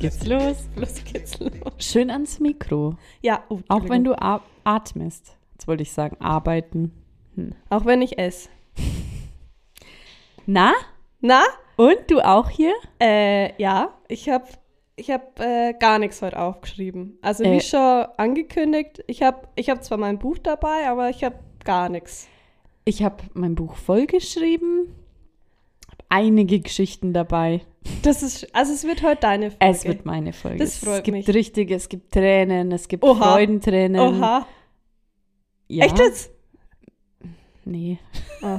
geht's 0.00 0.26
los. 0.26 0.56
Los 0.76 1.04
geht's 1.04 1.38
los. 1.38 1.52
Schön 1.78 2.10
ans 2.10 2.40
Mikro. 2.40 2.96
Ja, 3.22 3.44
oh, 3.48 3.60
Auch 3.68 3.88
wenn 3.88 4.02
du 4.02 4.14
atmest. 4.64 5.36
Jetzt 5.52 5.68
wollte 5.68 5.82
ich 5.82 5.92
sagen, 5.92 6.16
arbeiten. 6.20 6.92
Auch 7.68 7.84
wenn 7.84 8.02
ich 8.02 8.18
esse. 8.18 8.48
Na? 10.46 10.72
Na? 11.20 11.42
Und 11.76 11.98
du 12.08 12.20
auch 12.20 12.48
hier? 12.50 12.74
Äh, 13.00 13.54
ja, 13.62 13.94
ich 14.08 14.28
habe 14.28 14.46
ich 14.96 15.10
hab, 15.10 15.38
äh, 15.40 15.74
gar 15.78 15.98
nichts 15.98 16.20
heute 16.20 16.38
aufgeschrieben. 16.38 17.18
Also 17.22 17.44
wie 17.44 17.56
Äh. 17.56 17.60
schon 17.60 18.06
angekündigt, 18.18 19.02
ich 19.06 19.22
habe 19.22 19.48
ich 19.54 19.70
hab 19.70 19.82
zwar 19.84 19.96
mein 19.98 20.18
Buch 20.18 20.38
dabei, 20.38 20.88
aber 20.88 21.08
ich 21.08 21.24
habe 21.24 21.38
gar 21.64 21.88
nichts. 21.88 22.26
Ich 22.84 23.02
habe 23.02 23.22
mein 23.34 23.54
Buch 23.54 23.76
vollgeschrieben. 23.76 24.94
Einige 26.10 26.60
Geschichten 26.60 27.12
dabei. 27.14 27.62
Das 28.02 28.22
ist, 28.22 28.54
also 28.54 28.72
es 28.74 28.84
wird 28.84 29.02
heute 29.02 29.20
deine 29.22 29.50
Folge. 29.50 29.64
Es 29.64 29.84
wird 29.86 30.04
meine 30.04 30.32
Folge. 30.34 30.58
Das 30.58 30.76
freut 30.76 30.98
es 30.98 31.02
gibt 31.04 31.16
mich. 31.16 31.28
richtige, 31.34 31.74
es 31.74 31.88
gibt 31.88 32.12
Tränen, 32.12 32.72
es 32.72 32.88
gibt 32.88 33.02
Oha. 33.04 33.32
Freudentränen. 33.32 34.00
Oha. 34.00 34.46
Ja. 35.68 35.86
Echt 35.86 35.98
jetzt? 35.98 36.30
Nee. 37.64 37.98
Ah. 38.42 38.58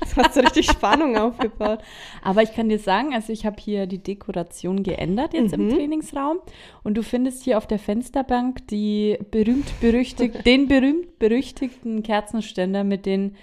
Das 0.00 0.16
hast 0.16 0.36
du 0.36 0.40
richtig 0.40 0.66
Spannung 0.66 1.16
aufgebaut. 1.16 1.78
Aber 2.22 2.42
ich 2.42 2.52
kann 2.52 2.68
dir 2.68 2.80
sagen, 2.80 3.14
also 3.14 3.32
ich 3.32 3.46
habe 3.46 3.56
hier 3.60 3.86
die 3.86 4.02
Dekoration 4.02 4.82
geändert 4.82 5.34
jetzt 5.34 5.52
im 5.52 5.66
Mhm. 5.66 5.70
Trainingsraum 5.70 6.38
und 6.82 6.94
du 6.94 7.04
findest 7.04 7.44
hier 7.44 7.56
auf 7.58 7.68
der 7.68 7.78
Fensterbank 7.78 8.66
die 8.66 9.16
berühmt 9.30 9.80
berüchtigt, 9.80 10.44
den 10.44 10.66
berühmt 10.66 11.20
berüchtigten 11.20 12.02
Kerzenständer 12.02 12.82
mit 12.82 13.06
den, 13.06 13.36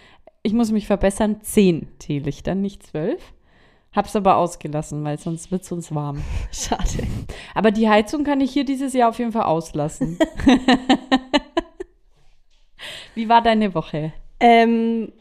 ich 0.46 0.54
muss 0.54 0.72
mich 0.72 0.86
verbessern, 0.86 1.42
zehn 1.42 1.88
Teelichtern, 1.98 2.62
nicht 2.62 2.86
zwölf. 2.86 3.34
Hab's 3.92 4.16
aber 4.16 4.38
ausgelassen, 4.38 5.04
weil 5.04 5.18
sonst 5.18 5.52
wird's 5.52 5.72
uns 5.72 5.96
warm. 5.96 6.22
Schade. 6.52 7.08
Aber 7.56 7.72
die 7.72 7.90
Heizung 7.90 8.24
kann 8.24 8.42
ich 8.42 8.52
hier 8.52 8.64
dieses 8.64 8.94
Jahr 8.94 9.10
auf 9.10 9.18
jeden 9.18 9.32
Fall 9.32 9.46
auslassen. 9.46 10.20
Wie 13.16 13.28
war 13.28 13.42
deine 13.42 13.74
Woche? 13.74 14.14
Ähm, 14.40 15.14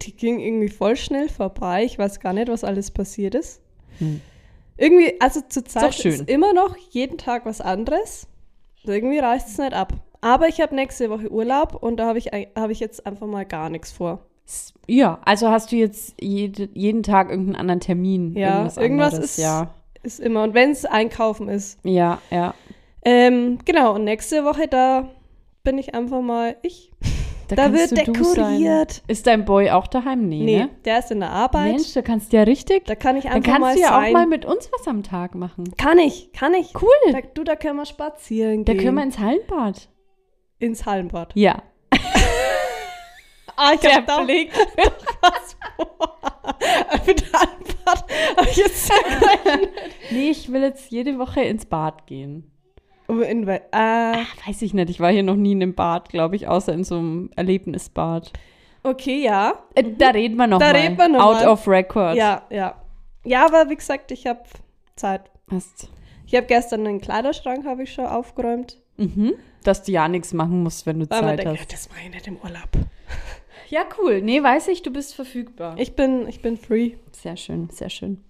die 0.00 0.16
ging 0.16 0.40
irgendwie 0.40 0.70
voll 0.70 0.96
schnell 0.96 1.28
vorbei. 1.28 1.84
Ich 1.84 1.98
weiß 1.98 2.18
gar 2.20 2.32
nicht, 2.32 2.48
was 2.48 2.64
alles 2.64 2.92
passiert 2.92 3.34
ist. 3.34 3.60
Hm. 3.98 4.22
Irgendwie, 4.78 5.20
also 5.20 5.42
zur 5.46 5.66
Zeit 5.66 5.94
schön. 5.94 6.12
ist 6.12 6.30
immer 6.30 6.54
noch 6.54 6.78
jeden 6.90 7.18
Tag 7.18 7.44
was 7.44 7.60
anderes. 7.60 8.26
Irgendwie 8.84 9.18
reißt 9.18 9.48
es 9.48 9.58
nicht 9.58 9.74
ab. 9.74 9.92
Aber 10.22 10.48
ich 10.48 10.60
habe 10.62 10.74
nächste 10.74 11.10
Woche 11.10 11.30
Urlaub 11.30 11.74
und 11.74 11.98
da 11.98 12.06
habe 12.06 12.18
ich, 12.18 12.28
hab 12.28 12.70
ich 12.70 12.80
jetzt 12.80 13.04
einfach 13.06 13.26
mal 13.26 13.44
gar 13.44 13.68
nichts 13.68 13.92
vor. 13.92 14.20
Ja, 14.86 15.18
also 15.24 15.48
hast 15.50 15.70
du 15.72 15.76
jetzt 15.76 16.14
jede, 16.20 16.68
jeden 16.74 17.02
Tag 17.02 17.28
irgendeinen 17.30 17.56
anderen 17.56 17.80
Termin? 17.80 18.34
Ja, 18.36 18.62
irgendwas 18.76 18.78
anderes, 18.78 19.18
ist- 19.18 19.38
Ja, 19.38 19.74
Ist 20.02 20.18
immer. 20.20 20.42
Und 20.42 20.54
wenn 20.54 20.70
es 20.70 20.84
einkaufen 20.84 21.48
ist. 21.48 21.78
ja, 21.84 22.18
ja. 22.30 22.54
Ähm, 23.04 23.58
genau, 23.64 23.94
und 23.96 24.04
nächste 24.04 24.44
Woche, 24.44 24.68
da 24.68 25.08
bin 25.64 25.76
ich 25.78 25.94
einfach 25.94 26.20
mal 26.22 26.56
ich. 26.62 26.92
Da, 27.48 27.56
kannst 27.56 27.78
wird 27.96 28.08
du 28.08 28.24
sein. 28.24 28.40
dekoriert. 28.60 29.02
Ist 29.08 29.26
dein 29.26 29.44
Boy 29.44 29.70
auch 29.70 29.86
daheim? 29.88 30.28
Nee, 30.28 30.44
Nee, 30.44 30.58
ne? 30.60 30.68
der 30.84 31.00
ist 31.00 31.10
in 31.10 31.20
der 31.20 31.30
Arbeit. 31.30 31.72
Mensch, 31.72 31.92
da 31.92 32.00
kannst 32.02 32.32
du 32.32 32.36
ja 32.38 32.44
richtig. 32.44 32.84
Da 32.86 32.94
kann 32.94 33.16
ich 33.16 33.24
Dann 33.24 33.34
einfach 33.34 33.50
kannst 33.52 33.60
mal 33.60 33.74
du 33.74 33.80
ja 33.80 33.88
sein. 33.88 34.08
auch 34.08 34.12
mal 34.12 34.26
mit 34.26 34.44
uns 34.44 34.70
was 34.72 34.86
am 34.88 35.02
Tag 35.02 35.34
machen. 35.34 35.64
Kann 35.76 35.98
ich, 35.98 36.32
kann 36.32 36.54
ich. 36.54 36.72
Cool. 36.80 37.12
Da, 37.12 37.18
du, 37.34 37.42
da 37.44 37.56
können 37.56 37.76
wir 37.76 37.84
spazieren 37.86 38.64
Da 38.64 38.72
gehen. 38.72 38.82
können 38.84 38.96
wir 38.96 39.02
ins 39.02 39.18
Hallenbad. 39.18 39.88
Ins 40.62 40.86
Hallenbad. 40.86 41.32
Ja. 41.34 41.62
Ah, 43.56 43.72
ich 43.74 43.80
Der 43.80 43.96
hab 43.96 44.06
da 44.06 44.22
Blick. 44.22 44.50
was 45.20 45.56
vor. 45.76 46.18
Mit 47.06 47.24
Hallenbad 47.32 48.04
hab 48.36 48.46
ich 48.48 48.56
jetzt 48.56 48.90
Nee, 50.10 50.30
ich 50.30 50.50
will 50.50 50.62
jetzt 50.62 50.90
jede 50.90 51.18
Woche 51.18 51.42
ins 51.42 51.66
Bad 51.66 52.06
gehen. 52.06 52.50
Oh, 53.08 53.18
in, 53.20 53.46
äh, 53.46 53.60
Ach, 53.72 54.46
weiß 54.46 54.62
ich 54.62 54.72
nicht. 54.72 54.88
Ich 54.88 55.00
war 55.00 55.10
hier 55.12 55.22
noch 55.22 55.34
nie 55.36 55.52
in 55.52 55.62
einem 55.62 55.74
Bad, 55.74 56.08
glaube 56.08 56.36
ich, 56.36 56.48
außer 56.48 56.72
in 56.72 56.84
so 56.84 56.96
einem 56.96 57.30
Erlebnisbad. 57.36 58.32
Okay, 58.84 59.22
ja. 59.22 59.54
Äh, 59.74 59.84
da 59.98 60.10
reden 60.10 60.36
wir 60.36 60.46
noch 60.46 60.58
Da 60.58 60.72
mal. 60.72 60.76
reden 60.80 60.96
wir 60.96 61.08
noch 61.08 61.20
Out 61.22 61.34
mal. 61.42 61.48
of 61.48 61.68
record. 61.68 62.16
Ja, 62.16 62.42
ja. 62.50 62.74
Ja, 63.24 63.44
aber 63.46 63.68
wie 63.68 63.76
gesagt, 63.76 64.10
ich 64.12 64.26
habe 64.26 64.42
Zeit. 64.96 65.30
Hast. 65.50 65.88
Ich 66.26 66.34
habe 66.34 66.46
gestern 66.46 66.84
den 66.84 67.00
Kleiderschrank 67.00 67.66
habe 67.66 67.82
ich 67.82 67.92
schon 67.92 68.06
aufgeräumt. 68.06 68.80
Mhm. 68.96 69.34
Dass 69.64 69.82
du 69.84 69.92
ja 69.92 70.08
nichts 70.08 70.32
machen 70.32 70.62
musst, 70.62 70.86
wenn 70.86 71.00
du 71.00 71.08
Weil 71.10 71.20
Zeit 71.20 71.38
denkt, 71.40 71.54
ja, 71.54 71.60
hast. 71.60 71.72
das 71.72 71.88
mache 71.90 72.00
ich 72.04 72.10
nicht 72.10 72.26
im 72.26 72.36
Urlaub. 72.38 72.68
Ja, 73.68 73.84
cool. 73.98 74.20
Nee, 74.20 74.42
weiß 74.42 74.68
ich, 74.68 74.82
du 74.82 74.90
bist 74.92 75.14
verfügbar. 75.14 75.76
Ich 75.78 75.94
bin, 75.96 76.26
ich 76.28 76.42
bin 76.42 76.56
free. 76.58 76.92
Sehr 77.12 77.36
schön, 77.36 77.70
sehr 77.70 77.88
schön. 77.90 78.22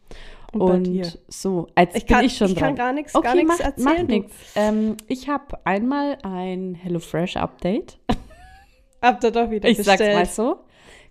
Und, 0.53 0.61
Und 0.61 0.83
bei 0.85 0.91
dir? 0.91 1.13
so, 1.29 1.67
als 1.75 1.95
Ich 1.97 2.05
bin 2.07 2.17
kann, 2.17 2.25
ich 2.27 2.37
schon 2.37 2.49
ich 2.49 2.55
dran. 2.55 2.69
kann 2.69 2.77
gar 2.77 2.93
nichts, 2.93 3.13
gar 3.15 3.21
Okay, 3.33 3.45
mach, 3.45 3.59
erzählen. 3.59 3.97
mach 3.99 4.03
nichts. 4.07 4.35
Ähm, 4.55 4.97
ich 5.09 5.29
habe 5.29 5.59
einmal 5.65 6.19
ein 6.23 6.75
HelloFresh-Update. 6.75 7.99
Habt 9.03 9.25
ihr 9.25 9.31
doch 9.31 9.51
wieder 9.51 9.69
Ich 9.69 9.79
sag's 9.79 9.99
bestellt. 9.99 10.15
mal 10.17 10.27
so. 10.27 10.61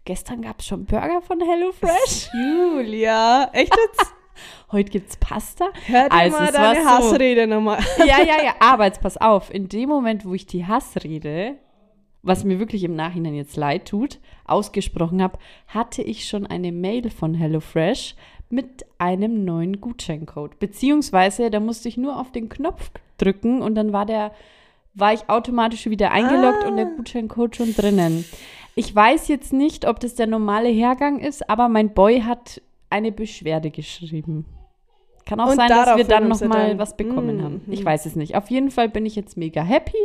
Gestern 0.06 0.42
gab 0.44 0.60
es 0.60 0.68
schon 0.68 0.86
Burger 0.86 1.22
von 1.22 1.42
HelloFresh. 1.42 2.30
Julia, 2.34 3.50
echt 3.54 3.76
jetzt? 3.76 4.14
Heute 4.72 4.92
gibt's 4.92 5.18
Pasta. 5.18 5.66
Hör 5.86 6.10
dir 6.10 6.12
Also, 6.16 6.38
mal 6.38 6.52
deine 6.52 6.82
so. 6.84 6.90
Hassrede 6.90 7.48
nochmal. 7.48 7.80
Ja, 8.00 8.20
ja, 8.20 8.44
ja. 8.44 8.56
Aber 8.60 8.86
jetzt 8.86 9.02
pass 9.02 9.18
auf. 9.18 9.54
In 9.54 9.68
dem 9.70 9.90
Moment, 9.90 10.26
wo 10.26 10.34
ich 10.34 10.46
die 10.46 10.66
Hassrede, 10.66 11.56
was 12.24 12.44
mir 12.44 12.60
wirklich 12.60 12.84
im 12.84 12.96
Nachhinein 12.96 13.34
jetzt 13.36 13.56
leid 13.58 13.88
tut, 13.88 14.20
ausgesprochen 14.46 15.22
habe, 15.22 15.40
hatte 15.68 16.02
ich 16.02 16.28
schon 16.28 16.46
eine 16.46 16.72
Mail 16.72 17.10
von 17.10 17.34
HelloFresh 17.34 18.16
mit 18.50 18.86
einem 18.98 19.46
neuen 19.46 19.80
Gutscheincode. 19.82 20.60
Beziehungsweise, 20.60 21.50
da 21.50 21.60
musste 21.60 21.88
ich 21.90 21.98
nur 21.98 22.20
auf 22.20 22.32
den 22.32 22.50
Knopf 22.50 22.92
drücken 23.18 23.62
und 23.62 23.76
dann 23.76 23.94
war 23.94 24.06
der, 24.06 24.32
war 24.94 25.14
ich 25.14 25.30
automatisch 25.30 25.86
wieder 25.90 26.12
eingeloggt 26.12 26.64
Ah. 26.66 26.68
und 26.68 26.76
der 26.78 26.86
Gutscheincode 26.86 27.56
schon 27.56 27.74
drinnen. 27.74 28.26
Ich 28.76 28.94
weiß 28.96 29.28
jetzt 29.30 29.52
nicht, 29.54 29.88
ob 29.88 30.00
das 30.00 30.16
der 30.16 30.28
normale 30.28 30.70
Hergang 30.70 31.20
ist, 31.20 31.50
aber 31.50 31.70
mein 31.70 31.94
Boy 31.94 32.22
hat 32.22 32.62
eine 32.92 33.12
Beschwerde 33.12 33.72
geschrieben. 33.72 34.46
Kann 35.26 35.40
auch 35.40 35.50
Und 35.50 35.56
sein, 35.56 35.70
dass 35.70 35.98
wir 35.98 36.04
dann 36.04 36.28
noch 36.28 36.36
sie 36.38 36.48
mal 36.48 36.70
dann- 36.70 36.80
was 36.80 36.98
bekommen 36.98 37.38
Mhm. 37.38 37.44
haben. 37.44 37.62
Ich 37.70 37.84
weiß 37.86 38.06
es 38.06 38.16
nicht. 38.16 38.36
Auf 38.36 38.50
jeden 38.50 38.72
Fall 38.72 38.90
bin 38.90 39.06
ich 39.06 39.16
jetzt 39.16 39.38
mega 39.38 39.62
happy 39.64 39.98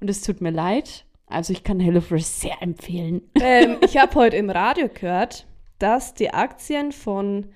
und 0.00 0.10
es 0.10 0.20
tut 0.22 0.40
mir 0.40 0.50
leid. 0.50 1.04
Also 1.26 1.52
ich 1.52 1.62
kann 1.64 1.78
HelloFresh 1.80 2.24
sehr 2.24 2.60
empfehlen. 2.62 3.22
ähm, 3.40 3.76
ich 3.84 3.96
habe 3.98 4.14
heute 4.14 4.36
im 4.36 4.50
Radio 4.50 4.88
gehört, 4.92 5.46
dass 5.78 6.14
die 6.14 6.30
Aktien 6.32 6.92
von 6.92 7.46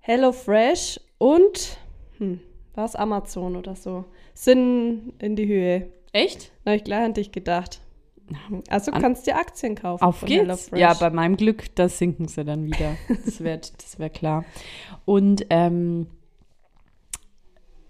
HelloFresh 0.00 1.00
und 1.18 1.78
hm, 2.18 2.40
was 2.74 2.96
Amazon 2.96 3.56
oder 3.56 3.74
so 3.76 4.04
sind 4.34 5.12
in 5.18 5.36
die 5.36 5.46
Höhe. 5.46 5.88
Echt? 6.12 6.50
Habe 6.66 6.76
ich 6.76 6.84
gleich 6.84 7.04
an 7.04 7.14
dich 7.14 7.32
gedacht. 7.32 7.80
Also 8.68 8.92
An- 8.92 9.02
kannst 9.02 9.26
du 9.26 9.34
Aktien 9.34 9.74
kaufen. 9.74 10.02
Auf 10.02 10.24
geht's. 10.24 10.70
Ja, 10.74 10.94
bei 10.94 11.10
meinem 11.10 11.36
Glück, 11.36 11.74
da 11.74 11.88
sinken 11.88 12.28
sie 12.28 12.44
dann 12.44 12.66
wieder. 12.66 12.96
Das 13.24 13.42
wäre 13.42 13.58
das 13.58 13.98
wär 13.98 14.10
klar. 14.10 14.44
Und 15.04 15.46
ähm, 15.50 16.06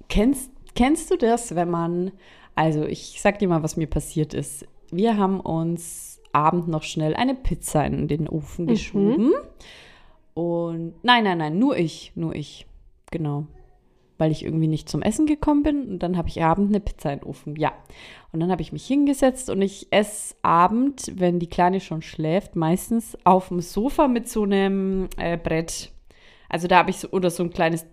kennst, 0.09 0.51
kennst 0.75 1.11
du 1.11 1.17
das, 1.17 1.55
wenn 1.55 1.71
man, 1.71 2.13
also 2.55 2.85
ich 2.85 3.21
sag 3.21 3.39
dir 3.39 3.49
mal, 3.49 3.63
was 3.63 3.77
mir 3.77 3.87
passiert 3.89 4.35
ist. 4.35 4.67
Wir 4.91 5.17
haben 5.17 5.41
uns 5.41 6.21
abend 6.33 6.69
noch 6.69 6.83
schnell 6.83 7.15
eine 7.15 7.35
Pizza 7.35 7.85
in 7.87 8.09
den 8.09 8.29
Ofen 8.29 8.67
geschoben. 8.67 9.33
Und 10.35 10.95
nein, 11.03 11.25
nein, 11.25 11.39
nein, 11.39 11.59
nur 11.59 11.77
ich, 11.77 12.13
nur 12.15 12.35
ich. 12.35 12.67
Genau. 13.11 13.47
Weil 14.23 14.31
ich 14.31 14.45
irgendwie 14.45 14.69
nicht 14.69 14.89
zum 14.89 15.03
Essen 15.03 15.27
gekommen 15.27 15.65
bin 15.65 15.89
und 15.89 15.99
dann 15.99 16.17
habe 16.17 16.29
ich 16.29 16.41
abend 16.45 16.69
eine 16.69 16.79
Pizza 16.79 17.13
in 17.13 17.19
den 17.19 17.29
Ofen. 17.29 17.57
Ja. 17.57 17.73
Und 18.31 18.39
dann 18.39 18.53
habe 18.53 18.63
ich 18.63 18.71
mich 18.71 18.87
hingesetzt 18.87 19.51
und 19.51 19.61
ich 19.61 19.89
esse 19.91 20.37
Abend, 20.43 21.11
wenn 21.17 21.41
die 21.41 21.49
Kleine 21.49 21.81
schon 21.81 22.03
schläft, 22.03 22.55
meistens 22.55 23.19
auf 23.25 23.49
dem 23.49 23.61
Sofa 23.61 24.07
mit 24.07 24.29
so 24.29 24.45
einem 24.45 25.09
äh, 25.17 25.37
Brett. 25.37 25.91
Also 26.49 26.69
da 26.69 26.77
habe 26.77 26.91
ich 26.91 26.99
so, 26.99 27.09
oder 27.09 27.31
so 27.31 27.43
ein 27.43 27.51
kleines, 27.51 27.85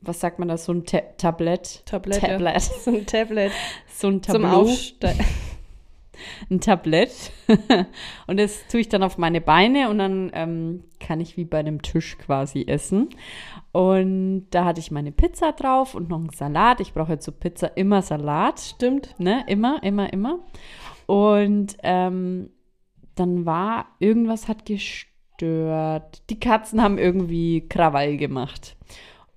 was 0.00 0.20
sagt 0.20 0.38
man 0.38 0.48
da, 0.48 0.56
so 0.56 0.72
ein 0.72 0.86
Ta 0.86 1.00
Tablett. 1.18 1.82
Tablet. 1.84 2.22
ja. 2.22 2.28
Tablet. 2.28 2.62
So 2.80 2.90
ein 2.90 3.04
Tablet 3.04 3.52
So 3.94 4.08
ein 4.08 4.22
zum 4.22 4.42
Tableau 4.42 4.62
Aufsteigen. 4.62 5.22
Ein 6.50 6.60
Tablett 6.60 7.32
und 8.26 8.38
das 8.38 8.66
tue 8.68 8.80
ich 8.80 8.88
dann 8.88 9.02
auf 9.02 9.18
meine 9.18 9.40
Beine 9.40 9.88
und 9.90 9.98
dann 9.98 10.30
ähm, 10.34 10.84
kann 11.00 11.20
ich 11.20 11.36
wie 11.36 11.44
bei 11.44 11.58
einem 11.58 11.82
Tisch 11.82 12.18
quasi 12.18 12.64
essen. 12.66 13.08
Und 13.72 14.46
da 14.50 14.64
hatte 14.64 14.80
ich 14.80 14.90
meine 14.90 15.12
Pizza 15.12 15.52
drauf 15.52 15.94
und 15.94 16.08
noch 16.08 16.18
einen 16.18 16.30
Salat. 16.30 16.80
Ich 16.80 16.92
brauche 16.92 17.12
jetzt 17.12 17.24
zur 17.24 17.34
Pizza 17.34 17.76
immer 17.76 18.02
Salat, 18.02 18.60
Stimmt. 18.60 19.18
ne? 19.18 19.44
Immer, 19.48 19.82
immer, 19.82 20.12
immer. 20.12 20.38
Und 21.06 21.76
ähm, 21.82 22.50
dann 23.14 23.46
war, 23.46 23.86
irgendwas 23.98 24.48
hat 24.48 24.64
gestört. 24.66 26.22
Die 26.30 26.40
Katzen 26.40 26.82
haben 26.82 26.98
irgendwie 26.98 27.68
Krawall 27.68 28.16
gemacht. 28.16 28.76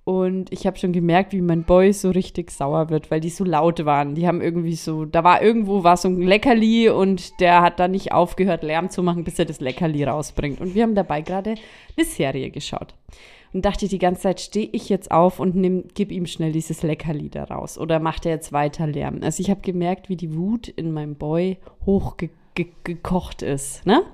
Und 0.08 0.50
ich 0.54 0.66
habe 0.66 0.78
schon 0.78 0.92
gemerkt, 0.92 1.34
wie 1.34 1.42
mein 1.42 1.64
Boy 1.64 1.92
so 1.92 2.08
richtig 2.08 2.50
sauer 2.50 2.88
wird, 2.88 3.10
weil 3.10 3.20
die 3.20 3.28
so 3.28 3.44
laut 3.44 3.84
waren. 3.84 4.14
Die 4.14 4.26
haben 4.26 4.40
irgendwie 4.40 4.74
so, 4.74 5.04
da 5.04 5.22
war 5.22 5.42
irgendwo 5.42 5.84
war 5.84 5.98
so 5.98 6.08
ein 6.08 6.22
Leckerli 6.22 6.88
und 6.88 7.38
der 7.40 7.60
hat 7.60 7.78
dann 7.78 7.90
nicht 7.90 8.10
aufgehört, 8.10 8.62
Lärm 8.62 8.88
zu 8.88 9.02
machen, 9.02 9.22
bis 9.22 9.38
er 9.38 9.44
das 9.44 9.60
Leckerli 9.60 10.04
rausbringt. 10.04 10.62
Und 10.62 10.74
wir 10.74 10.84
haben 10.84 10.94
dabei 10.94 11.20
gerade 11.20 11.56
eine 11.94 12.06
Serie 12.06 12.50
geschaut. 12.50 12.94
Und 13.52 13.66
dachte 13.66 13.86
die 13.86 13.98
ganze 13.98 14.22
Zeit, 14.22 14.40
stehe 14.40 14.70
ich 14.72 14.88
jetzt 14.88 15.10
auf 15.10 15.40
und 15.40 15.54
nimm, 15.56 15.84
gib 15.92 16.10
ihm 16.10 16.24
schnell 16.24 16.52
dieses 16.52 16.82
Leckerli 16.82 17.28
da 17.28 17.44
raus. 17.44 17.76
Oder 17.76 18.00
macht 18.00 18.24
er 18.24 18.32
jetzt 18.32 18.50
weiter 18.50 18.86
Lärm? 18.86 19.20
Also 19.22 19.42
ich 19.42 19.50
habe 19.50 19.60
gemerkt, 19.60 20.08
wie 20.08 20.16
die 20.16 20.34
Wut 20.34 20.68
in 20.68 20.90
meinem 20.90 21.16
Boy 21.16 21.58
hochgekocht 21.84 23.42
ist. 23.42 23.84
Ne? 23.84 24.04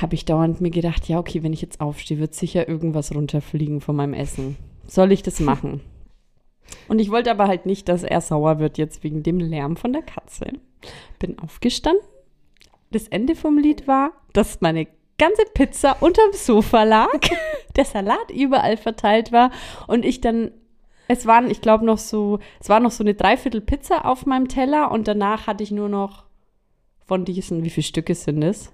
Habe 0.00 0.14
ich 0.14 0.24
dauernd 0.24 0.60
mir 0.60 0.70
gedacht, 0.70 1.08
ja, 1.08 1.18
okay, 1.18 1.42
wenn 1.42 1.52
ich 1.52 1.62
jetzt 1.62 1.80
aufstehe, 1.80 2.18
wird 2.18 2.34
sicher 2.34 2.68
irgendwas 2.68 3.14
runterfliegen 3.14 3.80
von 3.80 3.96
meinem 3.96 4.14
Essen. 4.14 4.56
Soll 4.86 5.12
ich 5.12 5.22
das 5.22 5.40
machen? 5.40 5.80
Und 6.88 6.98
ich 6.98 7.10
wollte 7.10 7.30
aber 7.30 7.48
halt 7.48 7.66
nicht, 7.66 7.88
dass 7.88 8.02
er 8.02 8.20
sauer 8.20 8.58
wird 8.58 8.78
jetzt 8.78 9.02
wegen 9.02 9.22
dem 9.22 9.38
Lärm 9.38 9.76
von 9.76 9.92
der 9.92 10.02
Katze. 10.02 10.46
Bin 11.18 11.38
aufgestanden. 11.38 12.04
Das 12.90 13.08
Ende 13.08 13.34
vom 13.34 13.58
Lied 13.58 13.86
war, 13.86 14.12
dass 14.32 14.60
meine 14.60 14.86
ganze 15.18 15.42
Pizza 15.52 15.96
unterm 16.00 16.32
Sofa 16.32 16.84
lag, 16.84 17.20
der 17.76 17.84
Salat 17.84 18.30
überall 18.32 18.76
verteilt 18.76 19.32
war 19.32 19.50
und 19.86 20.04
ich 20.04 20.20
dann 20.20 20.52
es 21.10 21.24
waren, 21.24 21.50
ich 21.50 21.62
glaube, 21.62 21.86
noch 21.86 21.96
so, 21.96 22.38
es 22.60 22.68
war 22.68 22.80
noch 22.80 22.90
so 22.90 23.02
eine 23.02 23.14
Dreiviertel 23.14 23.62
Pizza 23.62 24.04
auf 24.04 24.26
meinem 24.26 24.46
Teller 24.46 24.90
und 24.90 25.08
danach 25.08 25.46
hatte 25.46 25.64
ich 25.64 25.70
nur 25.70 25.88
noch 25.88 26.24
von 27.06 27.24
diesen, 27.24 27.64
wie 27.64 27.70
viele 27.70 27.84
Stücke 27.84 28.14
sind 28.14 28.42
es? 28.42 28.70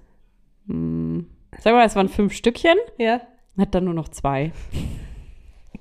Hm, 0.67 1.27
sag 1.61 1.73
mal, 1.75 1.85
es 1.87 1.97
waren 1.97 2.09
fünf 2.09 2.33
Stückchen. 2.35 2.77
Ja. 2.99 3.21
Hat 3.59 3.75
dann 3.75 3.85
nur 3.85 3.95
noch 3.95 4.09
zwei. 4.09 4.53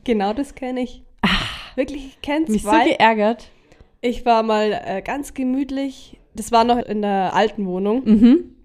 Genau 0.03 0.33
das 0.33 0.56
kenne 0.56 0.81
ich. 0.81 1.03
Ach, 1.21 1.75
Wirklich, 1.77 2.06
ich 2.06 2.21
kenne 2.21 2.45
mich 2.50 2.63
so 2.63 2.69
geärgert. 2.71 3.50
ich 4.01 4.25
war 4.25 4.44
mal 4.44 4.80
äh, 4.85 5.01
ganz 5.01 5.33
gemütlich, 5.33 6.19
das 6.35 6.51
war 6.51 6.63
noch 6.65 6.77
in 6.77 7.01
der 7.01 7.33
alten 7.33 7.65
Wohnung, 7.65 8.03
Mhm. 8.06 8.56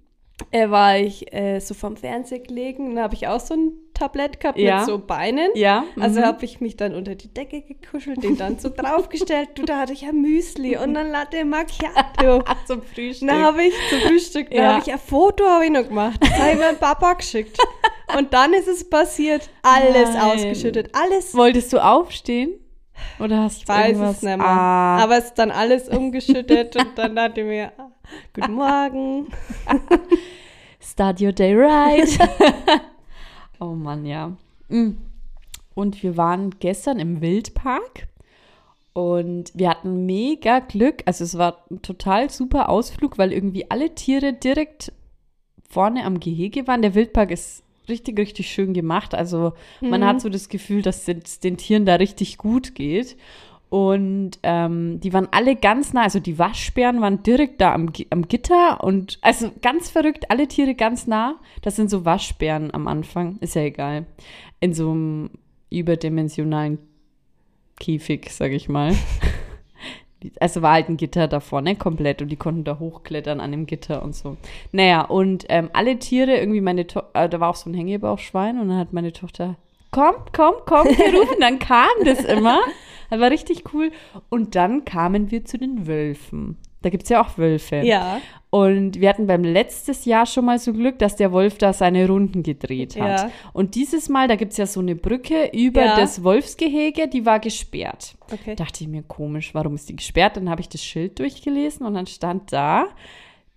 Äh, 0.51 0.71
war 0.71 0.99
ich 0.99 1.33
äh, 1.33 1.61
so 1.61 1.75
vom 1.75 1.97
Fernseher 1.97 2.41
gelegen, 2.41 2.97
da 2.97 3.03
habe 3.03 3.15
ich 3.15 3.27
auch 3.29 3.41
so 3.41 3.55
ein 3.55 3.73
Tablett 3.95 4.39
gehabt 4.39 4.59
Ja. 4.59 4.79
mit 4.79 4.87
so 4.87 4.99
Beinen. 4.99 5.51
Ja. 5.55 5.85
Also 5.99 6.21
mhm. 6.21 6.25
habe 6.25 6.45
ich 6.45 6.61
mich 6.61 6.77
dann 6.77 6.95
unter 6.95 7.17
die 7.17 7.29
Decke 7.35 7.63
gekuschelt, 7.63 8.23
den 8.23 8.37
dann 8.37 8.59
so 8.59 8.69
draufgestellt. 8.69 9.51
Du, 9.57 9.65
da 9.65 9.81
hatte 9.81 9.93
ich 9.93 10.03
ja 10.03 10.13
Müsli 10.13 10.77
und 10.77 10.95
dann 10.95 11.11
Latte 11.11 11.45
Macchiato. 11.45 12.45
Zum 12.67 12.83
Frühstück. 12.83 13.29
Dann 13.29 13.43
habe 13.43 13.65
ich 13.65 13.75
zum 13.91 14.01
Frühstück, 14.01 14.55
Ja. 14.55 14.75
habe 14.75 14.83
ich 14.87 14.93
ein 14.93 14.99
Foto 15.01 15.45
habe 15.47 15.65
ich 15.65 15.71
noch 15.73 15.89
gemacht. 15.89 16.21
Das 16.21 16.39
habe 16.39 16.53
ich 16.53 16.59
meinem 16.59 16.77
Papa 16.79 17.15
geschickt. 17.15 17.59
Und 18.17 18.33
dann 18.33 18.53
ist 18.55 18.69
es 18.69 18.89
passiert. 18.89 19.51
Alles 19.63 20.15
Nein. 20.15 20.23
ausgeschüttet. 20.23 20.91
Alles. 20.93 21.35
Wolltest 21.35 21.73
du 21.73 21.85
aufstehen? 21.85 22.53
Oder 23.19 23.43
hast 23.45 23.59
du 23.59 23.63
Ich 23.63 23.69
weiß 23.69 23.89
irgendwas? 23.89 24.17
es 24.17 24.23
nicht 24.23 24.37
mehr. 24.37 24.47
Ah, 24.47 25.03
Aber 25.03 25.19
es 25.19 25.25
ist 25.27 25.39
dann 25.39 25.51
alles 25.51 25.89
umgeschüttet 25.89 26.77
und 26.77 26.97
dann 26.97 27.17
dachte 27.17 27.41
ich 27.41 27.47
mir, 27.47 27.73
guten 28.35 28.55
Morgen. 28.55 29.27
Start 30.81 31.21
your 31.21 31.33
day 31.33 31.55
right. 31.55 32.19
oh 33.61 33.75
Mann, 33.75 34.05
ja. 34.07 34.33
Mm. 34.69 34.93
Und 35.75 36.03
wir 36.03 36.17
waren 36.17 36.51
gestern 36.59 36.99
im 36.99 37.21
Wildpark 37.21 38.09
und 38.93 39.53
wir 39.55 39.71
hatten 39.71 40.07
mega 40.07 40.59
Glück. 40.59 41.03
Also 41.07 41.23
es 41.25 41.39
war 41.39 41.65
ein 41.71 41.83
total 41.83 42.31
super 42.31 42.69
Ausflug, 42.69 43.17
weil 43.19 43.33
irgendwie 43.33 43.71
alle 43.71 43.95
Tiere 43.95 44.33
direkt 44.33 44.93
vorne 45.69 46.05
am 46.05 46.19
Gehege 46.19 46.67
waren. 46.67 46.83
Der 46.83 46.95
Wildpark 46.95 47.31
ist 47.31 47.63
richtig, 47.89 48.19
richtig 48.19 48.51
schön 48.51 48.75
gemacht. 48.75 49.15
Also 49.15 49.53
man 49.81 50.05
hat 50.05 50.21
so 50.21 50.29
das 50.29 50.49
Gefühl, 50.49 50.83
dass 50.83 51.07
es 51.09 51.41
den 51.41 51.57
Tieren 51.57 51.87
da 51.87 51.97
richtig 51.97 52.39
gut 52.39 52.75
geht. 52.75 53.17
Und 53.71 54.39
ähm, 54.45 54.99
die 55.01 55.13
waren 55.13 55.29
alle 55.31 55.55
ganz 55.55 55.93
nah, 55.93 56.05
also 56.05 56.21
die 56.21 56.39
Waschbären 56.39 57.03
waren 57.03 57.23
direkt 57.23 57.61
da 57.61 57.75
am, 57.75 57.93
am 58.09 58.27
Gitter 58.27 58.83
und 58.83 59.19
also 59.21 59.51
ganz 59.61 59.91
verrückt, 59.91 60.31
alle 60.31 60.49
Tiere 60.49 60.75
ganz 60.75 61.07
nah. 61.07 61.39
Das 61.61 61.77
sind 61.77 61.91
so 61.91 62.07
Waschbären 62.07 62.73
am 62.73 62.89
Anfang, 62.89 63.37
ist 63.41 63.57
ja 63.57 63.63
egal. 63.63 64.07
In 64.61 64.73
so 64.73 64.91
einem 64.91 65.31
überdimensionalen 65.69 66.79
Käfig, 67.79 68.31
sag 68.31 68.53
ich 68.53 68.71
mal. 68.71 68.95
Also 70.41 70.63
war 70.63 70.73
halt 70.73 70.89
ein 70.89 70.97
Gitter 70.97 71.29
da 71.29 71.41
vorne 71.41 71.77
komplett 71.77 72.23
und 72.23 72.29
die 72.29 72.37
konnten 72.37 72.65
da 72.65 72.79
hochklettern 72.79 73.41
an 73.41 73.53
dem 73.53 73.67
Gitter 73.67 74.03
und 74.03 74.15
so. 74.15 74.37
Naja, 74.73 75.03
und 75.03 75.47
ähm, 75.49 75.71
alle 75.73 75.99
Tiere, 75.99 76.37
irgendwie 76.37 76.61
meine 76.61 76.87
Tochter, 76.87 77.25
äh, 77.25 77.29
da 77.29 77.41
war 77.41 77.51
auch 77.51 77.55
so 77.57 77.71
ein 77.71 77.75
Hängebauchschwein 77.75 78.59
und 78.59 78.69
dann 78.69 78.79
hat 78.79 78.93
meine 78.93 79.13
Tochter, 79.13 79.57
komm, 79.91 80.15
komm, 80.33 80.55
komm, 80.67 80.87
gerufen. 80.89 81.37
dann 81.41 81.59
kam 81.59 81.89
das 82.05 82.25
immer. 82.25 82.59
Das 83.11 83.21
war 83.21 83.31
richtig 83.31 83.73
cool. 83.73 83.91
Und 84.29 84.55
dann 84.55 84.85
kamen 84.85 85.31
wir 85.31 85.45
zu 85.45 85.57
den 85.57 85.87
Wölfen. 85.87 86.59
Da 86.83 86.91
gibt 86.91 87.05
es 87.05 87.09
ja 87.09 87.21
auch 87.23 87.39
Wölfe. 87.39 87.77
Ja. 87.85 88.21
Und 88.51 89.01
wir 89.01 89.11
hatten 89.11 89.27
beim 89.27 89.45
letztes 89.45 90.05
Jahr 90.07 90.25
schon 90.25 90.47
mal 90.47 90.59
so 90.59 90.73
Glück, 90.73 90.99
dass 90.99 91.17
der 91.17 91.33
Wolf 91.33 91.59
da 91.59 91.73
seine 91.73 92.07
Runden 92.09 92.43
gedreht 92.43 92.99
hat. 92.99 93.25
Ja. 93.25 93.31
Und 93.53 93.75
dieses 93.75 94.09
Mal, 94.09 94.27
da 94.27 94.37
gibt 94.37 94.53
es 94.53 94.59
ja 94.59 94.67
so 94.67 94.81
eine 94.81 94.95
Brücke 94.95 95.51
über 95.53 95.85
Ja. 95.85 95.97
das 95.97 96.23
Wolfsgehege, 96.23 97.09
die 97.09 97.27
war 97.27 97.41
gesperrt. 97.41 98.17
Okay. 98.33 98.55
Dachte 98.55 98.85
ich 98.85 98.89
mir, 98.89 99.03
komisch, 99.03 99.55
warum 99.55 99.75
ist 99.75 99.89
die 99.89 99.97
gesperrt? 99.97 100.37
Dann 100.39 100.49
habe 100.49 100.61
ich 100.63 100.69
das 100.69 100.83
Schild 100.83 101.19
durchgelesen 101.19 101.85
und 101.85 101.95
dann 101.95 102.07
stand 102.07 102.53
da, 102.53 102.87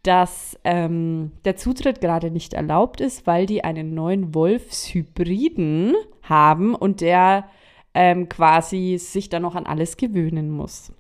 dass 0.04 0.58
ähm, 0.64 1.32
der 1.46 1.56
Zutritt 1.56 2.02
gerade 2.02 2.32
nicht 2.32 2.54
erlaubt 2.54 3.02
ist, 3.02 3.28
weil 3.28 3.46
die 3.46 3.64
einen 3.64 3.94
neuen 3.94 4.34
Wolfshybriden 4.34 5.94
haben 6.24 6.76
und 6.76 7.02
der 7.02 7.46
ähm, 7.94 8.30
quasi 8.30 8.98
sich 8.98 9.30
dann 9.30 9.42
noch 9.42 9.56
an 9.56 9.66
alles 9.66 9.98
gewöhnen 9.98 10.50
muss. 10.50 10.92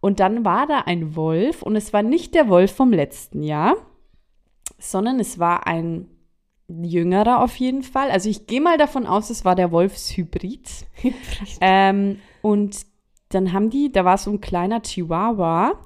Und 0.00 0.20
dann 0.20 0.44
war 0.44 0.66
da 0.66 0.80
ein 0.80 1.14
Wolf 1.14 1.62
und 1.62 1.76
es 1.76 1.92
war 1.92 2.02
nicht 2.02 2.34
der 2.34 2.48
Wolf 2.48 2.72
vom 2.72 2.92
letzten 2.92 3.42
Jahr, 3.42 3.76
sondern 4.78 5.20
es 5.20 5.38
war 5.38 5.66
ein 5.66 6.08
jüngerer 6.68 7.42
auf 7.42 7.56
jeden 7.56 7.82
Fall. 7.82 8.10
Also 8.10 8.28
ich 8.28 8.46
gehe 8.46 8.60
mal 8.60 8.78
davon 8.78 9.06
aus, 9.06 9.30
es 9.30 9.44
war 9.44 9.54
der 9.54 9.72
Wolfshybrid. 9.72 10.86
Ähm, 11.60 12.20
und 12.42 12.86
dann 13.28 13.52
haben 13.52 13.70
die, 13.70 13.92
da 13.92 14.04
war 14.04 14.18
so 14.18 14.30
ein 14.30 14.40
kleiner 14.40 14.82
Chihuahua 14.82 15.78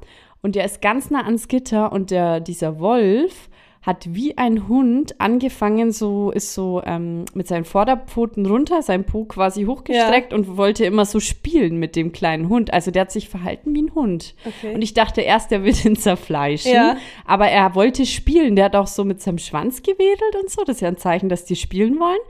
und 0.42 0.54
der 0.54 0.64
ist 0.64 0.80
ganz 0.80 1.10
nah 1.10 1.24
ans 1.24 1.48
Gitter 1.48 1.92
und 1.92 2.10
der, 2.10 2.40
dieser 2.40 2.78
Wolf 2.78 3.48
hat 3.84 4.14
wie 4.14 4.38
ein 4.38 4.66
Hund 4.66 5.20
angefangen, 5.20 5.92
so 5.92 6.30
ist 6.30 6.54
so 6.54 6.82
ähm, 6.86 7.26
mit 7.34 7.46
seinen 7.46 7.66
Vorderpfoten 7.66 8.46
runter, 8.46 8.80
sein 8.80 9.04
Po 9.04 9.26
quasi 9.26 9.64
hochgestreckt 9.64 10.32
und 10.32 10.56
wollte 10.56 10.86
immer 10.86 11.04
so 11.04 11.20
spielen 11.20 11.78
mit 11.78 11.94
dem 11.94 12.10
kleinen 12.10 12.48
Hund. 12.48 12.72
Also 12.72 12.90
der 12.90 13.02
hat 13.02 13.12
sich 13.12 13.28
verhalten 13.28 13.74
wie 13.74 13.82
ein 13.82 13.94
Hund. 13.94 14.34
Okay. 14.46 14.74
Und 14.74 14.80
ich 14.80 14.94
dachte 14.94 15.20
erst, 15.20 15.50
der 15.50 15.64
wird 15.64 15.84
ihn 15.84 15.96
zerfleischen. 15.96 16.72
Ja. 16.72 16.96
Aber 17.26 17.48
er 17.48 17.74
wollte 17.74 18.06
spielen. 18.06 18.56
Der 18.56 18.64
hat 18.66 18.76
auch 18.76 18.86
so 18.86 19.04
mit 19.04 19.20
seinem 19.20 19.36
Schwanz 19.36 19.82
gewedelt 19.82 20.34
und 20.40 20.48
so. 20.48 20.64
Das 20.64 20.76
ist 20.76 20.80
ja 20.80 20.88
ein 20.88 20.96
Zeichen, 20.96 21.28
dass 21.28 21.44
die 21.44 21.56
spielen 21.56 22.00
wollen. 22.00 22.20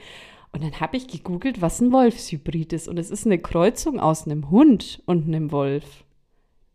Und 0.50 0.64
dann 0.64 0.80
habe 0.80 0.96
ich 0.96 1.06
gegoogelt, 1.06 1.62
was 1.62 1.80
ein 1.80 1.92
Wolfshybrid 1.92 2.72
ist. 2.72 2.88
Und 2.88 2.98
es 2.98 3.12
ist 3.12 3.26
eine 3.26 3.38
Kreuzung 3.38 4.00
aus 4.00 4.26
einem 4.26 4.50
Hund 4.50 5.02
und 5.06 5.28
einem 5.28 5.52
Wolf. 5.52 5.84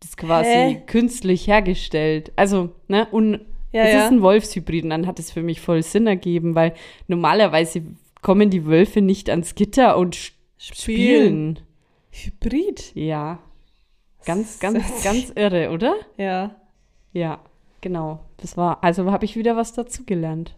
Das 0.00 0.10
ist 0.10 0.16
quasi 0.16 0.48
Hä? 0.48 0.82
künstlich 0.86 1.46
hergestellt. 1.46 2.32
Also, 2.36 2.70
ne, 2.88 3.06
und 3.10 3.40
Ja, 3.72 3.82
es 3.84 3.92
ja. 3.94 4.04
ist 4.04 4.10
ein 4.12 4.22
Wolfshybrid. 4.22 4.84
Und 4.84 4.90
dann 4.90 5.06
hat 5.06 5.18
es 5.18 5.30
für 5.30 5.42
mich 5.42 5.60
voll 5.60 5.82
Sinn 5.82 6.06
ergeben, 6.06 6.54
weil 6.54 6.74
normalerweise 7.08 7.82
kommen 8.22 8.50
die 8.50 8.66
Wölfe 8.66 9.00
nicht 9.00 9.30
ans 9.30 9.54
Gitter 9.54 9.96
und 9.96 10.16
sch- 10.16 10.32
spielen. 10.58 11.60
Hybrid. 12.10 12.92
Ja. 12.94 13.38
Ganz, 14.26 14.58
ganz, 14.60 15.02
ganz 15.04 15.32
irre, 15.34 15.70
oder? 15.70 15.94
Ja. 16.16 16.56
Ja, 17.12 17.40
genau. 17.80 18.20
Das 18.36 18.56
war, 18.56 18.82
also 18.84 19.10
habe 19.10 19.24
ich 19.24 19.36
wieder 19.36 19.56
was 19.56 19.72
dazugelernt. 19.72 20.54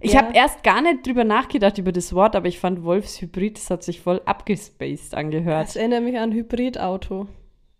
Ich 0.00 0.14
Ja. 0.14 0.22
habe 0.22 0.34
erst 0.36 0.62
gar 0.64 0.82
nicht 0.82 1.06
drüber 1.06 1.24
nachgedacht 1.24 1.78
über 1.78 1.92
das 1.92 2.12
Wort, 2.14 2.34
aber 2.36 2.48
ich 2.48 2.58
fand 2.58 2.82
Wolfshybrid, 2.82 3.56
das 3.56 3.70
hat 3.70 3.82
sich 3.84 4.00
voll 4.00 4.20
abgespaced 4.24 5.14
angehört. 5.14 5.68
Das 5.68 5.76
erinnert 5.76 6.02
mich 6.02 6.18
an 6.18 6.32
Hybridauto. 6.32 7.26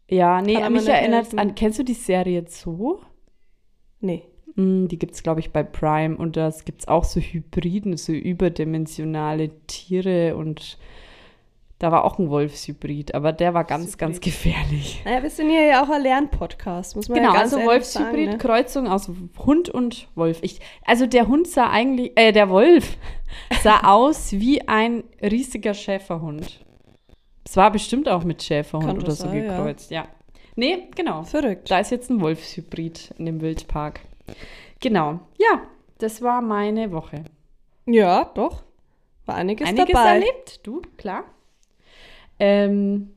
Ja, 0.08 0.40
nee, 0.40 0.56
mich 0.70 0.86
erinnert 0.88 1.36
an, 1.36 1.54
kennst 1.54 1.78
du 1.78 1.82
die 1.82 1.94
Serie 1.94 2.44
Zoo? 2.46 2.98
Nee. 4.00 4.22
Die 4.56 4.98
gibt 4.98 5.14
es, 5.14 5.22
glaube 5.22 5.40
ich, 5.40 5.52
bei 5.52 5.64
Prime 5.64 6.16
und 6.16 6.36
das 6.36 6.64
gibt 6.64 6.82
es 6.82 6.88
auch 6.88 7.04
so 7.04 7.20
Hybriden, 7.20 7.96
so 7.96 8.12
überdimensionale 8.12 9.50
Tiere 9.66 10.36
und 10.36 10.78
da 11.80 11.90
war 11.90 12.04
auch 12.04 12.18
ein 12.18 12.30
Wolfshybrid, 12.30 13.14
aber 13.14 13.32
der 13.32 13.52
war 13.52 13.64
ganz, 13.64 13.98
ganz 13.98 14.20
gefährlich. 14.20 15.02
Naja, 15.04 15.22
wir 15.22 15.30
sind 15.30 15.50
hier 15.50 15.66
ja 15.66 15.84
auch 15.84 15.90
ein 15.90 16.02
Lernpodcast, 16.02 16.94
muss 16.94 17.08
man 17.08 17.18
Genau, 17.18 17.34
ja 17.34 17.40
ganz 17.40 17.52
also 17.52 17.66
Wolfshybrid, 17.66 18.30
ne? 18.30 18.38
Kreuzung 18.38 18.86
aus 18.86 19.10
Hund 19.44 19.68
und 19.68 20.08
Wolf. 20.14 20.38
Ich, 20.42 20.60
also 20.86 21.06
der 21.06 21.26
Hund 21.26 21.48
sah 21.48 21.68
eigentlich, 21.70 22.12
äh, 22.14 22.30
der 22.30 22.48
Wolf 22.48 22.96
sah 23.62 23.80
aus 23.80 24.32
wie 24.32 24.66
ein 24.68 25.02
riesiger 25.20 25.74
Schäferhund. 25.74 26.64
Es 27.44 27.56
war 27.56 27.72
bestimmt 27.72 28.08
auch 28.08 28.24
mit 28.24 28.42
Schäferhund 28.42 28.86
Kann 28.86 28.96
oder 28.98 29.10
so 29.10 29.24
sein, 29.24 29.44
ja. 29.44 29.56
gekreuzt, 29.56 29.90
ja. 29.90 30.06
Nee, 30.56 30.88
genau. 30.94 31.24
Verrückt. 31.24 31.70
Da 31.70 31.80
ist 31.80 31.90
jetzt 31.90 32.08
ein 32.08 32.20
Wolfshybrid 32.20 33.12
in 33.18 33.26
dem 33.26 33.40
Wildpark. 33.40 34.00
Genau. 34.80 35.20
Ja, 35.38 35.62
das 35.98 36.22
war 36.22 36.40
meine 36.42 36.90
Woche. 36.92 37.24
Ja, 37.86 38.24
doch. 38.34 38.62
War 39.26 39.36
einiges, 39.36 39.68
Einiges 39.68 39.92
dabei. 39.92 40.14
erlebt, 40.14 40.60
du, 40.66 40.82
klar. 40.96 41.24
Ähm, 42.38 43.14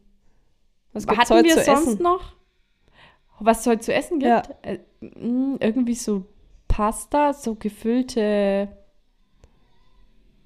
Was 0.93 1.05
gibt's 1.07 1.29
hatten 1.29 1.43
wir 1.45 1.53
sonst 1.55 1.87
essen? 1.87 2.03
noch? 2.03 2.33
Was 3.39 3.61
es 3.61 3.67
heute 3.67 3.81
zu 3.81 3.93
essen 3.93 4.19
gibt? 4.19 4.29
Ja. 4.29 4.43
Äh, 4.61 4.79
mh, 5.01 5.57
irgendwie 5.59 5.95
so 5.95 6.25
Pasta, 6.67 7.33
so 7.33 7.55
gefüllte. 7.55 8.69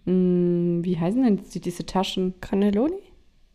Mh, 0.05 0.83
wie 0.83 0.99
heißen 0.99 1.21
denn 1.23 1.41
die, 1.53 1.59
diese 1.59 1.85
Taschen? 1.85 2.39
Cannelloni? 2.41 3.01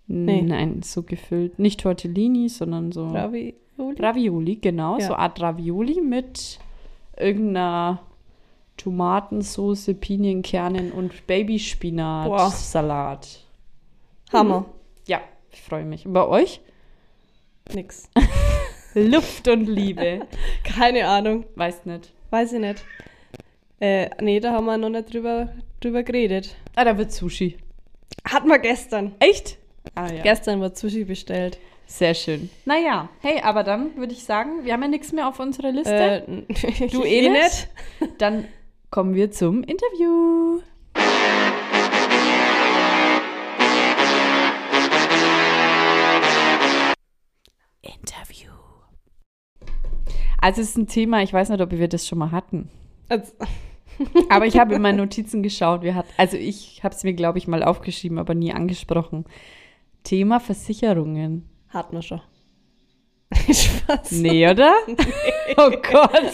Nee. 0.08 0.42
Nein, 0.42 0.82
so 0.82 1.02
gefüllt. 1.02 1.58
Nicht 1.58 1.80
Tortellini, 1.80 2.48
sondern 2.48 2.92
so. 2.92 3.08
Ravioli? 3.08 3.56
Ravioli, 3.78 4.56
genau. 4.56 4.98
Ja. 4.98 5.08
So 5.08 5.14
Art 5.14 5.40
Ravioli 5.40 6.00
mit 6.00 6.58
irgendeiner 7.16 8.02
Tomatensoße, 8.76 9.94
Pinienkernen 9.94 10.92
und. 10.92 11.26
Babyspinat-Salat. 11.26 13.40
Hammer. 14.32 14.66
Ja, 15.06 15.20
ich 15.50 15.62
freue 15.62 15.84
mich. 15.84 16.06
Und 16.06 16.12
bei 16.12 16.26
euch? 16.26 16.60
Nix. 17.72 18.08
Luft 18.94 19.48
und 19.48 19.66
Liebe. 19.66 20.26
Keine 20.64 21.08
Ahnung. 21.08 21.46
Weiß 21.54 21.86
nicht. 21.86 22.12
Weiß 22.30 22.52
ich 22.52 22.60
nicht. 22.60 22.84
Äh, 23.78 24.10
nee, 24.22 24.40
da 24.40 24.52
haben 24.52 24.66
wir 24.66 24.78
noch 24.78 24.88
nicht 24.88 25.12
drüber, 25.12 25.48
drüber 25.80 26.02
geredet. 26.02 26.56
Ah, 26.74 26.84
da 26.84 26.96
wird 26.96 27.12
Sushi. 27.12 27.58
Hatten 28.24 28.48
wir 28.48 28.58
gestern. 28.58 29.14
Echt? 29.18 29.58
Ah 29.94 30.10
ja. 30.10 30.22
Gestern 30.22 30.60
wird 30.60 30.76
Sushi 30.76 31.04
bestellt. 31.04 31.58
Sehr 31.86 32.14
schön. 32.14 32.50
Naja, 32.64 33.08
hey, 33.20 33.40
aber 33.42 33.62
dann 33.62 33.96
würde 33.96 34.12
ich 34.12 34.24
sagen, 34.24 34.64
wir 34.64 34.72
haben 34.72 34.82
ja 34.82 34.88
nichts 34.88 35.12
mehr 35.12 35.28
auf 35.28 35.38
unserer 35.38 35.70
Liste. 35.70 36.26
Äh, 36.26 36.88
du 36.92 37.04
eh 37.04 37.28
nicht? 37.28 37.68
Dann 38.18 38.46
kommen 38.90 39.14
wir 39.14 39.30
zum 39.30 39.62
Interview. 39.62 40.60
Interview. 47.82 48.50
Also 50.38 50.60
es 50.60 50.70
ist 50.70 50.76
ein 50.76 50.88
Thema, 50.88 51.22
ich 51.22 51.32
weiß 51.32 51.50
nicht, 51.50 51.60
ob 51.60 51.70
wir 51.70 51.88
das 51.88 52.06
schon 52.06 52.18
mal 52.18 52.32
hatten. 52.32 52.68
Also, 53.08 53.32
Aber 54.28 54.46
ich 54.46 54.58
habe 54.58 54.74
in 54.74 54.82
meinen 54.82 54.98
Notizen 54.98 55.42
geschaut. 55.42 55.82
Wir 55.82 55.94
hat, 55.94 56.06
also 56.16 56.36
ich 56.36 56.82
habe 56.82 56.94
es 56.94 57.04
mir, 57.04 57.14
glaube 57.14 57.38
ich, 57.38 57.48
mal 57.48 57.62
aufgeschrieben, 57.62 58.18
aber 58.18 58.34
nie 58.34 58.52
angesprochen. 58.52 59.24
Thema 60.02 60.40
Versicherungen. 60.40 61.48
Hatten 61.76 61.96
wir 61.96 62.02
schon. 62.02 62.20
Spaß. 63.34 64.12
Nee, 64.12 64.48
oder? 64.48 64.74
Oh 65.58 65.70
Gott. 65.70 66.32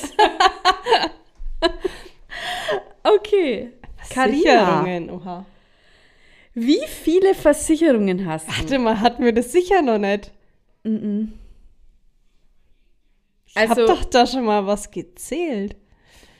okay. 3.05 3.73
Versicherungen, 4.05 5.11
oha. 5.11 5.47
wie 6.55 6.81
viele 6.89 7.35
Versicherungen 7.35 8.27
hast 8.27 8.49
du? 8.49 8.53
Warte 8.59 8.79
mal, 8.79 9.01
hatten 9.01 9.25
wir 9.25 9.33
das 9.33 9.53
sicher 9.53 9.81
noch 9.81 9.99
nicht? 9.99 10.33
Mhm. 10.83 11.35
Ich 13.47 13.57
hab 13.57 13.71
Also- 13.71 13.87
doch 13.87 14.05
da 14.05 14.27
schon 14.27 14.45
mal 14.45 14.67
was 14.67 14.91
gezählt. 14.91 15.77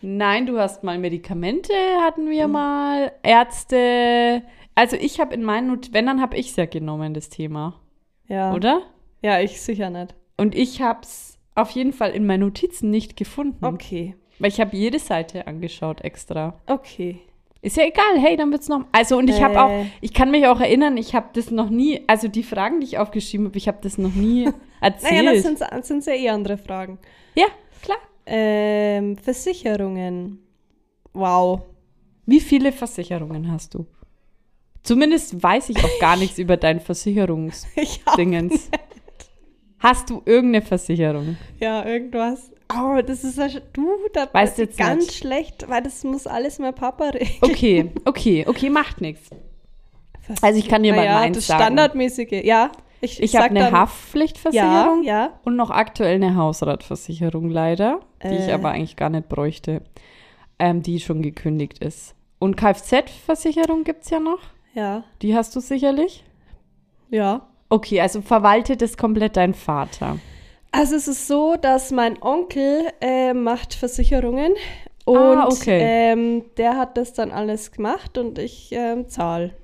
Nein, 0.05 0.47
du 0.47 0.59
hast 0.59 0.83
mal 0.83 0.99
Medikamente, 0.99 1.73
hatten 2.01 2.29
wir 2.29 2.49
mal, 2.49 3.13
Ärzte. 3.23 4.43
Also 4.75 4.97
ich 4.97 5.21
habe 5.21 5.33
in 5.35 5.45
meinen 5.45 5.69
Not 5.69 5.93
wenn, 5.93 6.07
dann 6.07 6.21
habe 6.21 6.37
ich 6.37 6.51
es 6.51 6.57
ja 6.57 6.67
genommen, 6.67 7.15
das 7.15 7.29
Thema. 7.29 7.81
Ja. 8.27 8.53
Oder? 8.53 8.83
Ja, 9.23 9.41
ich 9.41 9.61
sicher 9.61 9.91
nicht. 9.91 10.15
Und 10.37 10.55
ich 10.55 10.83
habe 10.83 11.01
es 11.03 11.39
auf 11.55 11.71
jeden 11.71 11.93
Fall 11.93 12.11
in 12.11 12.27
meinen 12.27 12.41
Notizen 12.41 12.91
nicht 12.91 13.17
gefunden. 13.17 13.65
Okay. 13.65 14.17
Weil 14.39 14.49
ich 14.49 14.61
habe 14.61 14.77
jede 14.77 14.99
Seite 14.99 15.47
angeschaut 15.47 16.01
extra. 16.01 16.61
Okay. 16.67 17.21
Ist 17.61 17.77
ja 17.77 17.85
egal, 17.85 18.19
hey, 18.19 18.37
dann 18.37 18.51
wird's 18.51 18.69
noch. 18.69 18.87
Also 18.91 19.17
und 19.19 19.29
ich 19.31 19.41
habe 19.41 19.63
auch, 19.63 19.71
Äh. 19.71 19.85
ich 20.01 20.13
kann 20.13 20.33
mich 20.33 20.47
auch 20.49 20.59
erinnern, 20.61 20.97
ich 20.97 21.15
habe 21.15 21.29
das 21.35 21.53
noch 21.53 21.71
nie, 21.71 22.03
also 22.09 22.27
die 22.27 22.43
Fragen, 22.43 22.81
die 22.81 22.87
ich 22.87 22.99
aufgeschrieben 22.99 23.47
habe, 23.47 23.57
ich 23.59 23.69
habe 23.69 23.79
das 23.83 23.99
noch 23.99 24.13
nie 24.15 24.49
erzählt. 24.81 25.25
Naja, 25.25 25.35
das 25.35 25.43
sind, 25.45 25.85
sind 25.85 26.07
ja 26.07 26.13
eh 26.15 26.29
andere 26.31 26.59
Fragen. 26.59 26.99
ja, 27.37 27.47
klar. 27.83 27.99
Ähm, 28.27 29.17
Versicherungen. 29.17 30.41
Wow. 31.13 31.63
Wie 32.27 32.41
viele 32.41 32.73
Versicherungen 32.73 33.53
hast 33.53 33.75
du? 33.75 33.87
Zumindest 34.83 35.41
weiß 35.41 35.69
ich 35.69 35.77
auch 35.85 35.99
gar 36.01 36.17
nichts 36.23 36.39
über 36.39 36.57
dein 36.57 36.81
Versicherungsdingens. 36.81 38.71
Ich 39.83 39.89
Hast 39.89 40.11
du 40.11 40.23
irgendeine 40.25 40.65
Versicherung? 40.65 41.37
ja, 41.61 41.85
irgendwas. 41.85 42.51
Oh, 42.73 43.01
das 43.05 43.25
ist 43.25 43.37
ja 43.37 43.49
du, 43.73 43.89
da 44.15 44.29
Weißt 44.33 44.59
ich 44.59 44.67
jetzt 44.69 44.79
ganz 44.79 45.07
nicht? 45.07 45.19
schlecht, 45.19 45.69
weil 45.69 45.83
das 45.83 46.05
muss 46.05 46.27
alles 46.27 46.59
mein 46.59 46.75
Papa 46.75 47.09
regeln. 47.11 47.31
Okay, 47.43 47.91
okay, 48.07 48.45
okay, 48.49 48.71
macht 48.71 49.01
nichts. 49.01 49.29
Also 50.41 50.59
ich 50.59 50.69
kann 50.69 50.83
dir 50.85 50.93
mal 50.95 51.05
naja, 51.05 51.15
meins 51.19 51.37
das 51.37 51.49
sagen. 51.49 51.63
Standardmäßige. 51.65 52.45
Ja, 52.45 52.71
ich, 53.01 53.21
Ich 53.21 53.35
habe 53.37 53.47
eine 53.51 53.73
Haftpflichtversicherung 53.73 55.03
Ja, 55.03 55.25
ja. 55.25 55.41
und 55.45 55.57
noch 55.57 55.71
aktuell 55.71 56.15
eine 56.15 56.37
Hausratversicherung 56.37 57.51
leider, 57.51 58.01
die 58.23 58.29
ich 58.37 58.49
Äh. 58.49 58.53
aber 58.53 58.71
eigentlich 58.71 58.95
gar 58.97 59.11
nicht 59.11 59.29
bräuchte, 59.29 59.83
ähm, 60.61 60.83
die 60.83 61.01
schon 61.01 61.21
gekündigt 61.23 61.81
ist. 61.81 62.15
Und 62.39 62.57
Kfz-Versicherung 62.57 63.83
gibt 63.85 64.05
es 64.05 64.11
ja 64.11 64.21
noch. 64.21 64.39
Ja, 64.75 65.05
Die 65.21 65.35
hast 65.37 65.55
du 65.57 65.61
sicherlich. 65.61 66.25
ja. 67.11 67.49
Okay, 67.73 68.01
also 68.01 68.21
verwaltet 68.21 68.83
es 68.83 68.97
komplett 68.97 69.37
dein 69.37 69.55
Vater. 69.55 70.19
Also 70.73 70.95
es 70.97 71.09
ist 71.09 71.27
so, 71.27 71.57
dass 71.61 71.91
mein 71.91 72.21
Onkel 72.23 72.89
äh, 73.01 73.33
macht 73.35 73.75
Versicherungen 73.75 74.53
und 75.05 75.17
Ah, 75.19 75.47
okay. 75.47 75.81
ähm, 75.83 76.45
der 76.57 76.77
hat 76.77 76.97
das 76.97 77.13
dann 77.15 77.31
alles 77.31 77.73
gemacht 77.73 78.19
und 78.19 78.39
ich 78.39 78.71
ähm, 78.73 79.09
zahle. 79.09 79.55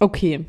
Okay. 0.00 0.44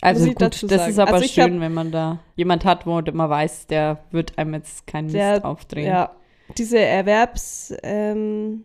Also 0.00 0.26
gut, 0.32 0.40
das 0.42 0.60
sagen. 0.60 0.90
ist 0.90 0.98
aber 0.98 1.14
Also 1.14 1.28
schön, 1.28 1.54
hab- 1.54 1.60
wenn 1.60 1.74
man 1.74 1.92
da 1.92 2.18
jemand 2.34 2.64
hat, 2.64 2.86
wo 2.86 3.00
man 3.00 3.30
weiß, 3.30 3.68
der 3.68 3.98
wird 4.10 4.36
einem 4.36 4.54
jetzt 4.54 4.84
keinen 4.86 5.04
Mist 5.06 5.14
Der- 5.16 5.44
aufdrehen. 5.44 5.86
Ja, 5.86 6.10
diese 6.58 6.78
Erwerbs... 6.80 7.72
Ähm, 7.84 8.64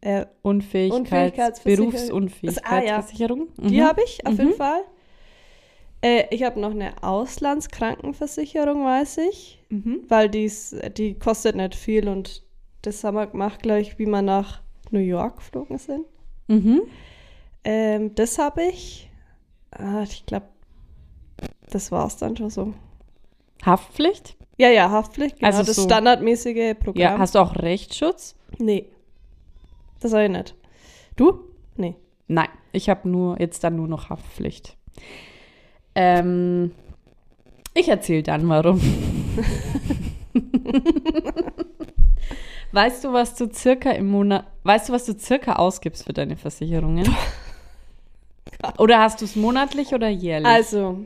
äh, 0.00 0.26
Unfähigkeits, 0.42 0.98
Unfähigkeitsversicherung. 0.98 1.90
Berufsunfähigkeitsversicherung. 1.92 3.48
Die 3.58 3.80
Mhm. 3.80 3.84
habe 3.84 4.00
ich 4.04 4.26
auf 4.26 4.32
Mhm. 4.32 4.38
jeden 4.40 4.54
Fall. 4.54 4.80
Äh, 6.02 6.24
ich 6.34 6.42
habe 6.42 6.60
noch 6.60 6.72
eine 6.72 7.02
Auslandskrankenversicherung, 7.02 8.84
weiß 8.84 9.18
ich, 9.18 9.60
Mhm. 9.70 10.02
weil 10.08 10.28
die's, 10.28 10.74
die 10.96 11.14
kostet 11.14 11.56
nicht 11.56 11.74
viel 11.74 12.08
und 12.08 12.42
das 12.82 13.04
haben 13.04 13.16
wir 13.16 13.26
gemacht, 13.28 13.62
glaube 13.62 13.80
ich, 13.80 13.98
wie 13.98 14.06
wir 14.06 14.22
nach 14.22 14.60
New 14.90 14.98
York 14.98 15.36
geflogen 15.36 15.78
sind. 15.78 16.04
Mhm. 16.48 16.82
Ähm, 17.64 18.14
das 18.16 18.38
habe 18.38 18.64
ich. 18.64 19.08
Ah, 19.70 20.02
ich 20.02 20.26
glaube, 20.26 20.46
das 21.70 21.92
war 21.92 22.06
es 22.06 22.16
dann 22.16 22.36
schon 22.36 22.50
so. 22.50 22.74
Haftpflicht? 23.64 24.36
Ja, 24.58 24.68
ja, 24.68 24.90
Haftpflicht, 24.90 25.36
genau, 25.38 25.46
Also 25.46 25.62
das 25.62 25.76
so- 25.76 25.84
standardmäßige 25.84 26.74
Programm. 26.78 26.96
Ja. 27.00 27.18
Hast 27.18 27.34
du 27.36 27.38
auch 27.38 27.54
Rechtsschutz? 27.56 28.34
nee, 28.58 28.86
das 30.00 30.12
habe 30.12 30.24
ich 30.24 30.30
nicht. 30.30 30.54
Du? 31.16 31.44
Nee. 31.76 31.94
Nein, 32.26 32.48
ich 32.72 32.90
habe 32.90 33.08
nur 33.08 33.40
jetzt 33.40 33.62
dann 33.64 33.76
nur 33.76 33.86
noch 33.88 34.10
Haftpflicht. 34.10 34.76
Ähm, 35.94 36.72
ich 37.74 37.88
erzähle 37.88 38.22
dann 38.22 38.48
warum. 38.48 38.80
weißt 42.72 43.04
du, 43.04 43.12
was 43.12 43.34
du 43.34 43.48
circa 43.52 43.90
im 43.90 44.08
Monat, 44.10 44.46
weißt 44.64 44.88
du, 44.88 44.92
was 44.92 45.04
du 45.06 45.18
circa 45.18 45.54
ausgibst 45.54 46.04
für 46.04 46.12
deine 46.12 46.36
Versicherungen? 46.36 47.14
Oder 48.78 49.00
hast 49.00 49.20
du 49.20 49.24
es 49.24 49.36
monatlich 49.36 49.92
oder 49.94 50.08
jährlich? 50.08 50.46
Also, 50.46 51.04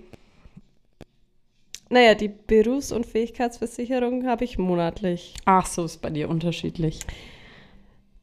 naja, 1.88 2.14
die 2.14 2.28
Berufsunfähigkeitsversicherung 2.28 4.26
habe 4.26 4.44
ich 4.44 4.58
monatlich. 4.58 5.34
Ach 5.44 5.66
so, 5.66 5.84
ist 5.84 6.02
bei 6.02 6.10
dir 6.10 6.28
unterschiedlich. 6.28 7.00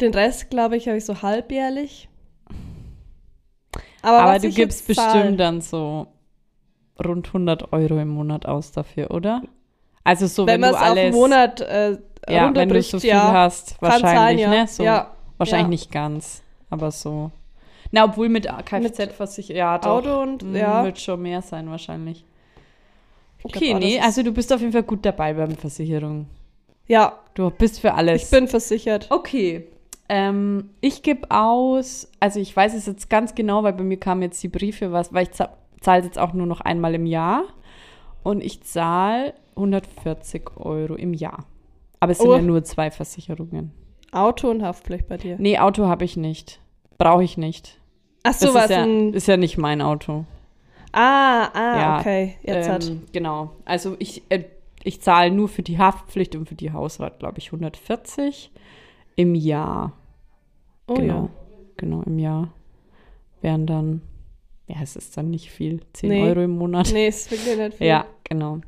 Den 0.01 0.13
Rest, 0.13 0.49
glaube 0.49 0.75
ich, 0.75 0.87
habe 0.87 0.97
ich 0.97 1.05
so 1.05 1.21
halbjährlich. 1.21 2.09
Aber, 4.01 4.19
Aber 4.19 4.39
du 4.39 4.49
gibst 4.49 4.87
jetzt 4.89 4.99
zahl- 4.99 5.13
bestimmt 5.13 5.39
dann 5.39 5.61
so 5.61 6.07
rund 7.03 7.27
100 7.27 7.73
Euro 7.73 7.99
im 7.99 8.09
Monat 8.09 8.45
aus 8.45 8.71
dafür, 8.71 9.11
oder? 9.11 9.41
Also 10.03 10.27
so, 10.27 10.45
wenn 10.45 10.61
wenn, 10.61 10.61
man 10.61 10.69
du 10.71 10.75
es 10.75 10.81
auf 10.81 10.89
alles, 10.89 11.03
einen 11.05 11.13
Monat 11.15 11.61
äh, 11.61 11.97
ja, 12.29 12.55
wenn 12.55 12.69
du 12.69 12.81
so 12.81 12.99
viel 12.99 13.09
ja. 13.09 13.31
hast, 13.33 13.79
Kann 13.79 13.91
sein, 13.91 14.03
wahrscheinlich, 14.03 14.43
ja. 14.45 14.49
ne? 14.49 14.67
So, 14.67 14.83
ja. 14.83 15.11
wahrscheinlich 15.37 15.67
nicht 15.67 15.91
ganz, 15.91 16.41
aber 16.69 16.91
so. 16.91 17.31
Na, 17.91 18.05
obwohl 18.05 18.29
mit 18.29 18.47
Kfz-Versicherung, 18.47 19.57
ja, 19.57 19.77
doch. 19.77 19.97
Auto 19.97 20.21
und, 20.21 20.43
Mm, 20.43 20.55
ja. 20.55 20.83
Wird 20.83 20.99
schon 20.99 21.21
mehr 21.21 21.41
sein 21.41 21.69
wahrscheinlich. 21.69 22.25
Ich 23.37 23.43
glaub 23.51 23.55
Okay, 23.55 23.75
auch, 23.75 23.79
nee, 23.79 23.99
also 23.99 24.23
du 24.23 24.31
bist 24.31 24.51
auf 24.53 24.61
jeden 24.61 24.73
Fall 24.73 24.83
gut 24.83 25.05
dabei 25.05 25.33
beim 25.33 25.55
Versicherung. 25.55 26.27
Ja, 26.87 27.19
Du 27.33 27.49
bist 27.49 27.79
für 27.79 27.93
alles. 27.93 28.23
ich 28.23 28.29
bin 28.29 28.47
versichert. 28.47 29.07
Okay. 29.09 29.67
Ähm, 30.09 30.69
ich 30.81 31.01
gebe 31.01 31.31
aus, 31.31 32.09
also 32.19 32.39
ich 32.39 32.55
weiß 32.55 32.73
es 32.73 32.85
jetzt 32.85 33.09
ganz 33.09 33.35
genau, 33.35 33.63
weil 33.63 33.73
bei 33.73 33.83
mir 33.83 33.97
kamen 33.97 34.21
jetzt 34.21 34.41
die 34.43 34.49
Briefe, 34.49 34.91
was, 34.91 35.13
weil 35.13 35.23
ich 35.23 35.31
za- 35.83 35.91
zahle 35.91 36.03
jetzt 36.03 36.17
auch 36.19 36.33
nur 36.33 36.47
noch 36.47 36.61
einmal 36.61 36.95
im 36.95 37.05
Jahr 37.05 37.43
und 38.23 38.41
ich 38.43 38.61
zahle 38.63 39.33
140 39.55 40.57
Euro 40.57 40.95
im 40.95 41.13
Jahr. 41.13 41.45
Aber 41.99 42.11
es 42.11 42.17
sind 42.19 42.29
Oh. 42.29 42.35
ja 42.35 42.41
nur 42.41 42.63
zwei 42.63 42.91
Versicherungen. 42.91 43.71
Auto 44.11 44.49
und 44.49 44.63
Haftpflicht 44.63 45.07
bei 45.07 45.17
dir. 45.17 45.35
Nee, 45.39 45.57
Auto 45.59 45.85
habe 45.87 46.05
ich 46.05 46.17
nicht. 46.17 46.59
Brauche 46.97 47.23
ich 47.23 47.37
nicht. 47.37 47.79
Ach 48.23 48.31
Das 48.31 48.39
so, 48.39 48.53
was 48.53 48.65
ist, 48.65 48.69
ja, 48.71 48.85
ist 48.85 49.27
ja 49.27 49.37
nicht 49.37 49.57
mein 49.57 49.81
Auto. 49.81 50.25
Ah, 50.91 51.45
ah, 51.53 51.77
Ja, 51.79 51.99
okay. 51.99 52.35
Jetzt 52.43 52.69
hat. 52.69 52.87
Ähm, 52.87 53.01
genau. 53.11 53.51
Also 53.65 53.95
ich, 53.99 54.21
äh, 54.29 54.43
ich 54.83 55.01
zahle 55.01 55.31
nur 55.31 55.47
für 55.49 55.63
die 55.63 55.77
Haftpflicht 55.79 56.35
und 56.35 56.47
für 56.47 56.55
die 56.55 56.71
Hausrat, 56.71 57.19
glaube 57.19 57.39
ich, 57.39 57.47
140 57.51 58.51
im 59.15 59.33
Jahr. 59.35 59.93
Oh 60.87 60.93
genau. 60.95 61.13
ja. 61.23 61.29
Genau, 61.77 62.01
im 62.03 62.19
Jahr 62.19 62.49
wären 63.41 63.65
dann, 63.65 64.01
ja, 64.67 64.77
es 64.81 64.95
ist 64.95 65.15
dann 65.17 65.29
nicht 65.29 65.49
viel, 65.51 65.81
10 65.93 66.09
Nee. 66.09 66.23
Euro 66.23 66.41
im 66.41 66.57
Monat. 66.57 66.91
Nee, 66.93 67.07
ist 67.07 67.29
wirklich 67.31 67.57
nicht 67.57 67.77
viel. 67.77 67.87
Ja, 67.87 68.05
genau. 68.23 68.61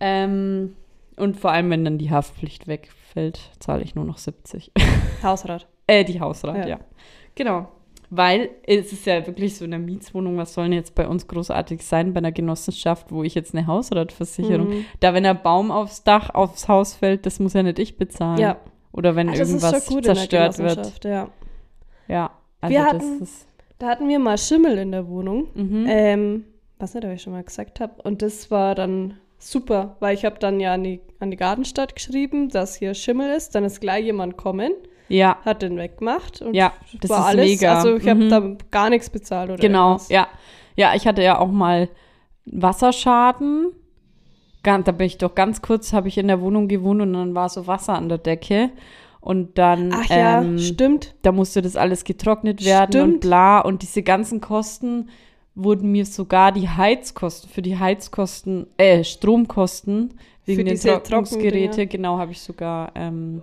Ähm, 0.00 0.74
und 1.16 1.36
vor 1.38 1.52
allem, 1.52 1.70
wenn 1.70 1.84
dann 1.84 1.98
die 1.98 2.10
Haftpflicht 2.10 2.66
wegfällt, 2.66 3.40
zahle 3.58 3.82
ich 3.82 3.94
nur 3.94 4.04
noch 4.04 4.18
70. 4.18 4.72
Hausrat. 5.22 5.66
äh, 5.86 6.04
die 6.04 6.20
Hausrat, 6.20 6.56
ja. 6.58 6.66
Ja. 6.68 6.80
Genau. 7.34 7.68
Weil 8.12 8.50
es 8.66 8.92
ist 8.92 9.06
ja 9.06 9.24
wirklich 9.24 9.56
so 9.56 9.64
in 9.64 9.70
der 9.70 9.78
Mietswohnung, 9.78 10.36
was 10.36 10.54
soll 10.54 10.64
denn 10.64 10.72
jetzt 10.72 10.96
bei 10.96 11.06
uns 11.06 11.28
großartig 11.28 11.84
sein, 11.84 12.12
bei 12.12 12.18
einer 12.18 12.32
Genossenschaft, 12.32 13.12
wo 13.12 13.22
ich 13.22 13.36
jetzt 13.36 13.54
eine 13.54 13.68
Hausratversicherung, 13.68 14.68
Mhm. 14.68 14.84
da 14.98 15.14
wenn 15.14 15.24
ein 15.24 15.40
Baum 15.42 15.70
aufs 15.70 16.02
Dach, 16.02 16.30
aufs 16.34 16.66
Haus 16.66 16.94
fällt, 16.94 17.24
das 17.24 17.38
muss 17.38 17.52
ja 17.52 17.62
nicht 17.62 17.78
ich 17.78 17.98
bezahlen. 17.98 18.38
Ja. 18.40 18.56
Oder 18.92 19.14
wenn 19.14 19.28
das 19.28 19.38
ist 19.38 19.48
irgendwas 19.50 19.86
zerstört 19.86 20.58
wird. 20.58 21.04
Ja. 21.04 21.28
Ja, 22.08 22.30
also 22.60 22.74
Wir 22.74 22.88
das 22.92 23.04
ist. 23.04 23.46
Da 23.80 23.88
hatten 23.88 24.08
wir 24.08 24.18
mal 24.20 24.38
Schimmel 24.38 24.78
in 24.78 24.92
der 24.92 25.08
Wohnung. 25.08 25.48
Mhm. 25.54 25.86
Ähm, 25.88 26.44
was 26.78 26.94
nicht, 26.94 27.04
ob 27.04 27.10
ich 27.12 27.22
schon 27.22 27.32
mal 27.32 27.42
gesagt 27.42 27.80
habe. 27.80 28.00
Und 28.02 28.22
das 28.22 28.50
war 28.50 28.74
dann 28.74 29.14
super, 29.38 29.96
weil 30.00 30.14
ich 30.14 30.24
habe 30.24 30.36
dann 30.38 30.60
ja 30.60 30.74
an 30.74 30.84
die, 30.84 31.00
an 31.18 31.30
die 31.30 31.36
Gartenstadt 31.36 31.94
geschrieben, 31.94 32.48
dass 32.50 32.76
hier 32.76 32.94
Schimmel 32.94 33.34
ist. 33.34 33.54
Dann 33.54 33.64
ist 33.64 33.80
gleich 33.80 34.04
jemand 34.04 34.36
kommen, 34.36 34.70
ja, 35.08 35.38
hat 35.44 35.62
den 35.62 35.76
weggemacht. 35.76 36.40
Und 36.42 36.54
Ja, 36.54 36.72
das 37.00 37.10
war 37.10 37.20
ist 37.20 37.26
alles. 37.26 37.46
mega. 37.50 37.74
Also 37.78 37.96
ich 37.96 38.08
habe 38.08 38.20
Mhm. 38.24 38.28
da 38.28 38.56
gar 38.70 38.90
nichts 38.90 39.10
bezahlt 39.10 39.50
oder 39.50 39.58
Genau, 39.58 39.88
irgendwas. 39.92 40.08
ja. 40.10 40.28
Ja, 40.76 40.94
ich 40.94 41.06
hatte 41.06 41.22
ja 41.22 41.38
auch 41.38 41.50
mal 41.50 41.88
Wasserschaden. 42.46 43.72
Ganz, 44.62 44.84
da 44.84 44.92
bin 44.92 45.06
ich 45.06 45.16
doch 45.18 45.34
ganz 45.34 45.62
kurz, 45.62 45.92
habe 45.92 46.08
ich 46.08 46.18
in 46.18 46.28
der 46.28 46.40
Wohnung 46.42 46.68
gewohnt 46.68 47.00
und 47.00 47.12
dann 47.14 47.34
war 47.34 47.48
so 47.48 47.66
Wasser 47.66 47.94
an 47.94 48.08
der 48.08 48.18
Decke. 48.18 48.70
Und 49.20 49.58
dann, 49.58 49.92
Ach 49.92 50.08
ja, 50.08 50.40
ähm, 50.40 50.58
stimmt. 50.58 51.14
da 51.22 51.32
musste 51.32 51.60
das 51.60 51.76
alles 51.76 52.04
getrocknet 52.04 52.64
werden 52.64 53.02
und 53.02 53.08
Stimmt. 53.08 53.20
bla. 53.20 53.60
Und 53.60 53.82
diese 53.82 54.02
ganzen 54.02 54.40
Kosten 54.40 55.10
wurden 55.54 55.92
mir 55.92 56.06
sogar 56.06 56.52
die 56.52 56.68
Heizkosten, 56.68 57.50
für 57.50 57.62
die 57.62 57.78
Heizkosten, 57.78 58.66
äh, 58.78 59.04
Stromkosten, 59.04 60.14
wegen 60.46 60.60
Für 60.60 60.64
den 60.64 60.78
Trocknungsgeräte, 60.78 61.86
genau, 61.86 62.18
habe 62.18 62.32
ich 62.32 62.40
sogar 62.40 62.92
ähm, 62.94 63.42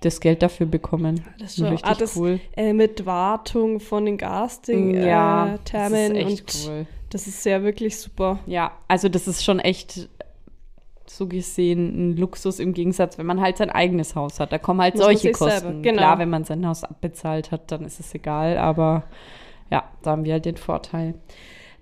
das 0.00 0.20
Geld 0.20 0.42
dafür 0.42 0.66
bekommen. 0.66 1.22
Das 1.38 1.50
ist 1.50 1.58
schon, 1.58 1.68
Richtig 1.68 1.88
ah, 1.88 1.94
das, 1.94 2.16
cool. 2.16 2.40
äh, 2.56 2.72
mit 2.72 3.06
Wartung 3.06 3.80
von 3.80 4.04
den 4.04 4.18
Gasting, 4.18 4.94
ja, 4.94 5.54
äh, 5.54 5.58
Thermen 5.64 6.14
das 6.14 6.22
ist 6.22 6.32
echt 6.32 6.66
und 6.66 6.70
cool. 6.70 6.86
das 7.10 7.26
ist 7.26 7.44
ja 7.46 7.62
wirklich 7.62 7.96
super. 7.98 8.40
Ja, 8.46 8.72
also 8.88 9.08
das 9.08 9.28
ist 9.28 9.44
schon 9.44 9.60
echt 9.60 10.08
so 11.16 11.26
gesehen 11.26 12.10
ein 12.12 12.16
Luxus 12.16 12.58
im 12.58 12.72
Gegensatz, 12.72 13.18
wenn 13.18 13.26
man 13.26 13.40
halt 13.40 13.56
sein 13.56 13.70
eigenes 13.70 14.14
Haus 14.14 14.40
hat. 14.40 14.52
Da 14.52 14.58
kommen 14.58 14.80
halt 14.80 14.94
Muss 14.94 15.04
solche 15.04 15.32
Kosten. 15.32 15.82
genau. 15.82 15.98
Klar, 15.98 16.18
wenn 16.18 16.30
man 16.30 16.44
sein 16.44 16.66
Haus 16.66 16.84
abbezahlt 16.84 17.50
hat, 17.50 17.70
dann 17.72 17.84
ist 17.84 18.00
es 18.00 18.14
egal, 18.14 18.58
aber 18.58 19.04
ja, 19.70 19.84
da 20.02 20.12
haben 20.12 20.24
wir 20.24 20.34
halt 20.34 20.44
den 20.44 20.56
Vorteil. 20.56 21.14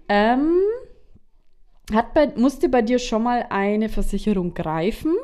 Ähm, 0.09 0.59
hat 1.93 2.15
bei, 2.15 2.29
musste 2.37 2.69
bei 2.69 2.83
dir 2.83 2.99
schon 2.99 3.23
mal 3.23 3.47
eine 3.51 3.89
Versicherung 3.89 4.55
greifen? 4.55 5.15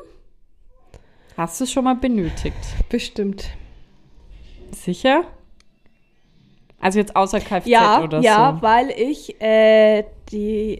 Hast 1.37 1.59
du 1.59 1.65
es 1.65 1.71
schon 1.71 1.83
mal 1.83 1.95
benötigt? 1.95 2.57
Bestimmt. 2.89 3.49
Sicher? 4.71 5.25
Also 6.79 6.99
jetzt 6.99 7.15
außer 7.15 7.39
Kfz 7.39 7.67
Ja, 7.67 8.03
oder 8.03 8.19
ja, 8.21 8.55
so? 8.55 8.61
weil 8.61 8.89
ich 8.91 9.41
äh, 9.41 10.05
die 10.31 10.79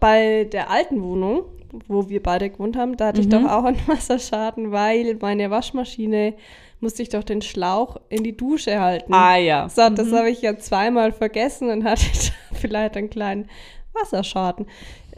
bei 0.00 0.44
der 0.50 0.68
alten 0.70 1.00
Wohnung, 1.02 1.44
wo 1.88 2.08
wir 2.08 2.22
beide 2.22 2.50
gewohnt 2.50 2.76
haben, 2.76 2.96
da 2.96 3.06
hatte 3.08 3.20
ich 3.20 3.26
Mhm. 3.26 3.30
doch 3.30 3.44
auch 3.50 3.64
einen 3.64 3.80
Wasserschaden, 3.86 4.72
weil 4.72 5.16
meine 5.20 5.50
Waschmaschine 5.50 6.34
musste 6.80 7.02
ich 7.02 7.08
doch 7.08 7.22
den 7.24 7.42
Schlauch 7.42 7.96
in 8.08 8.24
die 8.24 8.36
Dusche 8.36 8.80
halten. 8.80 9.14
Ah 9.14 9.36
ja. 9.36 9.68
So, 9.68 9.88
das 9.88 10.12
habe 10.12 10.30
ich 10.30 10.42
ja 10.42 10.58
zweimal 10.58 11.12
vergessen 11.12 11.70
und 11.70 11.84
hatte 11.84 12.04
da 12.50 12.56
vielleicht 12.56 12.96
einen 12.96 13.08
kleinen 13.10 13.48
Wasserschaden. 13.92 14.66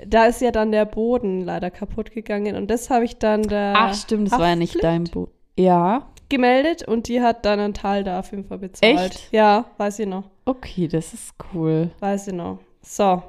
Da 0.07 0.27
ist 0.27 0.40
ja 0.40 0.51
dann 0.51 0.73
der 0.73 0.85
Boden 0.85 1.43
leider 1.43 1.71
kaputt 1.71 2.11
gegangen 2.11 2.57
und 2.57 2.71
das 2.71 2.90
habe 2.90 3.05
ich 3.05 3.17
dann 3.19 3.43
der 3.43 3.75
Ach 3.77 3.95
stimmt, 3.95 4.31
das 4.33 4.38
war 4.38 4.49
ja 4.49 4.57
nicht 4.57 4.83
dein 4.83 5.05
Boot. 5.05 5.31
Ja, 5.57 6.09
gemeldet 6.29 6.87
und 6.87 7.07
die 7.09 7.21
hat 7.21 7.45
dann 7.47 7.61
einen 7.61 7.75
Teil 7.75 8.03
da 8.03 8.19
auf 8.19 8.31
jeden 8.33 8.45
Fall 8.45 8.59
bezahlt. 8.59 8.99
Echt? 8.99 9.29
Ja, 9.33 9.67
weiß 9.79 10.01
ich 10.01 10.07
noch. 10.07 10.25
okay, 10.47 10.88
das 10.88 11.14
ist 11.14 11.35
cool. 11.55 11.90
Weiß 12.01 12.27
ich 12.27 12.35
noch. 12.35 12.59
So. 12.83 13.23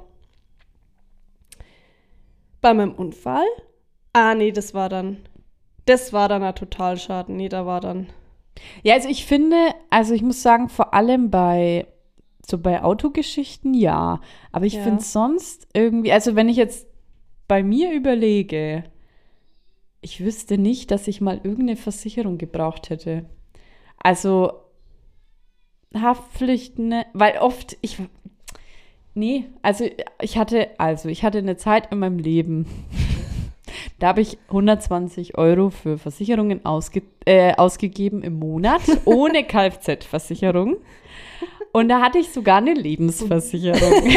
Bei 2.66 2.74
meinem 2.74 2.96
Unfall? 2.96 3.46
Ah, 4.14 4.34
nee, 4.34 4.52
das 4.52 4.74
war 4.74 4.90
dann. 4.90 5.18
Das 5.86 6.14
war 6.14 6.28
dann 6.30 6.42
ein 6.42 6.56
Totalschaden. 6.56 7.36
Nee, 7.38 7.48
da 7.48 7.68
war 7.68 7.80
dann. 7.80 8.08
Ja, 8.82 8.96
also 8.96 9.08
ich 9.08 9.28
finde, 9.28 9.56
also 9.92 10.16
ich 10.16 10.24
muss 10.24 10.42
sagen, 10.42 10.68
vor 10.68 10.96
allem 10.96 11.30
bei 11.30 11.86
so 12.44 12.58
bei 12.58 12.82
Autogeschichten 12.82 13.76
ja, 13.76 14.20
aber 14.52 14.66
ich 14.66 14.74
Ja. 14.74 14.82
finde 14.82 15.04
sonst 15.04 15.68
irgendwie, 15.74 16.12
also 16.12 16.36
wenn 16.36 16.50
ich 16.50 16.58
jetzt 16.58 16.88
bei 17.48 17.62
mir 17.62 17.92
überlege, 17.92 18.86
ich 20.02 20.26
wüsste 20.26 20.58
nicht, 20.58 20.90
dass 20.90 21.08
ich 21.08 21.22
mal 21.22 21.36
irgendeine 21.36 21.76
Versicherung 21.76 22.40
gebraucht 22.40 22.90
hätte. 22.90 23.26
Also 24.02 24.54
Haftpflichten, 25.94 26.88
ne, 26.88 27.06
weil 27.14 27.38
oft 27.38 27.78
ich 27.82 28.00
nee, 29.16 29.46
also 29.62 29.90
ich 30.22 30.38
hatte 30.38 30.70
also 30.78 31.10
ich 31.10 31.24
hatte 31.24 31.40
eine 31.40 31.58
Zeit 31.58 31.92
in 31.92 32.00
meinem 32.00 32.20
Leben, 32.20 32.68
da 34.00 34.08
habe 34.08 34.22
ich 34.22 34.38
120 34.48 35.38
Euro 35.38 35.72
für 35.72 35.98
Versicherungen 35.98 36.66
ausge 36.66 37.02
äh, 37.26 37.56
ausgegeben 37.56 38.22
im 38.22 38.38
Monat, 38.40 38.82
ohne 39.06 39.44
Kfz-Versicherung. 39.44 40.78
Und 41.72 41.90
da 41.90 42.02
hatte 42.02 42.20
ich 42.20 42.30
sogar 42.30 42.58
eine 42.58 42.74
Lebensversicherung. 42.74 43.82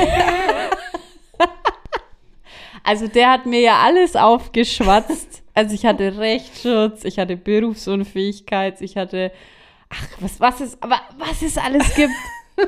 also 2.84 3.08
der 3.08 3.32
hat 3.32 3.46
mir 3.46 3.60
ja 3.60 3.80
alles 3.82 4.14
aufgeschwatzt. 4.14 5.42
Also 5.54 5.74
ich 5.74 5.84
hatte 5.84 6.18
Rechtsschutz, 6.18 7.02
ich 7.02 7.18
hatte 7.18 7.36
Berufsunfähigkeit, 7.36 8.80
ich 8.80 8.96
hatte, 8.96 9.32
ach, 9.88 10.06
was, 10.20 10.38
was 10.38 10.60
es, 10.60 10.80
aber 10.80 11.00
was 11.18 11.42
es 11.42 11.58
alles 11.58 11.96
gibt. 11.96 12.12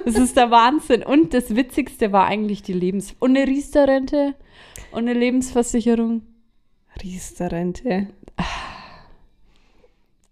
Das 0.04 0.14
ist 0.16 0.36
der 0.36 0.50
Wahnsinn. 0.50 1.02
Und 1.02 1.34
das 1.34 1.54
Witzigste 1.56 2.12
war 2.12 2.26
eigentlich 2.26 2.62
die 2.62 2.72
Lebens- 2.72 3.14
und 3.18 3.36
eine 3.36 3.46
Riester-Rente 3.46 4.34
und 4.92 5.00
eine 5.08 5.14
Lebensversicherung. 5.14 6.22
Riester-Rente. 7.02 8.08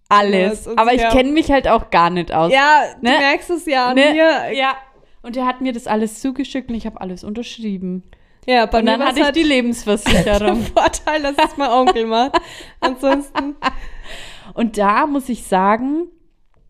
Alles. 0.09 0.65
Ja, 0.65 0.73
Aber 0.77 0.95
ich 0.95 1.03
ja- 1.03 1.11
kenne 1.11 1.33
mich 1.33 1.51
halt 1.51 1.69
auch 1.69 1.91
gar 1.91 2.11
nicht 2.11 2.33
aus. 2.33 2.53
Ja, 2.53 2.83
du 3.01 3.03
Ne? 3.07 3.19
merkst 3.19 3.51
es 3.51 3.67
ja 3.67 3.89
an 3.89 3.95
Ne? 3.97 4.13
mir. 4.13 4.53
Ja. 4.55 4.77
Und 5.23 5.37
er 5.37 5.45
hat 5.47 5.61
mir 5.61 5.73
das 5.73 5.87
alles 5.87 6.21
zugeschickt 6.21 6.71
und 6.71 6.75
ich 6.77 6.87
habe 6.87 7.01
alles 7.01 7.25
unterschrieben. 7.25 8.03
Ja, 8.47 8.65
bei 8.65 8.79
und 8.79 8.85
mir 8.87 8.93
dann 8.93 9.03
hatte 9.07 9.19
ich 9.19 9.25
halt 9.25 9.37
die 9.37 9.43
Lebensversicherung. 9.43 10.63
Vorteil, 10.75 11.21
dass 11.23 11.37
es 11.37 11.57
mein 11.59 11.71
Onkel 11.71 12.07
macht. 12.07 12.41
Ansonsten. 12.81 13.57
und 14.55 14.79
da 14.79 15.07
muss 15.07 15.29
ich 15.29 15.45
sagen, 15.45 16.07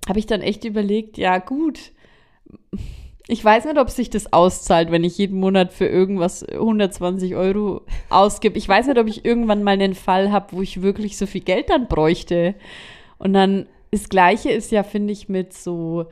habe 0.09 0.18
ich 0.18 0.27
dann 0.27 0.40
echt 0.40 0.64
überlegt, 0.64 1.18
ja 1.18 1.38
gut, 1.38 1.92
ich 3.26 3.44
weiß 3.44 3.66
nicht, 3.66 3.78
ob 3.78 3.90
sich 3.90 4.08
das 4.11 4.32
auszahlt, 4.32 4.90
wenn 4.90 5.04
ich 5.04 5.18
jeden 5.18 5.38
Monat 5.38 5.72
für 5.72 5.87
irgendwas 5.87 6.42
120 6.44 7.34
Euro 7.37 7.82
ausgebe. 8.08 8.56
Ich 8.56 8.68
weiß 8.68 8.87
nicht, 8.87 8.98
ob 8.98 9.06
ich 9.06 9.24
irgendwann 9.24 9.62
mal 9.62 9.72
einen 9.72 9.94
Fall 9.94 10.32
habe, 10.32 10.52
wo 10.52 10.62
ich 10.62 10.80
wirklich 10.82 11.18
so 11.18 11.26
viel 11.26 11.42
Geld 11.42 11.68
dann 11.70 11.88
bräuchte. 11.88 12.54
Und 13.18 13.32
dann 13.34 13.66
das 13.90 14.08
Gleiche 14.08 14.50
ist 14.50 14.70
ja, 14.70 14.82
finde 14.82 15.12
ich, 15.12 15.28
mit 15.28 15.52
so 15.52 16.06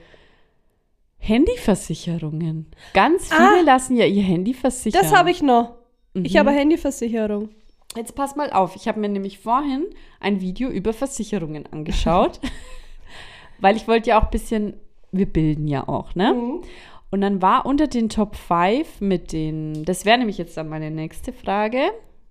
Handyversicherungen. 1.18 2.66
Ganz 2.94 3.28
viele 3.32 3.60
Ah. 3.60 3.62
lassen 3.64 3.96
ja 3.96 4.06
ihr 4.06 4.22
Handy 4.22 4.54
versichern. 4.54 5.02
Das 5.02 5.14
habe 5.14 5.30
ich 5.30 5.42
noch. 5.42 5.74
Ich 6.14 6.34
Mhm. 6.34 6.38
habe 6.38 6.50
eine 6.50 6.58
Handyversicherung. 6.60 7.50
Jetzt 7.96 8.14
pass 8.14 8.36
mal 8.36 8.50
auf, 8.52 8.76
ich 8.76 8.88
habe 8.88 9.00
mir 9.00 9.08
nämlich 9.08 9.38
vorhin 9.38 9.86
ein 10.20 10.40
Video 10.40 10.68
über 10.68 10.92
Versicherungen 10.92 11.64
angeschaut, 11.72 12.40
weil 13.58 13.76
ich 13.76 13.88
wollte 13.88 14.10
ja 14.10 14.18
auch 14.18 14.24
ein 14.24 14.30
bisschen, 14.30 14.74
wir 15.18 15.26
bilden 15.26 15.66
ja 15.68 15.88
auch, 15.88 16.14
ne? 16.14 16.32
Mhm. 16.34 16.62
Und 17.10 17.20
dann 17.20 17.40
war 17.40 17.66
unter 17.66 17.86
den 17.86 18.08
Top 18.08 18.34
5 18.36 19.00
mit 19.00 19.32
den, 19.32 19.84
das 19.84 20.04
wäre 20.04 20.18
nämlich 20.18 20.38
jetzt 20.38 20.56
dann 20.56 20.68
meine 20.68 20.90
nächste 20.90 21.32
Frage, 21.32 21.78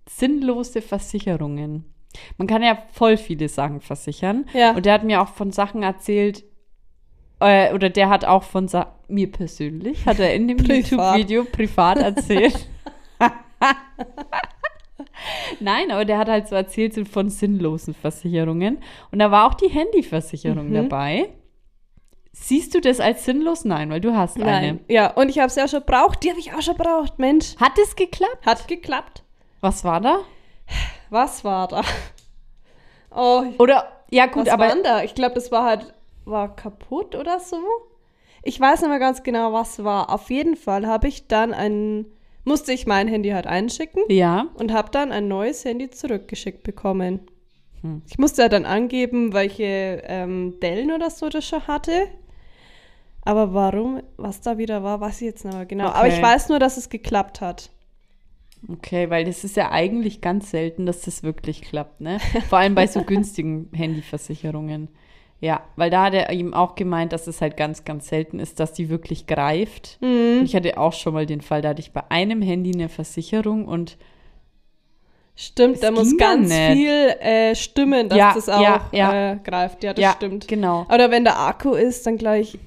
sinnlose 0.07 0.81
Versicherungen. 0.81 1.85
Man 2.37 2.47
kann 2.47 2.61
ja 2.61 2.77
voll 2.91 3.17
viele 3.17 3.47
Sachen 3.49 3.81
versichern. 3.81 4.45
Ja. 4.53 4.75
Und 4.75 4.85
der 4.85 4.93
hat 4.93 5.03
mir 5.03 5.21
auch 5.21 5.29
von 5.29 5.51
Sachen 5.51 5.81
erzählt, 5.83 6.43
äh, 7.39 7.73
oder 7.73 7.89
der 7.89 8.09
hat 8.09 8.25
auch 8.25 8.43
von 8.43 8.67
Sa 8.67 8.95
mir 9.07 9.31
persönlich, 9.31 10.05
hat 10.05 10.19
er 10.19 10.33
in 10.33 10.47
dem. 10.47 10.57
YouTube-Video 10.57 11.45
privat 11.45 11.97
erzählt. 11.97 12.67
Nein, 15.59 15.91
aber 15.91 16.05
der 16.05 16.17
hat 16.17 16.27
halt 16.27 16.47
so 16.47 16.55
erzählt 16.55 17.07
von 17.07 17.29
sinnlosen 17.29 17.93
Versicherungen. 17.93 18.77
Und 19.11 19.19
da 19.19 19.31
war 19.31 19.47
auch 19.47 19.53
die 19.55 19.69
Handyversicherung 19.69 20.69
Mhm. 20.69 20.73
dabei. 20.73 21.29
Siehst 22.37 22.75
du 22.75 22.81
das 22.81 22.99
als 22.99 23.23
sinnlos? 23.23 23.63
Nein, 23.63 23.89
weil 23.89 24.01
du 24.01 24.13
hast 24.15 24.35
eine. 24.35 24.45
Nein. 24.45 24.79
Ja, 24.89 25.11
und 25.13 25.29
ich 25.29 25.39
habe 25.39 25.47
es 25.47 25.55
ja 25.55 25.69
schon 25.69 25.83
braucht. 25.83 26.21
Die 26.23 26.29
habe 26.29 26.39
ich 26.39 26.53
auch 26.53 26.61
schon 26.61 26.75
braucht, 26.75 27.17
Mensch. 27.17 27.55
Hat 27.57 27.71
es 27.81 27.95
geklappt? 27.95 28.45
Hat 28.45 28.67
geklappt. 28.67 29.23
Was 29.61 29.85
war 29.85 30.01
da? 30.01 30.19
Was 31.09 31.43
war 31.45 31.67
da? 31.69 31.81
Oh, 33.09 33.45
Oder, 33.59 33.87
ja 34.11 34.25
gut, 34.25 34.47
was 34.47 34.53
aber 34.53 34.67
war 34.67 34.75
da? 34.83 35.03
Ich 35.03 35.15
glaube, 35.15 35.35
das 35.35 35.49
war 35.49 35.63
halt, 35.63 35.93
war 36.25 36.53
kaputt 36.53 37.15
oder 37.15 37.39
so. 37.39 37.57
Ich 38.43 38.59
weiß 38.59 38.81
nicht 38.81 38.89
mehr 38.89 38.99
ganz 38.99 39.23
genau, 39.23 39.53
was 39.53 39.83
war. 39.85 40.13
Auf 40.13 40.29
jeden 40.29 40.57
Fall 40.57 40.85
habe 40.85 41.07
ich 41.07 41.27
dann 41.27 41.53
ein, 41.53 42.05
musste 42.43 42.73
ich 42.73 42.85
mein 42.85 43.07
Handy 43.07 43.29
halt 43.29 43.47
einschicken 43.47 44.03
ja, 44.09 44.47
und 44.55 44.73
habe 44.73 44.91
dann 44.91 45.13
ein 45.13 45.29
neues 45.29 45.63
Handy 45.63 45.89
zurückgeschickt 45.89 46.63
bekommen. 46.63 47.21
Hm. 47.81 48.01
Ich 48.09 48.17
musste 48.17 48.41
ja 48.41 48.49
dann 48.49 48.65
angeben, 48.65 49.31
welche 49.31 50.03
ähm, 50.05 50.59
Dellen 50.61 50.91
oder 50.91 51.09
so 51.09 51.29
das 51.29 51.47
schon 51.47 51.65
hatte. 51.67 52.09
Aber 53.25 53.53
warum, 53.53 54.01
was 54.17 54.39
da 54.41 54.57
wieder 54.57 54.83
war, 54.83 55.01
weiß 55.01 55.21
ich 55.21 55.27
jetzt 55.27 55.43
nicht 55.45 55.53
mehr 55.55 55.65
genau. 55.65 55.89
Aber 55.89 56.07
Okay. 56.07 56.15
ich 56.17 56.21
weiß 56.21 56.49
nur, 56.49 56.59
dass 56.59 56.77
es 56.77 56.89
geklappt 56.89 57.41
hat. 57.41 57.71
okay, 58.71 59.09
weil 59.09 59.25
das 59.25 59.43
ist 59.43 59.55
ja 59.57 59.71
eigentlich 59.71 60.21
ganz 60.21 60.51
selten, 60.51 60.85
dass 60.85 61.01
das 61.01 61.23
wirklich 61.23 61.61
klappt, 61.61 62.01
ne? 62.01 62.19
Vor 62.49 62.57
allem 62.59 62.75
bei 62.75 62.87
so 62.87 63.03
günstigen 63.05 63.69
Handyversicherungen. 63.73 64.89
Ja, 65.41 65.61
weil 65.75 65.89
da 65.91 66.03
hat 66.05 66.13
er 66.13 66.31
ihm 66.31 66.53
auch 66.53 66.75
gemeint, 66.75 67.11
dass 67.13 67.27
es 67.27 67.41
halt 67.41 67.57
ganz, 67.57 67.83
ganz 67.83 68.07
selten 68.07 68.39
ist, 68.39 68.59
dass 68.59 68.73
die 68.73 68.89
wirklich 68.89 69.27
greift. 69.27 69.97
Mhm. 70.01 70.41
Ich 70.45 70.55
hatte 70.55 70.77
auch 70.77 70.93
schon 70.93 71.13
mal 71.13 71.25
den 71.25 71.41
Fall, 71.41 71.61
da 71.61 71.69
hatte 71.69 71.81
ich 71.81 71.91
bei 71.91 72.03
einem 72.09 72.41
Handy 72.41 72.73
eine 72.73 72.89
Versicherung 72.89 73.65
und 73.65 73.97
Stimmt, 75.37 75.83
da 75.83 75.91
muss 75.91 76.15
ganz 76.17 76.47
nicht. 76.47 76.71
viel 76.71 77.09
äh, 77.19 77.55
stimmen, 77.55 78.07
dass 78.07 78.17
Ja, 78.17 78.33
das 78.33 78.47
auch 78.47 78.61
ja, 78.61 78.89
ja. 78.93 79.31
Äh, 79.33 79.37
greift. 79.43 79.83
Ja, 79.83 79.93
das 79.93 80.13
stimmt. 80.13 80.47
genau. 80.47 80.85
Oder 80.91 81.11
wenn 81.11 81.25
der 81.25 81.37
Akku 81.37 81.73
ist, 81.73 82.07
dann 82.07 82.17
gleich 82.17 82.57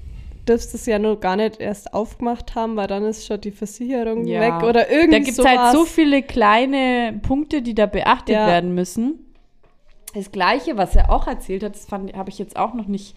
dürfst 0.49 0.73
es 0.73 0.85
ja 0.85 0.99
nur 0.99 1.19
gar 1.19 1.35
nicht 1.35 1.59
erst 1.61 1.93
aufgemacht 1.93 2.55
haben, 2.55 2.75
weil 2.75 2.87
dann 2.87 3.03
ist 3.05 3.25
schon 3.25 3.39
die 3.39 3.51
Versicherung 3.51 4.25
Ja. 4.25 4.41
weg 4.41 4.67
oder 4.67 4.89
irgendwie 4.91 5.19
Da 5.19 5.25
gibt 5.25 5.39
es 5.39 5.45
halt 5.45 5.71
so 5.77 5.85
viele 5.85 6.23
kleine 6.23 7.19
Punkte, 7.21 7.61
die 7.61 7.75
da 7.75 7.85
beachtet 7.85 8.35
Ja. 8.35 8.47
werden 8.47 8.73
müssen. 8.73 9.25
Das 10.13 10.31
Gleiche, 10.31 10.75
was 10.75 10.95
er 10.95 11.11
auch 11.11 11.27
erzählt 11.27 11.63
hat, 11.63 11.75
das 11.75 11.87
habe 11.91 12.29
ich 12.29 12.39
jetzt 12.39 12.57
auch 12.57 12.73
noch 12.73 12.87
nicht. 12.87 13.15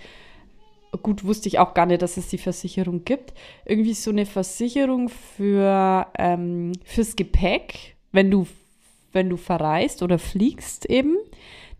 Gut, 1.03 1.25
wusste 1.25 1.49
ich 1.49 1.59
auch 1.59 1.73
gar 1.73 1.87
nicht, 1.87 2.03
dass 2.03 2.19
es 2.19 2.29
die 2.29 2.37
Versicherung 2.37 3.05
gibt. 3.07 3.33
Irgendwie 3.65 3.95
so 3.95 4.11
eine 4.11 4.27
Versicherung 4.27 5.09
für 5.09 6.07
ähm, 6.19 6.73
fürs 6.85 7.17
Gepäck, 7.17 7.97
wenn 8.13 8.31
du 8.31 8.47
wenn 9.15 9.29
du 9.31 9.37
verreist 9.39 10.03
oder 10.03 10.19
fliegst 10.19 10.87
eben, 10.87 11.17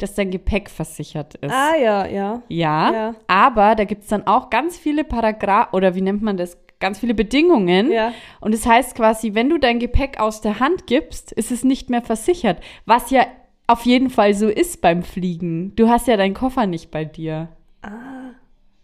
dass 0.03 0.15
dein 0.15 0.31
Gepäck 0.31 0.69
versichert 0.71 1.35
ist. 1.37 1.53
Ah 1.53 1.77
ja, 1.77 2.07
ja. 2.07 2.43
Ja, 2.49 2.93
Ja. 2.93 3.15
aber 3.27 3.75
da 3.75 3.85
gibt 3.85 4.03
es 4.03 4.09
dann 4.09 4.27
auch 4.27 4.51
ganz 4.51 4.77
viele 4.77 5.05
Paragraphen, 5.05 5.75
oder 5.75 5.95
wie 5.95 6.01
nennt 6.03 6.23
man 6.23 6.37
das? 6.37 6.59
Ganz 6.81 6.99
viele 6.99 7.15
Bedingungen. 7.15 7.93
Ja. 7.93 8.13
Und 8.41 8.53
es 8.55 8.63
das 8.63 8.73
heißt 8.73 8.97
quasi, 8.97 9.35
wenn 9.35 9.49
du 9.49 9.59
dein 9.59 9.79
Gepäck 9.79 10.19
aus 10.19 10.41
der 10.41 10.59
Hand 10.59 10.89
gibst, 10.89 11.31
ist 11.31 11.53
es 11.53 11.63
nicht 11.63 11.91
mehr 11.91 12.03
versichert. 12.03 12.59
Was 12.87 13.11
ja 13.11 13.25
auf 13.69 13.83
jeden 13.87 14.11
Fall 14.11 14.35
so 14.35 14.49
ist 14.49 14.81
beim 14.81 15.05
Fliegen. 15.05 15.75
Du 15.77 15.89
hast 15.89 16.09
ja 16.09 16.17
deinen 16.17 16.35
Koffer 16.35 16.67
nicht 16.67 16.91
bei 16.91 17.05
dir. 17.05 17.49
Ah. 17.83 18.33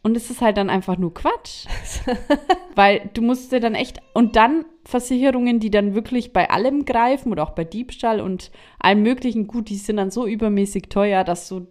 Und 0.09 0.17
es 0.17 0.31
ist 0.31 0.41
halt 0.41 0.57
dann 0.57 0.71
einfach 0.71 0.97
nur 0.97 1.13
Quatsch. 1.13 1.67
Weil 2.75 3.11
du 3.13 3.21
musst 3.21 3.53
dir 3.53 3.61
dann 3.61 3.75
echt. 3.75 4.01
Und 4.15 4.37
dann 4.37 4.65
Versicherungen, 4.87 5.61
die 5.61 5.71
dann 5.71 5.95
wirklich 5.95 6.33
bei 6.33 6.49
allem 6.49 6.87
greifen 6.87 7.31
oder 7.31 7.43
auch 7.43 7.51
bei 7.51 7.65
Diebstahl 7.65 8.23
und 8.23 8.51
allem 8.79 9.03
Möglichen, 9.03 9.47
gut, 9.47 9.69
die 9.69 9.77
sind 9.77 9.99
dann 9.99 10.11
so 10.11 10.27
übermäßig 10.27 10.85
teuer, 10.89 11.25
dass 11.25 11.47
so. 11.47 11.67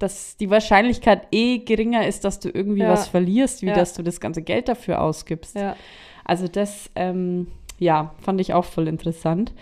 Dass 0.00 0.36
die 0.36 0.50
Wahrscheinlichkeit 0.50 1.28
eh 1.30 1.58
geringer 1.58 2.08
ist, 2.08 2.24
dass 2.24 2.40
du 2.40 2.48
irgendwie 2.50 2.80
Ja. 2.80 2.90
was 2.90 3.06
verlierst, 3.06 3.62
wie 3.62 3.68
Ja. 3.68 3.74
dass 3.76 3.94
du 3.94 4.02
das 4.02 4.18
ganze 4.18 4.42
Geld 4.42 4.68
dafür 4.68 5.00
ausgibst. 5.00 5.54
Ja. 5.54 5.76
Also 6.24 6.48
das, 6.48 6.90
ähm, 6.96 7.46
ja, 7.78 8.16
fand 8.20 8.40
ich 8.40 8.52
auch 8.52 8.64
voll 8.64 8.88
interessant. 8.88 9.52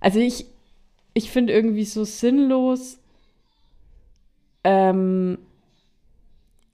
Also 0.00 0.18
ich, 0.18 0.46
ich 1.14 1.30
finde 1.30 1.52
irgendwie 1.52 1.84
so 1.84 2.02
sinnlos, 2.02 2.98
ähm, 4.64 5.38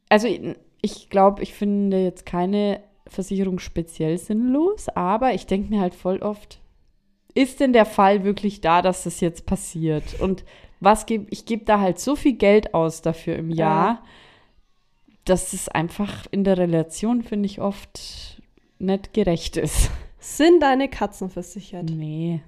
also 0.09 0.29
ich 0.83 1.11
glaube, 1.11 1.43
ich 1.43 1.55
finde 1.55 2.03
jetzt 2.03 2.27
keine 2.27 2.81
Versicherung 3.09 3.59
speziell 3.59 4.19
sinnlos, 4.19 4.89
aber 4.89 5.35
ich 5.35 5.47
denke 5.47 5.71
mir 5.71 5.81
halt 5.81 5.95
voll 5.95 6.19
oft, 6.19 6.61
ist 7.35 7.61
denn 7.61 7.73
der 7.73 7.87
Fall 7.87 8.25
wirklich 8.25 8.61
da, 8.61 8.83
dass 8.83 9.05
das 9.05 9.21
jetzt 9.21 9.47
passiert? 9.47 10.21
Und 10.21 10.45
was 10.81 11.07
gebe 11.07 11.27
ich 11.31 11.47
gebe 11.47 11.65
da 11.65 11.81
halt 11.81 11.99
so 11.99 12.17
viel 12.17 12.35
Geld 12.35 12.75
aus 12.75 13.03
dafür 13.03 13.37
im 13.37 13.51
Jahr, 13.51 14.03
dass 15.25 15.53
es 15.53 15.69
einfach 15.69 16.27
in 16.31 16.45
der 16.45 16.57
Relation, 16.59 17.23
finde 17.23 17.47
ich, 17.47 17.61
oft 17.61 18.41
nicht 18.79 19.13
gerecht 19.13 19.57
ist. 19.57 19.91
Sind 20.19 20.63
deine 20.63 20.89
Katzen 20.89 21.31
versichert? 21.31 21.91
Nee. 21.91 22.43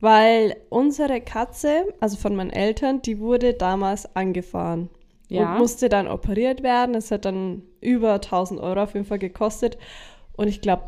Weil 0.00 0.56
unsere 0.68 1.20
Katze, 1.20 1.86
also 2.00 2.16
von 2.16 2.36
meinen 2.36 2.50
Eltern, 2.50 3.02
die 3.02 3.18
wurde 3.18 3.54
damals 3.54 4.14
angefahren. 4.16 4.90
Ja. 5.34 5.52
Und 5.52 5.58
musste 5.58 5.88
dann 5.88 6.08
operiert 6.08 6.62
werden. 6.62 6.94
Es 6.94 7.10
hat 7.10 7.24
dann 7.24 7.62
über 7.80 8.14
1000 8.14 8.60
Euro 8.60 8.82
auf 8.82 8.94
jeden 8.94 9.06
Fall 9.06 9.18
gekostet. 9.18 9.78
Und 10.36 10.48
ich 10.48 10.60
glaube, 10.60 10.84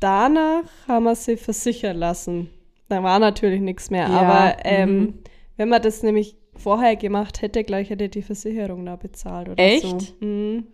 danach 0.00 0.64
haben 0.88 1.04
wir 1.04 1.14
sie 1.14 1.36
versichern 1.36 1.96
lassen. 1.96 2.50
Da 2.88 3.02
war 3.02 3.18
natürlich 3.18 3.60
nichts 3.60 3.90
mehr. 3.90 4.08
Ja, 4.08 4.20
Aber 4.20 4.56
ähm, 4.64 4.98
mhm. 4.98 5.14
wenn 5.56 5.68
man 5.68 5.82
das 5.82 6.02
nämlich 6.02 6.36
vorher 6.56 6.96
gemacht 6.96 7.42
hätte, 7.42 7.64
gleich 7.64 7.90
hätte 7.90 8.08
die 8.08 8.22
Versicherung 8.22 8.86
da 8.86 8.96
bezahlt 8.96 9.48
oder 9.48 9.62
Echt? 9.62 9.82
so. 9.82 9.98
Mhm. 10.20 10.66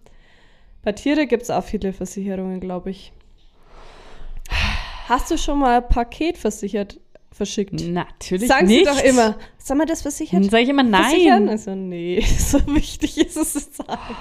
Bei 0.83 0.93
Tiere 0.93 1.27
gibt 1.27 1.45
es 1.45 1.51
auch 1.51 1.65
viele 1.65 1.93
Versicherungen, 1.93 2.61
glaube 2.61 2.91
ich. 2.91 3.13
Hast 5.09 5.31
du 5.31 5.39
schon 5.39 5.59
mal 5.59 5.81
Paket 5.81 6.39
versichert, 6.39 7.01
verschickt? 7.33 7.73
Natürlich 7.73 8.49
Sagen 8.49 8.67
nicht. 8.67 8.87
sie 8.87 8.93
doch 8.93 9.03
immer. 9.03 9.37
Soll 9.59 9.77
man 9.77 9.87
das 9.87 10.03
versichern? 10.03 10.43
Dann 10.43 10.51
sage 10.51 10.65
ich 10.65 10.69
immer 10.69 10.85
Versichern? 10.85 11.45
nein. 11.45 11.49
Also, 11.49 11.75
nee, 11.75 12.21
so 12.39 12.59
wichtig 12.69 13.19
ist 13.19 13.37
es 13.37 13.55
jetzt 13.55 13.79
halt. 13.89 14.17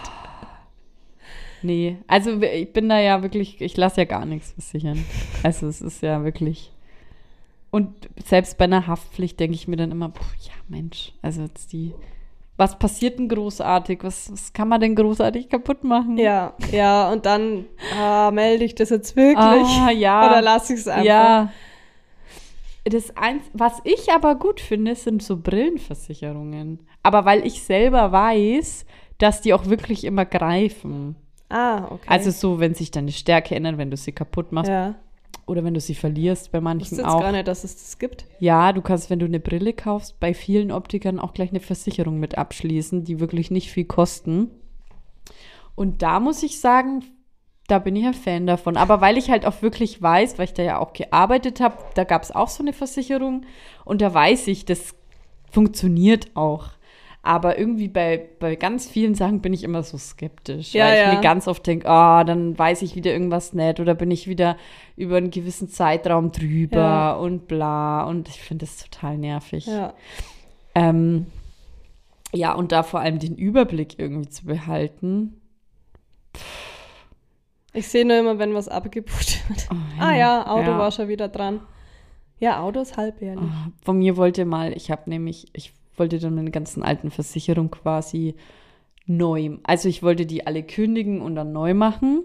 Nee, 1.64 1.98
also 2.08 2.42
ich 2.42 2.74
bin 2.74 2.90
da 2.90 3.00
ja 3.00 3.22
wirklich, 3.22 3.62
ich 3.62 3.78
lasse 3.78 4.02
ja 4.02 4.06
gar 4.06 4.26
nichts 4.26 4.52
versichern. 4.52 5.06
Also 5.44 5.68
es 5.68 5.82
ist 5.82 6.02
ja 6.02 6.24
wirklich. 6.24 6.72
Und 7.70 8.10
selbst 8.26 8.58
bei 8.58 8.66
einer 8.66 8.88
Haftpflicht 8.88 9.40
denke 9.40 9.56
ich 9.56 9.68
mir 9.68 9.78
dann 9.78 9.92
immer, 9.92 10.10
puh, 10.10 10.26
ja 10.42 10.54
Mensch, 10.68 11.14
also 11.22 11.44
jetzt 11.44 11.72
die, 11.72 11.94
was 12.58 12.78
passiert 12.78 13.18
denn 13.18 13.30
großartig? 13.30 14.00
Was, 14.04 14.32
was 14.32 14.54
kann 14.54 14.68
man 14.68 14.82
denn 14.82 14.96
großartig 14.96 15.50
kaputt 15.50 15.84
machen? 15.84 16.18
Ja, 16.18 16.54
ja, 16.72 17.12
und 17.12 17.26
dann 17.26 17.66
ah, 17.98 18.32
melde 18.32 18.66
ich 18.66 18.76
das 18.76 18.90
jetzt 18.90 19.16
wirklich. 19.16 19.38
Ah, 19.38 19.92
ja. 19.92 20.30
Oder 20.30 20.42
lasse 20.42 20.74
ich 20.74 20.82
es 20.82 20.88
einfach. 20.88 21.06
Ja. 21.06 21.52
Das 22.84 23.16
eins, 23.16 23.44
was 23.54 23.80
ich 23.84 24.12
aber 24.12 24.36
gut 24.36 24.60
finde, 24.60 24.96
sind 24.96 25.22
so 25.22 25.38
Brillenversicherungen. 25.38 26.80
Aber 27.04 27.26
weil 27.26 27.46
ich 27.46 27.62
selber 27.62 28.12
weiß, 28.12 28.86
dass 29.20 29.42
die 29.42 29.54
auch 29.54 29.68
wirklich 29.68 30.04
immer 30.04 30.26
greifen. 30.26 31.16
Ah, 31.50 31.86
okay. 31.92 32.08
Also 32.08 32.32
so, 32.32 32.60
wenn 32.60 32.74
sich 32.74 32.90
deine 32.92 33.12
Stärke 33.12 33.56
ändert, 33.56 33.78
wenn 33.78 33.92
du 33.92 33.98
sie 33.98 34.14
kaputt 34.14 34.52
machst 34.52 34.70
ja. 34.70 34.96
oder 35.46 35.64
wenn 35.64 35.74
du 35.74 35.80
sie 35.80 35.94
verlierst, 35.96 36.52
bei 36.52 36.58
Ich 36.58 36.64
manchen 36.64 37.06
auch. 37.06 37.20
gar 37.20 37.32
nicht, 37.32 37.48
dass 37.48 37.64
es 37.64 37.76
das 37.76 38.00
gibt. 38.00 38.26
Ja, 38.40 38.74
du 38.74 38.82
kannst, 38.82 39.10
wenn 39.10 39.20
du 39.20 39.26
eine 39.26 39.40
Brille 39.40 39.74
kaufst, 39.74 40.20
bei 40.20 40.34
vielen 40.34 40.72
Optikern 40.72 41.20
auch 41.20 41.34
gleich 41.34 41.50
eine 41.52 41.60
Versicherung 41.60 42.20
mit 42.20 42.38
abschließen, 42.38 43.04
die 43.04 43.20
wirklich 43.20 43.52
nicht 43.52 43.70
viel 43.70 43.86
kosten. 43.86 44.50
Und 45.76 46.02
da 46.02 46.20
muss 46.20 46.42
ich 46.42 46.60
sagen, 46.60 47.04
da 47.72 47.80
bin 47.80 47.96
ich 47.96 48.06
ein 48.06 48.14
Fan 48.14 48.46
davon. 48.48 48.78
Aber 48.78 49.02
weil 49.02 49.18
ich 49.18 49.30
halt 49.30 49.46
auch 49.46 49.62
wirklich 49.62 50.02
weiß, 50.02 50.38
weil 50.38 50.46
ich 50.46 50.54
da 50.54 50.64
ja 50.64 50.78
auch 50.80 50.94
gearbeitet 50.94 51.60
habe, 51.60 51.78
da 51.96 52.04
gab 52.04 52.24
es 52.24 52.32
auch 52.32 52.50
so 52.50 52.62
eine 52.64 52.74
Versicherung 52.74 53.46
und 53.86 54.02
da 54.02 54.14
weiß 54.14 54.48
ich, 54.48 54.66
das 54.66 54.94
funktioniert 55.52 56.36
auch. 56.36 56.70
Aber 57.24 57.60
irgendwie 57.60 57.88
bei, 57.88 58.30
bei 58.40 58.56
ganz 58.56 58.90
vielen 58.90 59.14
Sachen 59.14 59.42
bin 59.42 59.54
ich 59.54 59.64
immer 59.64 59.84
so 59.84 59.96
skeptisch, 59.98 60.74
Ja, 60.74 60.86
weil 60.86 60.94
ich 60.96 61.06
ja. 61.06 61.14
mir 61.14 61.22
ganz 61.22 61.48
oft 61.48 61.66
denke, 61.68 61.88
ah, 61.88 62.24
dann 62.24 62.58
weiß 62.58 62.82
ich 62.82 62.96
wieder 62.96 63.12
irgendwas 63.12 63.54
nicht 63.54 63.80
oder 63.80 63.94
bin 63.94 64.10
ich 64.10 64.28
wieder 64.28 64.58
über 64.98 65.18
einen 65.18 65.30
gewissen 65.30 65.70
Zeitraum 65.70 66.32
drüber 66.32 66.78
Ja. 66.78 67.14
und 67.14 67.48
bla. 67.48 68.04
Und 68.06 68.28
ich 68.28 68.42
finde 68.42 68.66
das 68.66 68.78
total 68.78 69.18
nervig. 69.20 69.68
Ja. 69.68 69.94
Ähm, 70.74 71.28
ja, 72.34 72.54
und 72.54 72.72
da 72.72 72.82
vor 72.82 73.02
allem 73.02 73.20
den 73.20 73.36
Überblick 73.36 74.00
irgendwie 74.00 74.30
zu 74.30 74.46
behalten. 74.46 75.40
Ich 77.74 77.88
sehe 77.88 78.06
nur 78.06 78.18
immer, 78.20 78.38
wenn 78.40 78.54
was 78.54 78.68
abgebucht 78.68 79.40
wird. 79.50 79.68
Oh, 79.72 79.76
Ah 80.00 80.16
ja, 80.16 80.48
Auto 80.48 80.72
ja. 80.72 80.78
war 80.78 80.92
schon 80.92 81.08
wieder 81.08 81.28
dran. 81.30 81.62
Ja, 82.40 82.60
Auto 82.62 82.82
ist 82.82 82.98
halbjährlich. 82.98 83.44
Ah, 83.50 83.72
Von 83.84 84.00
mir 84.00 84.18
wollte 84.18 84.46
mal, 84.46 84.74
ich 84.76 84.90
habe 84.92 85.10
nämlich, 85.10 85.48
ich 85.54 85.74
wollte 85.96 86.20
dann 86.20 86.36
meine 86.36 86.52
ganzen 86.52 86.82
alten 86.84 87.12
Versicherungen 87.12 87.70
quasi 87.72 88.36
neu, 89.06 89.58
also 89.64 89.88
ich 89.90 90.02
wollte 90.04 90.26
die 90.26 90.48
alle 90.48 90.64
kündigen 90.64 91.22
und 91.22 91.36
dann 91.36 91.52
neu 91.54 91.74
machen. 91.74 92.24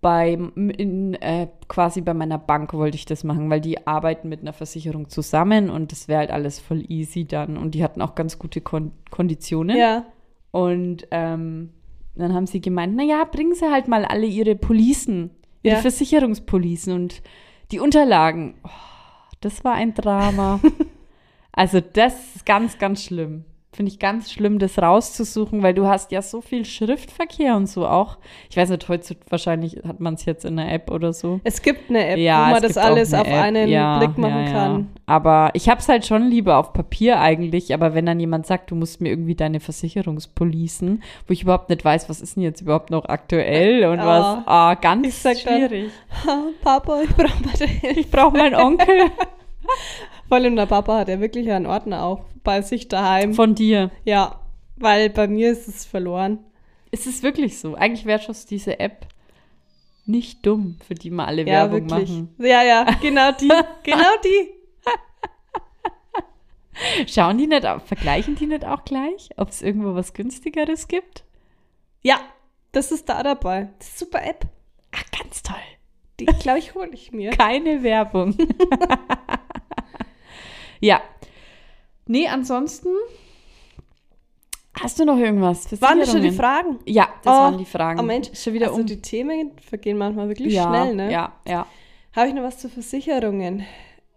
Beim, 0.00 0.52
in, 0.70 1.14
äh, 1.14 1.48
quasi 1.68 2.00
bei 2.00 2.14
meiner 2.14 2.38
Bank 2.38 2.72
wollte 2.74 2.96
ich 2.96 3.06
das 3.06 3.24
machen, 3.24 3.50
weil 3.50 3.60
die 3.60 3.86
arbeiten 3.86 4.28
mit 4.28 4.40
einer 4.40 4.52
Versicherung 4.52 5.08
zusammen 5.08 5.68
und 5.68 5.90
das 5.90 6.06
wäre 6.06 6.20
halt 6.20 6.30
alles 6.30 6.60
voll 6.60 6.84
easy 6.88 7.24
dann. 7.26 7.56
Und 7.56 7.74
die 7.74 7.82
hatten 7.82 8.00
auch 8.02 8.14
ganz 8.14 8.38
gute 8.38 8.60
Kon 8.60 8.92
Konditionen. 9.10 9.76
Ja. 9.76 10.04
Und 10.52 11.08
ähm, 11.10 11.70
dann 12.16 12.34
haben 12.34 12.46
sie 12.46 12.60
gemeint, 12.60 12.96
naja, 12.96 13.24
bringen 13.24 13.54
sie 13.54 13.70
halt 13.70 13.88
mal 13.88 14.04
alle 14.04 14.26
ihre 14.26 14.56
Policen, 14.56 15.30
ihre 15.62 15.76
Ja. 15.76 15.80
Versicherungspolicen 15.82 16.92
und 16.94 17.22
die 17.72 17.80
Unterlagen. 17.80 18.54
Oh, 18.64 18.68
das 19.40 19.64
war 19.64 19.74
ein 19.74 19.94
Drama. 19.94 20.60
also 21.52 21.80
das 21.80 22.36
ist 22.36 22.46
ganz, 22.46 22.78
ganz 22.78 23.02
schlimm. 23.04 23.44
Finde 23.76 23.92
ich 23.92 23.98
ganz 23.98 24.32
schlimm, 24.32 24.58
das 24.58 24.78
rauszusuchen, 24.78 25.62
weil 25.62 25.74
du 25.74 25.86
hast 25.86 26.10
ja 26.10 26.22
so 26.22 26.40
viel 26.40 26.64
Schriftverkehr 26.64 27.56
und 27.56 27.66
so 27.68 27.86
auch. 27.86 28.16
Ich 28.48 28.56
weiß 28.56 28.70
nicht, 28.70 28.88
heute 28.88 29.16
wahrscheinlich 29.28 29.82
hat 29.86 30.00
man 30.00 30.14
es 30.14 30.24
jetzt 30.24 30.46
in 30.46 30.56
der 30.56 30.72
App 30.72 30.90
oder 30.90 31.12
so. 31.12 31.40
Es 31.44 31.60
gibt 31.60 31.90
eine 31.90 32.06
App, 32.08 32.16
Ja, 32.18 32.46
wo 32.46 32.52
man 32.52 32.62
das 32.62 32.78
alles 32.78 33.12
eine 33.12 33.20
auf 33.22 33.28
App. 33.28 33.34
einen 33.34 33.68
Ja, 33.68 33.98
Blick 33.98 34.16
machen 34.16 34.46
ja, 34.46 34.50
kann. 34.52 34.88
Aber 35.04 35.50
ich 35.52 35.68
habe 35.68 35.78
es 35.80 35.88
halt 35.90 36.06
schon 36.06 36.30
lieber 36.30 36.56
auf 36.56 36.72
Papier 36.72 37.20
eigentlich. 37.20 37.74
Aber 37.74 37.94
wenn 37.94 38.06
dann 38.06 38.18
jemand 38.18 38.46
sagt, 38.46 38.70
du 38.70 38.76
musst 38.76 39.02
mir 39.02 39.10
irgendwie 39.10 39.34
deine 39.34 39.60
Versicherungspolicen, 39.60 41.02
wo 41.26 41.32
ich 41.32 41.42
überhaupt 41.42 41.68
nicht 41.68 41.84
weiß, 41.84 42.08
was 42.08 42.22
ist 42.22 42.36
denn 42.36 42.44
jetzt 42.44 42.62
überhaupt 42.62 42.88
noch 42.90 43.04
aktuell 43.04 43.84
und 43.90 43.98
Ja. 43.98 44.06
was, 44.06 44.46
ah, 44.46 44.74
ganz 44.74 45.06
Ich 45.06 45.14
sag 45.16 45.36
dann- 45.44 45.58
schwierig. 45.68 45.90
Papa, 46.62 47.02
ich 47.02 47.10
brauche 47.10 47.28
Hilfe. 47.66 48.00
Ich 48.00 48.10
brauche 48.10 48.36
meinen 48.36 48.54
Onkel 48.54 48.86
Vor 50.28 50.36
allem 50.38 50.56
der 50.56 50.66
Papa 50.66 50.98
hat 50.98 51.08
ja 51.08 51.20
wirklich 51.20 51.50
einen 51.50 51.66
Ordner 51.66 52.04
auch 52.04 52.24
bei 52.42 52.62
sich 52.62 52.88
daheim. 52.88 53.34
von 53.34 53.54
dir. 53.54 53.90
ja, 54.04 54.40
weil 54.76 55.10
bei 55.10 55.26
mir 55.28 55.50
ist 55.52 55.68
es 55.68 55.84
verloren. 55.84 56.38
Es 56.90 57.06
ist 57.06 57.22
wirklich 57.22 57.58
so. 57.58 57.74
Eigentlich 57.74 58.04
wäre 58.06 58.20
schon 58.20 58.34
diese 58.50 58.78
App 58.80 59.06
nicht 60.04 60.44
dumm, 60.46 60.78
für 60.86 60.94
die 60.94 61.10
wir 61.10 61.26
alle 61.26 61.42
Ja, 61.42 61.70
Werbung 61.70 61.90
wirklich. 61.90 62.10
machen. 62.10 62.34
Ja, 62.38 62.62
ja, 62.62 62.84
genau 63.00 63.32
die. 63.32 63.48
genau 63.82 64.10
die. 64.24 64.50
Schauen 67.06 67.38
die 67.38 67.46
nicht, 67.46 67.66
vergleichen 67.86 68.34
die 68.36 68.46
nicht 68.46 68.64
auch 68.64 68.84
gleich, 68.84 69.30
ob 69.36 69.48
es 69.48 69.62
irgendwo 69.62 69.94
was 69.94 70.12
günstigeres 70.12 70.88
gibt? 70.88 71.24
Ja, 72.02 72.20
das 72.72 72.92
ist 72.92 73.08
da 73.08 73.22
dabei. 73.22 73.70
Das 73.78 73.88
ist 73.88 73.98
super 73.98 74.22
App. 74.24 74.46
Ach, 74.92 75.02
ganz 75.18 75.42
toll. 75.42 75.56
Die, 76.20 76.26
glaube 76.26 76.58
ich, 76.58 76.74
hole 76.74 76.90
ich 76.92 77.12
mir. 77.12 77.30
Keine 77.30 77.82
Werbung. 77.82 78.36
ja. 80.80 81.00
Nee, 82.06 82.28
ansonsten 82.28 82.88
hast 84.80 84.98
du 85.00 85.04
noch 85.04 85.18
irgendwas? 85.18 85.64
Waren 85.80 85.98
das 85.98 86.10
schon 86.10 86.22
die 86.22 86.30
Versicherungen? 86.30 86.34
Fragen? 86.34 86.78
Ja, 86.86 87.08
das 87.24 87.34
Oh, 87.34 87.38
waren 87.38 87.58
die 87.58 87.64
Fragen. 87.64 87.98
Oh 88.00 88.02
Mensch, 88.02 88.28
Schon 88.34 88.52
wieder 88.52 88.68
also 88.68 88.80
um. 88.80 88.86
die 88.86 89.00
Themen 89.02 89.52
vergehen 89.60 89.98
manchmal 89.98 90.28
wirklich 90.28 90.52
ja, 90.54 90.68
schnell, 90.68 90.94
ne? 90.94 91.10
Ja, 91.10 91.32
ja. 91.46 91.66
Habe 92.14 92.28
ich 92.28 92.34
noch 92.34 92.42
was 92.44 92.58
zu 92.58 92.68
Versicherungen? 92.68 93.64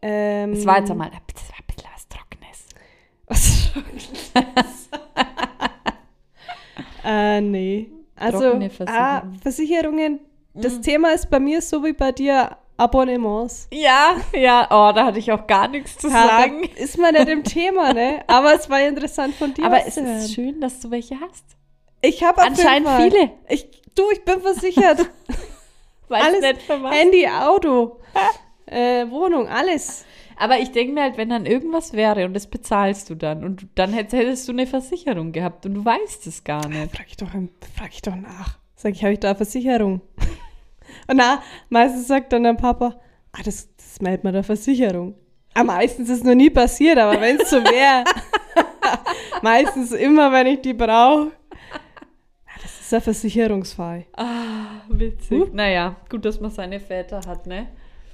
Ähm, 0.02 0.54
Es 0.54 0.66
war 0.66 0.80
jetzt 0.80 0.92
einmal 0.92 1.10
das 1.34 1.50
war 1.50 1.58
ein 1.58 1.66
bisschen 1.68 1.90
was 1.94 2.08
Trockenes. 2.08 3.70
Was? 4.46 4.90
äh, 7.06 7.42
nee. 7.42 7.90
Also, 8.16 8.40
Trockene 8.40 8.66
ah, 8.66 8.70
Versicherung. 8.70 9.40
Versicherungen, 9.42 10.20
das 10.54 10.78
Mhm. 10.78 10.82
Thema 10.82 11.12
ist 11.14 11.30
bei 11.30 11.40
mir 11.40 11.62
so 11.62 11.84
wie 11.84 11.94
bei 11.94 12.12
dir 12.12 12.58
Abonnements. 12.80 13.68
Ja, 13.74 14.16
ja, 14.34 14.66
oh, 14.72 14.94
da 14.94 15.06
hatte 15.06 15.20
ich 15.20 15.32
auch 15.32 15.46
gar 15.48 15.68
nichts 15.68 15.98
zu 15.98 16.08
Ja, 16.08 16.28
sagen. 16.28 16.64
ist 16.76 16.98
man 16.98 17.14
nicht 17.14 17.28
im 17.28 17.44
Thema, 17.44 17.94
ne? 17.94 18.24
Aber 18.28 18.54
es 18.56 18.70
war 18.70 18.82
interessant 18.82 19.36
von 19.36 19.54
dir. 19.54 19.66
Aber 19.66 19.86
es 19.86 19.98
hören. 19.98 20.18
ist 20.18 20.34
schön, 20.34 20.62
dass 20.62 20.80
du 20.80 20.90
welche 20.92 21.20
hast. 21.20 21.44
Ich 22.02 22.24
habe 22.24 22.42
Anscheinend 22.42 22.90
viele. 22.98 23.32
Ich, 23.50 23.68
du, 23.96 24.04
ich 24.12 24.24
bin 24.24 24.42
versichert. 24.42 25.00
Weiß 26.08 26.24
Alles 26.24 26.42
nicht 26.42 26.62
für 26.62 26.82
was. 26.82 26.96
Handy, 26.96 27.28
Auto, 27.28 28.00
äh, 28.66 29.10
Wohnung, 29.10 29.48
alles. 29.48 30.06
Aber 30.38 30.58
ich 30.60 30.72
denke 30.72 30.94
mir 30.94 31.02
halt, 31.04 31.18
wenn 31.18 31.30
dann 31.30 31.46
irgendwas 31.46 31.92
wäre 31.94 32.24
und 32.26 32.34
das 32.34 32.48
bezahlst 32.48 33.10
du 33.10 33.16
dann 33.16 33.44
und 33.44 33.68
dann 33.76 33.92
hättest, 33.92 34.14
hättest 34.16 34.48
du 34.48 34.54
eine 34.54 34.66
Versicherung 34.66 35.34
gehabt 35.34 35.66
und 35.66 35.74
du 35.74 35.84
weißt 35.86 36.26
es 36.28 36.46
gar 36.46 36.66
nicht. 36.70 36.96
Frag 36.96 37.08
ich 37.10 37.18
doch, 37.18 37.28
frag 37.30 37.90
ich 37.92 38.02
doch 38.02 38.16
nach. 38.16 38.58
Sag 38.76 38.94
ich, 38.94 39.04
habe 39.04 39.12
ich 39.14 39.20
da 39.20 39.28
eine 39.30 39.36
Versicherung? 39.36 40.00
Und 41.10 41.18
na, 41.18 41.42
meistens 41.70 42.08
sagt 42.08 42.32
dann 42.34 42.44
der 42.44 42.54
Papa, 42.54 43.00
ah, 43.32 43.40
das, 43.44 43.68
das 43.76 44.00
meldet 44.02 44.24
man 44.24 44.34
der 44.34 44.44
Versicherung. 44.44 45.16
Ah, 45.56 45.64
meistens 45.64 46.10
ist 46.10 46.20
es 46.20 46.24
noch 46.24 46.36
nie 46.36 46.50
passiert, 46.52 46.98
aber 47.00 47.20
wenn 47.20 47.38
es 47.40 47.50
so 47.50 47.58
wäre, 47.64 48.04
meistens 49.42 49.92
immer, 49.92 50.32
wenn 50.32 50.48
ich 50.48 50.62
die 50.62 50.74
brauche. 50.74 51.32
Ah, 52.46 52.60
Das 52.62 52.80
ist 52.82 52.94
ein 52.94 53.02
Versicherungsfall. 53.02 54.06
Ah, 54.16 54.82
witzig. 54.90 55.52
Naja, 55.54 55.96
gut, 56.10 56.26
dass 56.26 56.40
man 56.40 56.52
seine 56.52 56.80
Väter 56.80 57.22
hat, 57.26 57.48
ne? 57.48 57.68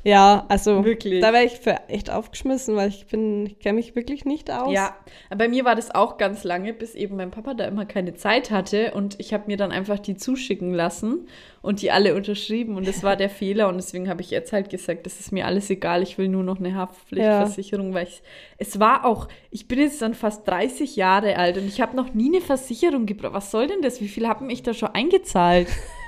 Ja, 0.05 0.45
also 0.49 0.85
Wirklich. 0.85 1.19
da 1.19 1.33
wäre 1.33 1.45
ich 1.45 1.53
für 1.53 1.89
echt 1.89 2.11
aufgeschmissen, 2.11 2.75
weil 2.75 2.89
ich 2.89 3.07
bin, 3.07 3.47
ich 3.47 3.57
kenne 3.57 3.77
mich 3.77 3.95
wirklich 3.95 4.23
nicht 4.23 4.51
aus. 4.51 4.71
Ja, 4.71 4.95
bei 5.35 5.47
mir 5.47 5.65
war 5.65 5.73
das 5.73 5.93
auch 5.93 6.17
ganz 6.17 6.43
lange, 6.43 6.73
bis 6.73 6.93
eben 6.93 7.15
mein 7.15 7.31
Papa 7.31 7.55
da 7.55 7.65
immer 7.65 7.87
keine 7.87 8.13
Zeit 8.13 8.51
hatte 8.51 8.91
und 8.93 9.19
ich 9.19 9.33
habe 9.33 9.45
mir 9.47 9.57
dann 9.57 9.71
einfach 9.71 9.97
die 9.97 10.15
zuschicken 10.15 10.75
lassen 10.75 11.27
und 11.63 11.81
die 11.81 11.89
alle 11.89 12.13
unterschrieben 12.13 12.77
und 12.77 12.87
das 12.87 13.01
war 13.01 13.15
der 13.15 13.29
Fehler 13.31 13.67
und 13.67 13.77
deswegen 13.77 14.07
habe 14.07 14.21
ich 14.21 14.29
jetzt 14.29 14.53
halt 14.53 14.69
gesagt, 14.69 15.07
das 15.07 15.19
ist 15.19 15.31
mir 15.31 15.47
alles 15.47 15.71
egal, 15.71 16.03
ich 16.03 16.19
will 16.19 16.27
nur 16.27 16.43
noch 16.43 16.59
eine 16.59 16.75
Haftpflichtversicherung, 16.75 17.95
weil 17.95 18.05
ich, 18.05 18.21
es 18.59 18.79
war 18.79 19.05
auch, 19.05 19.27
ich 19.49 19.67
bin 19.67 19.79
jetzt 19.79 20.03
dann 20.03 20.13
fast 20.13 20.47
30 20.47 20.95
Jahre 20.97 21.35
alt 21.37 21.57
und 21.57 21.65
ich 21.65 21.81
habe 21.81 21.95
noch 21.95 22.13
nie 22.13 22.27
eine 22.27 22.41
Versicherung 22.41 23.07
gebraucht. 23.07 23.33
Was 23.33 23.49
soll 23.49 23.65
denn 23.65 23.81
das? 23.81 24.01
Wie 24.01 24.07
viel 24.07 24.27
haben 24.27 24.51
ich 24.51 24.61
da 24.61 24.75
schon 24.75 24.89
eingezahlt? 24.89 25.67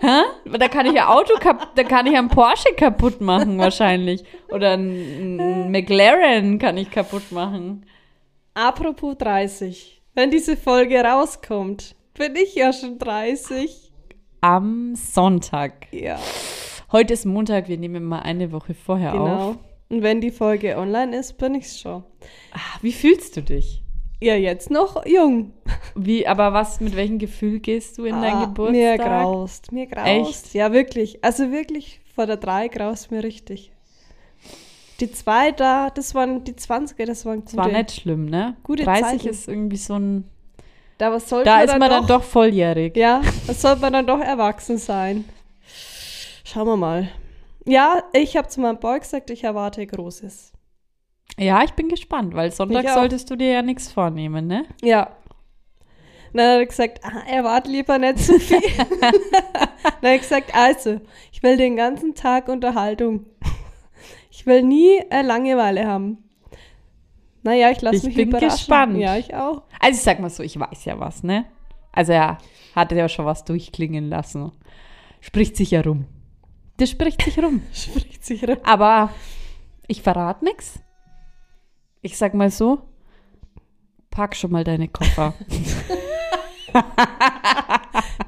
Hä? 0.00 0.22
Da 0.58 0.68
kann 0.68 0.86
ich 0.86 0.94
ja 0.94 1.08
Auto 1.08 1.34
kaputt, 1.38 1.68
da 1.74 1.84
kann 1.84 2.06
ich 2.06 2.16
einen 2.16 2.28
Porsche 2.28 2.74
kaputt 2.76 3.20
machen 3.20 3.58
wahrscheinlich. 3.58 4.24
Oder 4.50 4.72
einen, 4.72 5.70
McLaren 5.70 6.58
kann 6.58 6.76
ich 6.76 6.90
kaputt 6.90 7.30
machen. 7.30 7.86
Apropos 8.54 9.16
30. 9.18 10.02
Wenn 10.14 10.30
diese 10.30 10.56
Folge 10.56 11.00
rauskommt, 11.02 11.94
bin 12.14 12.36
ich 12.36 12.54
ja 12.54 12.72
schon 12.72 12.98
30. 12.98 13.92
Am 14.40 14.94
Sonntag. 14.94 15.86
Ja, 15.92 16.18
Heute 16.92 17.14
ist 17.14 17.24
Montag, 17.24 17.68
wir 17.68 17.78
nehmen 17.78 18.04
mal 18.04 18.18
eine 18.18 18.52
Woche 18.52 18.74
vorher 18.74 19.12
genau. 19.12 19.50
auf. 19.52 19.56
Und 19.88 20.02
wenn 20.02 20.20
die 20.20 20.30
Folge 20.30 20.76
online 20.76 21.16
ist, 21.16 21.38
bin 21.38 21.54
ich 21.54 21.72
schon. 21.72 22.04
Ah, 22.52 22.78
Wie 22.82 22.92
fühlst 22.92 23.34
du 23.34 23.42
dich? 23.42 23.81
Ja, 24.22 24.36
jetzt 24.36 24.70
noch 24.70 25.04
jung. 25.04 25.52
Wie, 25.96 26.26
aber 26.26 26.52
was, 26.52 26.80
mit 26.80 26.94
welchem 26.94 27.18
Gefühl 27.18 27.58
gehst 27.58 27.98
du 27.98 28.04
in 28.04 28.14
Ah, 28.14 28.44
Geburtstag? 28.44 28.72
Mir 28.72 28.96
graust, 28.98 29.72
mir 29.72 29.86
graust. 29.86 30.06
Echt? 30.06 30.54
Ja, 30.54 30.72
wirklich. 30.72 31.24
Also 31.24 31.50
wirklich, 31.50 32.00
vor 32.14 32.26
der 32.26 32.36
3 32.36 32.68
graust 32.68 33.10
mir 33.10 33.24
richtig. 33.24 33.72
Die 35.00 35.10
2 35.10 35.50
da, 35.52 35.90
das 35.90 36.14
waren 36.14 36.44
die 36.44 36.52
20er, 36.52 37.04
das 37.06 37.26
waren 37.26 37.42
Das 37.42 37.52
gute. 37.52 37.64
war 37.64 37.72
nicht 37.72 37.90
schlimm, 37.90 38.26
ne? 38.26 38.56
gute 38.62 38.84
30 38.84 39.04
Zeiten. 39.04 39.28
ist 39.28 39.48
irgendwie 39.48 39.76
so 39.76 39.94
ein. 39.98 40.24
Da 40.98 41.10
was 41.10 41.28
sollte 41.28 41.46
Da 41.46 41.56
man 41.56 41.64
ist 41.64 41.78
man 41.78 41.90
dann 41.90 42.06
doch 42.06 42.22
volljährig. 42.22 42.96
Ja, 42.96 43.22
da 43.48 43.54
sollte 43.54 43.80
man 43.80 43.92
dann 43.92 44.06
doch 44.06 44.20
erwachsen 44.20 44.78
sein. 44.78 45.24
Schauen 46.44 46.68
wir 46.68 46.76
mal. 46.76 47.08
Ja, 47.66 48.04
ich 48.12 48.36
habe 48.36 48.46
zu 48.46 48.60
meinem 48.60 48.78
Boy 48.78 49.00
gesagt, 49.00 49.30
ich 49.30 49.42
erwarte 49.42 49.84
Großes. 49.84 50.52
Ja, 51.38 51.62
ich 51.64 51.72
bin 51.72 51.88
gespannt, 51.88 52.34
weil 52.34 52.50
Sonntag 52.52 52.84
Ich 52.84 52.90
solltest 52.90 53.30
du 53.30 53.36
dir 53.36 53.50
ja 53.50 53.62
nichts 53.62 53.90
vornehmen, 53.90 54.46
ne? 54.46 54.66
Ja. 54.82 55.16
Dann 56.34 56.46
hat 56.46 56.58
er 56.60 56.66
gesagt, 56.66 57.00
ah, 57.04 57.22
erwarte 57.28 57.70
lieber 57.70 57.98
nicht 57.98 58.18
zu 58.18 58.38
viel. 58.38 58.60
dann 59.00 59.12
hat 59.82 60.02
er 60.02 60.18
gesagt, 60.18 60.54
also, 60.54 61.00
ich 61.30 61.42
will 61.42 61.56
den 61.56 61.76
ganzen 61.76 62.14
Tag 62.14 62.48
Unterhaltung. 62.48 63.26
Ich 64.30 64.46
will 64.46 64.62
nie 64.62 64.98
äh, 65.10 65.22
Langeweile 65.22 65.86
haben. 65.86 66.18
Naja, 67.42 67.70
ich 67.70 67.80
lasse 67.82 67.96
Ich 67.96 68.04
mich 68.04 68.14
bin 68.16 68.28
überraschen. 68.28 68.50
gespannt. 68.50 68.96
Ja, 68.98 69.16
ich 69.16 69.34
auch. 69.34 69.62
Also 69.80 69.96
ich 69.98 70.02
sag 70.02 70.20
mal 70.20 70.30
so, 70.30 70.42
ich 70.42 70.58
weiß 70.58 70.84
ja 70.84 70.98
was, 70.98 71.22
ne? 71.22 71.44
Also 71.90 72.12
er 72.12 72.38
hatte 72.74 72.94
ja 72.94 73.08
schon 73.08 73.26
was 73.26 73.44
durchklingen 73.44 74.08
lassen. 74.08 74.52
Spricht 75.20 75.56
sich 75.56 75.72
ja 75.72 75.82
rum. 75.82 76.06
Das 76.78 76.90
spricht 76.90 77.22
sich 77.22 77.38
rum. 77.38 77.62
Spricht 77.72 78.24
sich 78.24 78.46
rum. 78.48 78.56
Aber 78.62 79.10
ich 79.86 80.02
verrate 80.02 80.44
nichts. 80.44 80.80
Ich 82.04 82.18
sag 82.18 82.34
mal 82.34 82.50
so, 82.50 82.80
pack 84.10 84.34
schon 84.34 84.50
mal 84.50 84.64
deine 84.64 84.88
Koffer. 84.88 85.34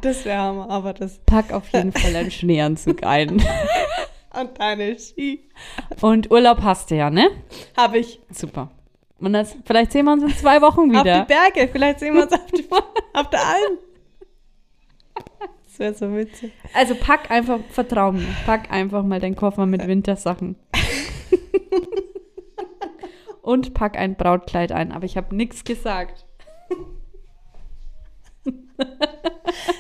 Das 0.01 0.25
wäre 0.25 0.39
Hammer, 0.39 0.71
aber 0.71 0.93
das. 0.93 1.19
Pack 1.27 1.53
auf 1.53 1.69
jeden 1.73 1.91
Fall 1.93 2.15
einen 2.15 2.31
Schneeanzug 2.31 3.03
ein. 3.05 3.43
Und 4.39 4.59
deine 4.59 4.99
Ski. 4.99 5.49
Und 6.01 6.31
Urlaub 6.31 6.63
hast 6.63 6.91
du 6.91 6.97
ja, 6.97 7.11
ne? 7.11 7.31
Habe 7.77 7.99
ich. 7.99 8.21
Super. 8.31 8.71
Und 9.19 9.33
das, 9.33 9.57
vielleicht 9.65 9.93
sehen 9.93 10.05
wir 10.05 10.13
uns 10.13 10.23
in 10.23 10.37
zwei 10.37 10.61
Wochen 10.61 10.95
Auf 10.95 11.03
die 11.03 11.09
wieder. 11.09 11.25
Berge. 11.25 11.69
Vielleicht 11.73 12.01
sehen 12.01 12.15
wir 12.15 12.25
uns 12.25 12.33
auf, 12.33 12.47
die, 12.53 12.69
auf 13.15 13.31
der 13.31 13.41
Alm. 13.41 13.79
Das 15.67 15.79
wäre 15.79 15.95
so 15.95 16.15
witzig. 16.15 16.53
Also 16.75 16.95
pack 16.95 17.31
einfach, 17.31 17.59
vertrau 17.71 18.13
mir, 18.13 18.27
pack 18.45 18.71
einfach 18.71 19.03
mal 19.03 19.21
deinen 19.21 19.37
Koffer 19.37 19.67
mit 19.67 19.85
Wintersachen. 19.87 20.57
Und 23.45 23.75
pack 23.75 23.99
ein 23.99 24.17
Brautkleid 24.17 24.73
ein, 24.73 24.91
aber 24.91 25.05
ich 25.05 25.19
habe 25.19 25.37
nichts 25.37 25.65
gesagt. 25.65 26.25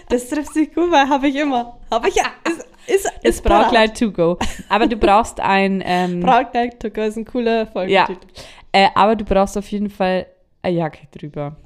Das 0.09 0.29
trifft 0.29 0.53
sich 0.53 0.72
gut, 0.74 0.90
weil 0.92 1.09
habe 1.09 1.29
ich 1.29 1.37
immer. 1.37 1.79
Habe 1.90 2.09
ich 2.09 2.14
ja. 2.16 2.24
Ist, 2.46 2.66
ist, 2.87 3.05
Das 3.07 3.12
ist 3.37 3.42
parat. 3.42 3.62
Brautkleid 3.62 3.98
to 3.98 4.12
go. 4.12 4.38
Aber 4.68 4.87
du 4.87 4.96
brauchst 4.96 5.40
ein, 5.40 5.83
ähm, 5.85 6.20
Brautkleid 6.20 6.79
to 6.81 6.90
go 6.90 7.00
ist 7.00 7.16
ein 7.16 7.24
cooler 7.24 7.66
Folgentitel. 7.66 8.27
äh, 8.72 8.88
aber 8.94 9.16
du 9.16 9.24
brauchst 9.24 9.57
auf 9.57 9.66
jeden 9.68 9.88
Fall 9.90 10.27
eine 10.62 10.77
Jacke 10.77 11.07
drüber. 11.11 11.57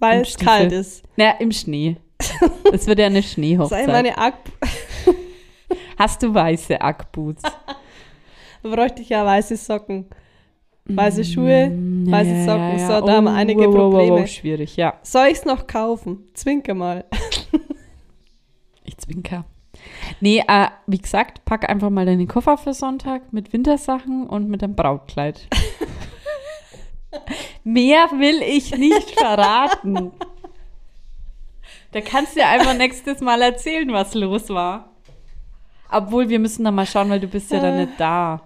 Weil 0.00 0.18
Und 0.18 0.22
es 0.22 0.32
Stiefel. 0.32 0.46
kalt 0.46 0.72
ist. 0.72 1.04
Naja, 1.16 1.36
im 1.38 1.52
Schnee. 1.52 1.96
Es 2.72 2.86
wird 2.86 2.98
ja 2.98 3.06
eine 3.06 3.22
Schneehochzeit. 3.22 3.86
meine 3.86 4.18
Ack 4.18 4.34
Hast 5.96 6.22
du 6.22 6.34
weiße 6.34 6.80
Ackboots? 6.80 7.42
bräuchte 8.62 9.02
ich 9.02 9.10
ja 9.10 9.24
weiße 9.24 9.56
Socken. 9.56 10.10
Weiße 10.86 11.24
Schuhe, 11.24 11.70
weiße 12.06 12.30
Ja, 12.30 12.44
Socken. 12.44 12.72
ja, 12.72 12.76
ja. 12.78 12.86
So, 13.00 13.06
da 13.06 13.12
haben 13.14 13.26
Oh, 13.26 13.30
einige 13.30 13.60
wow, 13.60 13.66
wow, 13.68 13.74
wow, 13.74 13.90
Probleme. 13.92 14.16
wow, 14.22 14.28
schwierig, 14.28 14.76
ja. 14.76 14.94
Soll 15.02 15.26
ich 15.28 15.38
es 15.38 15.44
noch 15.44 15.66
kaufen? 15.66 16.24
Zwinker 16.34 16.74
mal. 16.74 17.04
Ich 18.84 18.96
zwinker. 18.98 19.44
Nee, 20.20 20.42
äh, 20.48 20.66
wie 20.88 20.98
gesagt, 20.98 21.44
pack 21.44 21.68
einfach 21.70 21.90
mal 21.90 22.06
deinen 22.06 22.26
Koffer 22.26 22.58
für 22.58 22.74
Sonntag 22.74 23.32
mit 23.32 23.52
Wintersachen 23.52 24.26
und 24.26 24.48
mit 24.48 24.64
einem 24.64 24.74
Brautkleid. 24.74 25.46
Mehr 27.64 28.08
will 28.18 28.42
ich 28.42 28.76
nicht 28.76 29.10
verraten. 29.18 30.10
Da 31.92 32.00
kannst 32.00 32.34
du 32.34 32.40
ja 32.40 32.48
einfach 32.50 32.74
nächstes 32.76 33.20
Mal 33.20 33.42
erzählen, 33.42 33.92
was 33.92 34.14
los 34.14 34.48
war. 34.48 34.90
Obwohl, 35.90 36.28
wir 36.28 36.38
müssen 36.38 36.64
dann 36.64 36.74
mal 36.74 36.86
schauen, 36.86 37.10
weil 37.10 37.20
du 37.20 37.26
bist 37.28 37.50
ja 37.52 37.60
dann 37.60 37.76
nicht 37.76 37.98
da. 37.98 38.42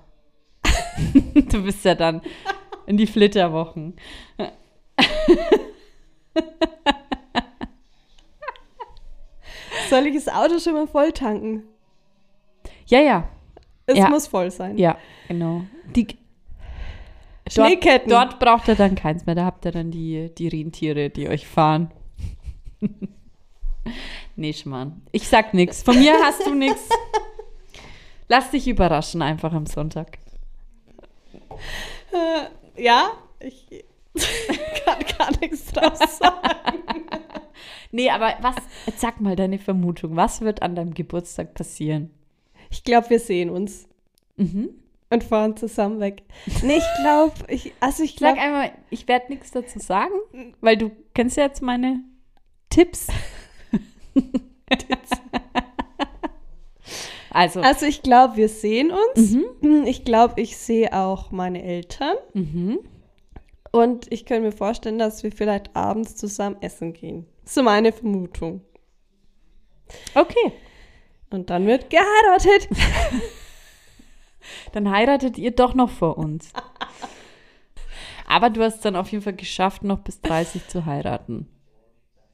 du 1.34 1.62
bist 1.62 1.84
ja 1.84 1.94
dann 1.94 2.20
in 2.86 2.96
die 2.96 3.06
Flitterwochen. 3.06 3.94
Soll 9.90 10.06
ich 10.06 10.14
das 10.14 10.28
Auto 10.28 10.58
schon 10.58 10.74
mal 10.74 10.86
voll 10.86 11.12
tanken? 11.12 11.62
Ja, 12.86 13.00
ja, 13.00 13.28
Es 13.86 13.98
Ja. 13.98 14.08
muss 14.08 14.26
voll 14.26 14.50
sein. 14.50 14.78
ja, 14.78 14.96
genau. 15.28 15.62
Die, 15.94 16.06
Schneeketten. 17.48 18.08
Dort, 18.10 18.32
dort 18.32 18.40
braucht 18.40 18.68
ihr 18.68 18.74
dann 18.74 18.94
keins 18.94 19.26
mehr. 19.26 19.34
Da 19.34 19.44
habt 19.44 19.64
ihr 19.66 19.72
dann 19.72 19.90
die, 19.90 20.30
die 20.34 20.48
Rentiere, 20.48 21.10
die 21.10 21.28
euch 21.28 21.46
fahren. 21.46 21.90
nee, 24.36 24.52
Schmarrn. 24.52 25.02
Ich 25.12 25.28
sag 25.28 25.52
nix. 25.52 25.82
Von 25.82 25.98
mir 25.98 26.14
hast 26.22 26.46
du 26.46 26.54
nix. 26.54 26.88
Lass 28.28 28.50
dich 28.50 28.66
überraschen 28.66 29.20
einfach 29.20 29.52
am 29.52 29.66
Sonntag. 29.66 30.18
Äh, 32.12 32.82
ja, 32.82 33.10
ich 33.40 33.84
kann 34.84 34.98
gar 35.18 35.30
nichts 35.40 35.66
drauf 35.72 35.98
sagen. 35.98 37.04
Nee, 37.90 38.10
aber 38.10 38.34
was, 38.40 38.56
sag 38.96 39.20
mal 39.20 39.36
deine 39.36 39.58
Vermutung. 39.58 40.16
Was 40.16 40.40
wird 40.40 40.62
an 40.62 40.74
deinem 40.74 40.94
Geburtstag 40.94 41.54
passieren? 41.54 42.10
Ich 42.70 42.82
glaube, 42.84 43.10
wir 43.10 43.20
sehen 43.20 43.50
uns 43.50 43.88
Mhm. 44.36 44.70
und 45.10 45.22
fahren 45.22 45.56
zusammen 45.56 46.00
weg. 46.00 46.22
Nee, 46.62 46.78
ich 46.78 47.02
glaube, 47.02 47.34
ich, 47.46 47.72
also 47.78 48.02
ich 48.02 48.12
Sag 48.18 48.18
glaube, 48.34 48.40
einmal, 48.40 48.72
ich 48.90 49.06
werde 49.06 49.32
nichts 49.32 49.52
dazu 49.52 49.78
sagen, 49.78 50.14
weil 50.60 50.76
du 50.76 50.90
kennst 51.14 51.36
ja 51.36 51.44
jetzt 51.44 51.62
meine 51.62 52.00
Tipps. 52.70 53.06
also, 57.34 57.60
also 57.60 57.84
ich 57.86 58.02
glaube, 58.02 58.36
wir 58.36 58.48
sehen 58.48 58.90
uns. 58.90 59.32
mhm. 59.60 59.84
Ich 59.86 60.04
glaube, 60.04 60.40
ich 60.40 60.56
sehe 60.56 60.92
auch 60.94 61.30
meine 61.30 61.62
Eltern. 61.62 62.16
Mhm. 62.32 62.78
Und 63.72 64.10
ich 64.12 64.24
könnte 64.24 64.42
mir 64.44 64.52
vorstellen, 64.52 64.98
dass 64.98 65.22
wir 65.22 65.32
vielleicht 65.32 65.74
abends 65.76 66.14
zusammen 66.16 66.56
essen 66.60 66.92
gehen. 66.92 67.26
So 67.44 67.62
meine 67.62 67.92
Vermutung. 67.92 68.60
Okay. 70.14 70.52
Und 71.30 71.50
dann 71.50 71.66
wird 71.66 71.90
geheiratet. 71.90 72.68
Dann 74.72 74.90
heiratet 74.90 75.38
ihr 75.38 75.52
doch 75.52 75.74
noch 75.74 75.88
vor 75.90 76.18
uns. 76.18 76.50
Aber 78.28 78.50
du 78.50 78.62
hast 78.62 78.84
dann 78.84 78.94
auf 78.96 79.08
jeden 79.10 79.24
Fall 79.24 79.32
geschafft, 79.34 79.82
noch 79.84 80.00
bis 80.00 80.20
30 80.20 80.68
zu 80.68 80.84
heiraten. 80.86 81.48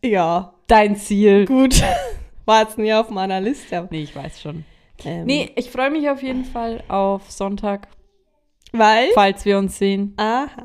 ja, 0.04 0.54
Dein 0.66 0.96
Ziel. 0.96 1.46
gut. 1.46 1.80
War 2.46 2.62
jetzt 2.62 2.78
nie 2.78 2.92
auf 2.92 3.10
meiner 3.10 3.40
Liste. 3.40 3.86
Nee, 3.90 4.02
ich 4.02 4.14
weiß 4.16 4.40
schon. 4.40 4.64
Ähm, 5.04 5.26
Nee, 5.26 5.50
ich 5.56 5.70
freue 5.70 5.90
mich 5.90 6.08
auf 6.10 6.22
jeden 6.22 6.44
Fall 6.44 6.82
auf 6.88 7.30
Sonntag, 7.30 7.88
Weil? 8.72 9.08
falls 9.14 9.44
wir 9.44 9.58
uns 9.58 9.78
sehen. 9.78 10.14
Aha. 10.16 10.64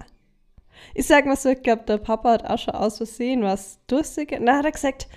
Ich 0.93 1.08
sag 1.08 1.26
mal 1.26 1.36
so, 1.36 1.50
ich 1.50 1.62
glaube, 1.62 1.84
der 1.88 1.98
Papa 1.98 2.32
hat 2.32 2.45
auch 2.50 2.58
schon 2.60 2.74
aus 2.76 2.98
Versehen 2.98 3.41
was 3.43 3.80
durstig. 3.88 4.38
Da 4.45 4.58
hat 4.58 4.65
er 4.65 4.71
gesagt, 4.71 5.08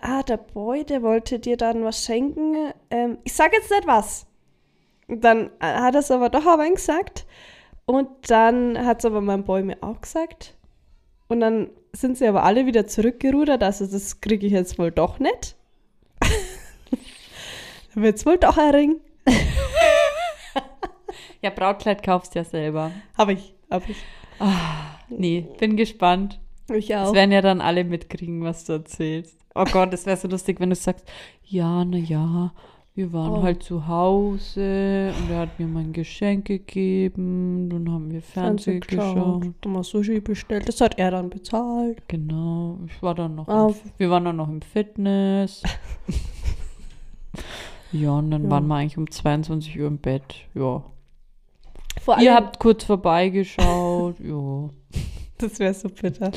ah, 0.00 0.22
der 0.22 0.36
Boy, 0.36 0.84
der 0.84 1.02
wollte 1.02 1.38
dir 1.38 1.56
dann 1.56 1.84
was 1.84 2.04
schenken. 2.04 2.72
Ähm, 2.90 3.18
ich 3.24 3.32
sag 3.34 3.52
jetzt 3.52 3.70
nicht 3.70 3.86
was. 3.86 4.26
Und 5.08 5.22
Dann 5.22 5.50
äh, 5.60 5.66
hat 5.66 5.94
er 5.94 6.00
es 6.00 6.10
aber 6.10 6.28
doch 6.28 6.46
aber 6.46 6.68
gesagt. 6.70 7.26
Und 7.84 8.08
dann 8.30 8.84
hat 8.84 9.00
es 9.00 9.04
aber 9.04 9.20
mein 9.20 9.44
Boy 9.44 9.62
mir 9.62 9.78
auch 9.82 10.00
gesagt. 10.00 10.56
Und 11.28 11.40
dann 11.40 11.70
sind 11.92 12.16
sie 12.16 12.26
aber 12.26 12.42
alle 12.44 12.66
wieder 12.66 12.86
zurückgerudert. 12.86 13.62
Also 13.62 13.86
das 13.86 14.20
kriege 14.20 14.46
ich 14.46 14.52
jetzt 14.52 14.78
wohl 14.78 14.90
doch 14.90 15.18
nicht. 15.18 15.56
dann 17.94 18.02
wird 18.02 18.16
es 18.16 18.26
wohl 18.26 18.38
doch 18.38 18.56
ein 18.58 18.74
Ring. 18.74 18.96
Ja, 21.44 21.50
Brautkleid 21.50 22.04
kaufst 22.04 22.36
ja 22.36 22.44
selber. 22.44 22.92
Habe 23.18 23.32
ich, 23.32 23.52
habe 23.68 23.84
ich. 23.88 23.96
Nee, 25.08 25.44
bin 25.58 25.76
gespannt. 25.76 26.38
Ich 26.72 26.90
Es 26.90 26.96
auch. 27.08 27.12
werden 27.14 27.32
ja 27.32 27.40
dann 27.42 27.60
alle 27.60 27.82
mitkriegen, 27.82 28.44
was 28.44 28.64
du 28.64 28.74
erzählst. 28.74 29.36
Oh 29.56 29.64
Gott, 29.64 29.92
das 29.92 30.06
wäre 30.06 30.16
so 30.16 30.28
lustig, 30.28 30.60
wenn 30.60 30.70
du 30.70 30.76
sagst, 30.76 31.04
ja, 31.44 31.84
na 31.84 31.96
ja, 31.96 32.52
wir 32.94 33.12
waren 33.12 33.32
Oh. 33.32 33.42
halt 33.42 33.64
zu 33.64 33.88
Hause 33.88 35.12
und 35.18 35.30
er 35.32 35.40
hat 35.40 35.58
mir 35.58 35.66
mein 35.66 35.92
Geschenk 35.92 36.44
gegeben, 36.46 37.68
dann 37.70 37.92
haben 37.92 38.10
wir 38.12 38.22
Fernsehen 38.22 38.78
geschaut. 38.80 39.44
Dann 39.62 39.72
mal 39.72 39.82
Sushi 39.82 40.20
bestellt. 40.20 40.68
Das 40.68 40.80
hat 40.80 40.96
er 40.98 41.10
dann 41.10 41.28
bezahlt. 41.28 42.06
Genau, 42.06 42.78
ich 42.86 43.02
war 43.02 43.16
dann 43.16 43.34
noch, 43.34 43.48
im, 43.48 43.74
wir 43.98 44.10
waren 44.10 44.24
dann 44.24 44.36
noch 44.36 44.48
im 44.48 44.62
Fitness. 44.62 45.62
ja, 47.92 48.10
und 48.12 48.30
dann 48.30 48.44
Ja. 48.44 48.50
waren 48.50 48.66
wir 48.66 48.74
eigentlich 48.76 48.98
um 48.98 49.10
22 49.10 49.78
Uhr 49.80 49.86
im 49.86 49.98
Bett. 49.98 50.34
Ja. 50.54 50.82
Vor 52.00 52.18
Ihr 52.20 52.34
habt 52.34 52.58
kurz 52.58 52.84
vorbeigeschaut. 52.84 54.16
ja. 54.20 54.68
das 55.38 55.58
wäre 55.58 55.74
so 55.74 55.88
bitter. 55.88 56.32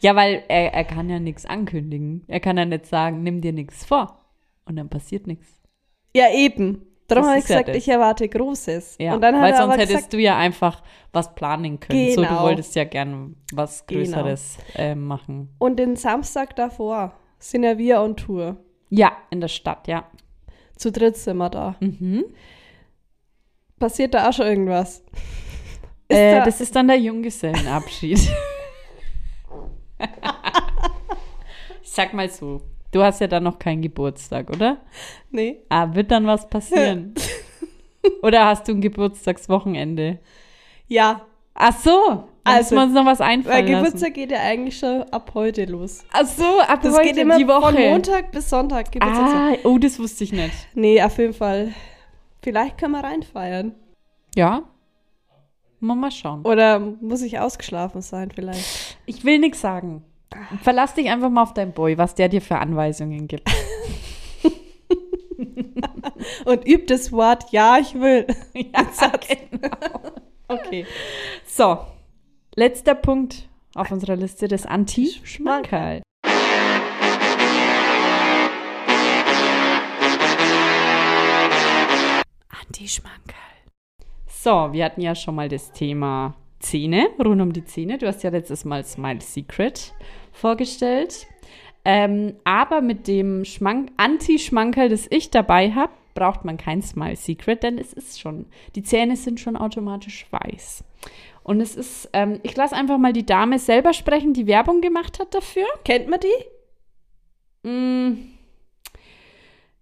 Ja, 0.00 0.14
weil 0.14 0.42
er, 0.48 0.72
er 0.74 0.84
kann 0.84 1.08
ja 1.08 1.18
nichts 1.18 1.46
ankündigen. 1.46 2.24
Er 2.28 2.40
kann 2.40 2.56
ja 2.56 2.64
nicht 2.64 2.86
sagen, 2.86 3.22
nimm 3.22 3.40
dir 3.40 3.52
nichts 3.52 3.84
vor. 3.84 4.18
Und 4.66 4.76
dann 4.76 4.88
passiert 4.88 5.26
nichts. 5.26 5.46
Ja, 6.14 6.26
eben. 6.32 6.82
Darum 7.08 7.26
habe 7.26 7.38
ich 7.38 7.44
ja 7.48 7.56
gesagt, 7.60 7.68
das. 7.68 7.76
ich 7.76 7.88
erwarte 7.88 8.28
Großes. 8.28 8.96
Ja, 8.98 9.14
Und 9.14 9.20
dann 9.20 9.40
weil 9.40 9.54
sonst 9.56 9.74
hättest 9.76 9.94
gesagt, 9.94 10.12
du 10.14 10.18
ja 10.18 10.36
einfach 10.36 10.82
was 11.12 11.34
planen 11.36 11.78
können. 11.78 12.10
So, 12.12 12.22
du 12.22 12.28
Genau. 12.28 12.42
wolltest 12.42 12.74
ja 12.74 12.84
gern 12.84 13.36
was 13.52 13.86
Genau. 13.86 14.00
Größeres 14.00 14.58
äh, 14.74 14.94
machen. 14.96 15.50
und 15.58 15.78
den 15.78 15.94
Samstag 15.94 16.56
davor 16.56 17.12
sind 17.38 17.62
ja 17.62 17.78
wir 17.78 18.00
on 18.00 18.16
Tour. 18.16 18.56
Ja, 18.88 19.16
in 19.30 19.40
der 19.40 19.48
Stadt, 19.48 19.88
ja. 19.88 20.04
Zu 20.76 20.92
dritt 20.92 21.16
sind 21.16 21.36
wir 21.38 21.50
da. 21.50 21.74
Mhm. 21.80 22.24
Passiert 23.78 24.14
da 24.14 24.28
auch 24.28 24.32
schon 24.32 24.46
irgendwas? 24.46 25.02
Ist 26.08 26.18
Äh, 26.18 26.38
da- 26.38 26.44
das 26.44 26.60
ist 26.60 26.74
dann 26.76 26.86
der 26.88 26.98
Junggesellenabschied. 26.98 28.18
ich 28.18 28.30
sag 31.90 32.12
mal 32.14 32.28
so, 32.28 32.62
du 32.92 33.02
hast 33.02 33.20
ja 33.20 33.26
dann 33.26 33.44
noch 33.44 33.58
keinen 33.58 33.82
Geburtstag, 33.82 34.50
oder? 34.50 34.78
Nee. 35.30 35.60
Ah, 35.68 35.94
wird 35.94 36.10
dann 36.10 36.26
was 36.26 36.48
passieren? 36.48 37.14
oder 38.22 38.46
hast 38.46 38.68
du 38.68 38.72
ein 38.72 38.80
Geburtstagswochenende? 38.80 40.18
Ja, 40.88 41.26
Ach 41.58 41.74
so, 41.78 42.28
Also, 42.46 42.74
wir 42.76 42.82
uns 42.82 42.92
noch 42.94 43.04
was 43.06 43.20
weil 43.20 43.26
einfallen 43.28 43.66
lassen. 43.66 43.84
Geburtstag 43.84 44.14
geht 44.14 44.30
ja 44.30 44.40
eigentlich 44.40 44.78
schon 44.78 45.02
ab 45.10 45.32
heute 45.34 45.64
los. 45.64 46.04
Ach 46.12 46.26
so, 46.26 46.60
ab 46.60 46.80
Das 46.82 46.94
heute 46.94 47.08
geht 47.08 47.16
immer 47.18 47.38
die 47.38 47.46
Woche. 47.48 47.72
von 47.72 47.74
Montag 47.74 48.30
bis 48.32 48.48
Sonntag. 48.48 48.92
Geburtstag. 48.92 49.26
ah, 49.26 49.56
oh, 49.64 49.78
das 49.78 49.98
wusste 49.98 50.24
ich 50.24 50.32
nicht. 50.32 50.54
Nee, 50.74 51.02
auf 51.02 51.18
jeden 51.18 51.34
Fall. 51.34 51.72
Vielleicht 52.42 52.78
können 52.78 52.92
wir 52.92 53.02
reinfeiern. 53.02 53.74
Ja. 54.36 54.62
Mal, 55.80 55.94
mal 55.94 56.10
schauen. 56.10 56.44
Oder 56.44 56.78
muss 56.78 57.22
ich 57.22 57.38
ausgeschlafen 57.38 58.00
sein 58.02 58.30
vielleicht? 58.30 58.96
Ich 59.06 59.24
will 59.24 59.38
nichts 59.38 59.60
sagen. 59.60 60.04
Verlass 60.62 60.94
dich 60.94 61.08
einfach 61.10 61.30
mal 61.30 61.42
auf 61.42 61.54
deinen 61.54 61.72
Boy, 61.72 61.98
was 61.98 62.14
der 62.14 62.28
dir 62.28 62.40
für 62.40 62.58
Anweisungen 62.58 63.28
gibt. 63.28 63.50
Und 66.44 66.66
übt 66.66 66.86
das 66.86 67.12
Wort 67.12 67.52
Ja, 67.52 67.78
ich 67.78 67.94
will. 67.94 68.26
ja, 68.54 68.86
genau. 69.50 69.76
Okay. 70.48 70.86
So, 71.46 71.78
letzter 72.58 72.94
Punkt 72.94 73.50
auf 73.74 73.90
unserer 73.90 74.16
Liste 74.16 74.48
des 74.48 74.64
Anti-Schmankerl. 74.64 76.00
Anti-Schmankerl. 82.48 83.36
So, 84.26 84.72
wir 84.72 84.86
hatten 84.86 85.02
ja 85.02 85.14
schon 85.14 85.34
mal 85.34 85.50
das 85.50 85.72
Thema 85.72 86.34
Zähne, 86.58 87.10
rund 87.22 87.42
um 87.42 87.52
die 87.52 87.64
Zähne. 87.66 87.98
Du 87.98 88.06
hast 88.06 88.22
ja 88.22 88.30
letztes 88.30 88.64
Mal 88.64 88.84
Smile 88.84 89.20
Secret 89.20 89.92
vorgestellt. 90.32 91.26
Ähm, 91.84 92.36
aber 92.44 92.80
mit 92.80 93.06
dem 93.06 93.44
Schmank 93.44 93.90
Anti-Schmankerl, 93.98 94.88
das 94.88 95.06
ich 95.10 95.30
dabei 95.30 95.72
habe, 95.72 95.92
braucht 96.14 96.46
man 96.46 96.56
kein 96.56 96.80
Smile 96.80 97.16
Secret, 97.16 97.62
denn 97.62 97.76
es 97.76 97.92
ist 97.92 98.18
schon, 98.18 98.46
die 98.74 98.82
Zähne 98.82 99.16
sind 99.16 99.38
schon 99.38 99.56
automatisch 99.56 100.26
weiß. 100.30 100.82
Und 101.46 101.60
es 101.60 101.76
ist, 101.76 102.10
ähm, 102.12 102.40
ich 102.42 102.56
lasse 102.56 102.74
einfach 102.74 102.98
mal 102.98 103.12
die 103.12 103.24
Dame 103.24 103.60
selber 103.60 103.92
sprechen, 103.92 104.32
die 104.32 104.48
Werbung 104.48 104.80
gemacht 104.80 105.20
hat 105.20 105.32
dafür. 105.32 105.62
Kennt 105.84 106.08
man 106.08 106.18
die? 106.18 107.68
Mm, 107.68 108.14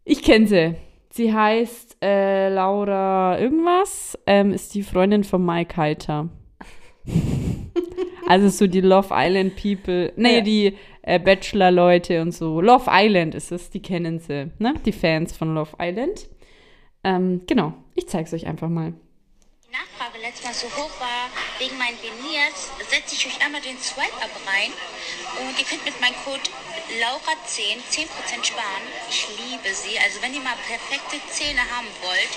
ich 0.04 0.22
kenne 0.22 0.46
sie. 0.46 0.74
Sie 1.08 1.32
heißt 1.32 1.96
äh, 2.02 2.50
Laura 2.50 3.38
irgendwas, 3.40 4.18
ähm, 4.26 4.52
ist 4.52 4.74
die 4.74 4.82
Freundin 4.82 5.24
von 5.24 5.42
Mike 5.42 5.74
Heiter. 5.78 6.28
also 8.28 8.48
so 8.50 8.66
die 8.66 8.82
Love 8.82 9.08
Island 9.12 9.56
People, 9.56 10.12
nee, 10.16 10.36
Ja. 10.36 10.40
die 10.42 10.74
äh, 11.00 11.18
Bachelor-Leute 11.18 12.20
und 12.20 12.32
so. 12.32 12.60
Love 12.60 12.90
Island 12.92 13.34
ist 13.34 13.52
es, 13.52 13.70
die 13.70 13.80
kennen 13.80 14.18
sie, 14.18 14.50
ne? 14.58 14.74
Die 14.84 14.92
Fans 14.92 15.34
von 15.34 15.54
Love 15.54 15.76
Island. 15.80 16.28
Ähm, 17.02 17.40
genau, 17.46 17.72
ich 17.94 18.06
zeige 18.06 18.24
es 18.24 18.34
euch 18.34 18.46
einfach 18.46 18.68
mal. 18.68 18.92
Nachfrage 19.74 20.18
letztes 20.18 20.44
Mal 20.44 20.54
so 20.54 20.68
hoch 20.76 21.00
war 21.00 21.26
wegen 21.58 21.76
meinen 21.78 21.98
Veneers, 22.00 22.70
setze 22.88 23.16
ich 23.16 23.26
euch 23.26 23.44
einmal 23.44 23.60
den 23.60 23.80
Swipe-Up 23.80 24.30
rein 24.46 24.72
und 25.40 25.58
ihr 25.58 25.64
könnt 25.64 25.84
mit 25.84 26.00
meinem 26.00 26.14
Code 26.22 26.46
LAURA10 27.02 27.82
10% 27.90 28.44
sparen. 28.44 28.84
Ich 29.10 29.26
liebe 29.34 29.74
sie. 29.74 29.98
Also 29.98 30.22
wenn 30.22 30.32
ihr 30.32 30.42
mal 30.42 30.54
perfekte 30.68 31.18
Zähne 31.26 31.58
haben 31.74 31.88
wollt, 32.02 32.32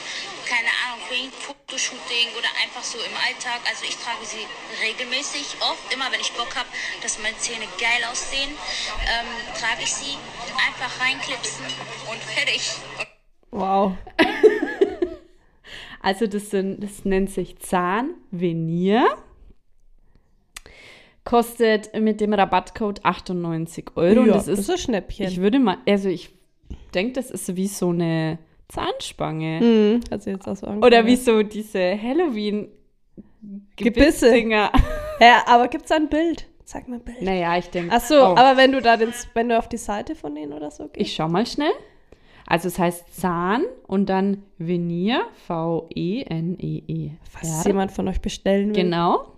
keine 0.49 0.69
Ahnung, 0.81 1.05
für 1.07 1.13
ein 1.13 1.31
Fotoshooting 1.31 2.33
oder 2.33 2.49
einfach 2.63 2.83
so 2.83 2.97
im 2.97 3.15
Alltag, 3.17 3.61
also 3.69 3.85
ich 3.85 3.97
trage 3.97 4.25
sie 4.25 4.47
regelmäßig, 4.81 5.61
oft, 5.61 5.93
immer 5.93 6.11
wenn 6.11 6.21
ich 6.21 6.31
Bock 6.33 6.55
habe, 6.55 6.69
dass 7.03 7.19
meine 7.19 7.37
Zähne 7.37 7.67
geil 7.77 8.03
aussehen, 8.09 8.49
ähm, 8.49 9.29
trage 9.61 9.83
ich 9.83 9.93
sie, 9.93 10.17
einfach 10.65 10.89
reinklipsen 10.99 11.65
und 12.09 12.23
fertig. 12.23 12.71
Wow. 13.51 13.93
Also 16.07 16.25
das, 16.25 16.51
sind, 16.51 16.81
das 16.81 17.03
nennt 17.03 17.29
sich 17.31 17.59
Zahnvenier. 17.59 19.05
Kostet 21.25 21.93
mit 21.99 22.21
dem 22.21 22.31
Rabattcode 22.31 23.03
98 23.03 23.87
Euro. 23.95 24.21
und 24.21 24.27
ja, 24.27 24.35
das 24.35 24.47
ist, 24.47 24.69
ein 24.69 24.77
Schnäppchen. 24.77 25.27
ich 25.27 25.41
würde 25.41 25.59
mal, 25.59 25.79
also 25.85 26.07
ich 26.07 26.29
denke, 26.93 27.11
das 27.11 27.29
ist 27.29 27.57
wie 27.57 27.67
so 27.67 27.89
eine 27.89 28.37
Zahnspange. 28.69 29.59
Mhm, 29.61 30.19
sie 30.21 30.29
jetzt 30.29 30.47
auch 30.47 30.55
so 30.55 30.67
Oder 30.67 31.05
wie 31.05 31.17
so 31.17 31.43
diese 31.43 32.01
Halloween 32.01 32.69
Gebisse. 33.75 34.33
Ja, 35.19 35.43
aber 35.45 35.67
gibt's 35.67 35.89
da 35.89 35.97
ein 35.97 36.07
Bild? 36.07 36.47
Sag 36.63 36.87
mal 36.87 36.99
ein 36.99 37.03
Bild. 37.03 37.21
Naja, 37.21 37.57
ich 37.57 37.69
denke. 37.69 37.93
Ach 37.93 37.99
so, 37.99 38.15
aber 38.15 38.55
wenn 38.55 38.71
du 38.71 38.81
da 38.81 38.95
den, 38.95 39.11
wenn 39.33 39.49
du 39.49 39.57
auf 39.57 39.67
die 39.67 39.75
Seite 39.77 40.15
von 40.15 40.33
denen 40.35 40.53
oder 40.53 40.71
so 40.71 40.87
gehst. 40.87 41.05
Ich 41.05 41.15
schau 41.15 41.27
mal 41.27 41.45
schnell. 41.45 41.73
Also 42.49 42.69
es 42.69 42.79
heißt 42.79 43.13
Zahn 43.13 43.63
und 43.87 44.07
dann 44.07 44.43
Venier, 44.57 45.23
V-E-N-E-E. 45.47 47.11
Falls 47.29 47.65
jemand 47.65 47.91
von 47.91 48.07
euch 48.07 48.21
bestellen 48.21 48.69
will. 48.69 48.83
Genau. 48.83 49.33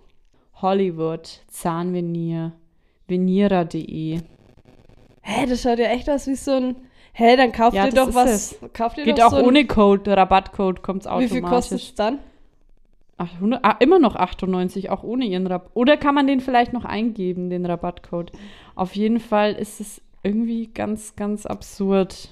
Hollywood, 0.62 1.40
Zahnvenier, 1.48 2.52
veniera.de. 3.08 4.20
Hä, 5.22 5.46
das 5.46 5.60
schaut 5.62 5.80
ja 5.80 5.86
echt 5.86 6.08
aus 6.08 6.26
wie 6.28 6.36
so 6.36 6.52
ein. 6.52 6.76
Hä, 7.12 7.36
dann 7.36 7.50
kauft 7.50 7.76
Ja, 7.76 7.86
ihr 7.86 7.92
doch 7.92 8.14
was. 8.14 8.56
Kauft 8.72 8.96
ihr 8.98 9.04
Geht 9.04 9.18
doch 9.18 9.24
auch 9.24 9.30
so 9.30 9.36
ein, 9.38 9.44
ohne 9.44 9.66
Code, 9.66 10.16
Rabattcode 10.16 10.80
kommt 10.82 11.04
es 11.04 11.10
Wie 11.10 11.26
viel 11.28 11.38
automatisch. 11.38 11.50
kostet 11.50 11.80
es 11.80 11.94
dann? 11.96 12.18
800, 13.16 13.60
ah, 13.64 13.76
immer 13.80 13.98
noch 13.98 14.14
98, 14.16 14.88
auch 14.88 15.02
ohne 15.02 15.24
ihren 15.26 15.46
Rabatt. 15.48 15.70
Oder 15.74 15.96
kann 15.96 16.14
man 16.14 16.26
den 16.28 16.40
vielleicht 16.40 16.72
noch 16.72 16.84
eingeben, 16.84 17.50
den 17.50 17.66
Rabattcode? 17.66 18.30
Auf 18.76 18.94
jeden 18.94 19.18
Fall 19.20 19.52
ist 19.54 19.80
es 19.80 20.00
irgendwie 20.22 20.68
ganz, 20.68 21.16
ganz 21.16 21.44
absurd. 21.44 22.30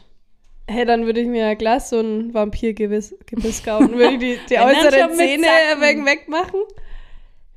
Hä, 0.71 0.85
dann 0.85 1.07
würde 1.07 1.21
ich 1.21 1.27
mir 1.29 1.47
ja 1.47 1.55
gleich 1.55 1.85
so 1.85 1.99
ein 1.99 2.33
Vampirgebiss 2.35 3.17
Gebiss 3.27 3.63
kaufen. 3.65 3.93
würde 3.93 4.15
ich 4.15 4.19
die, 4.19 4.39
die 4.51 4.59
äußeren 4.59 5.15
Zähne 5.15 5.47
Zacken. 5.47 5.81
weg, 5.81 6.05
wegmachen. 6.05 6.61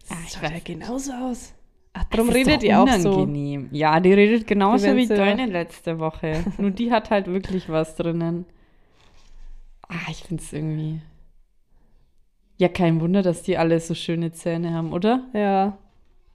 Ah, 0.09 0.16
Das 0.16 0.24
ich 0.26 0.32
schaut 0.34 0.51
ja 0.51 0.59
genauso 0.64 1.12
aus. 1.14 1.53
Ach, 1.93 2.05
darum 2.05 2.30
redet 2.30 2.64
ihr 2.64 2.80
auch 2.80 2.88
so. 2.88 3.28
Ja, 3.72 3.99
die 3.99 4.14
redet 4.14 4.47
genauso 4.47 4.86
Wie 4.86 4.89
wenn 4.91 4.97
wie 4.97 5.07
deine 5.07 5.45
letzte 5.45 5.99
Woche. 5.99 6.43
Nur 6.57 6.72
die 6.72 6.89
hat 6.91 7.09
halt 7.09 7.28
wirklich 7.28 7.68
was 7.68 7.95
drinnen. 7.97 8.45
Ah, 9.89 10.09
ich 10.09 10.24
finde 10.24 10.41
es 10.41 10.53
irgendwie. 10.53 11.01
Ja, 12.57 12.70
kein 12.70 13.01
Wunder, 13.01 13.22
dass 13.24 13.43
die 13.43 13.57
alle 13.57 13.80
so 13.82 13.93
schöne 13.93 14.32
Zähne 14.32 14.74
haben, 14.74 14.93
oder? 14.93 15.26
Ja. 15.34 15.78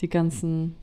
Die 0.03 0.11
ganzen 0.11 0.77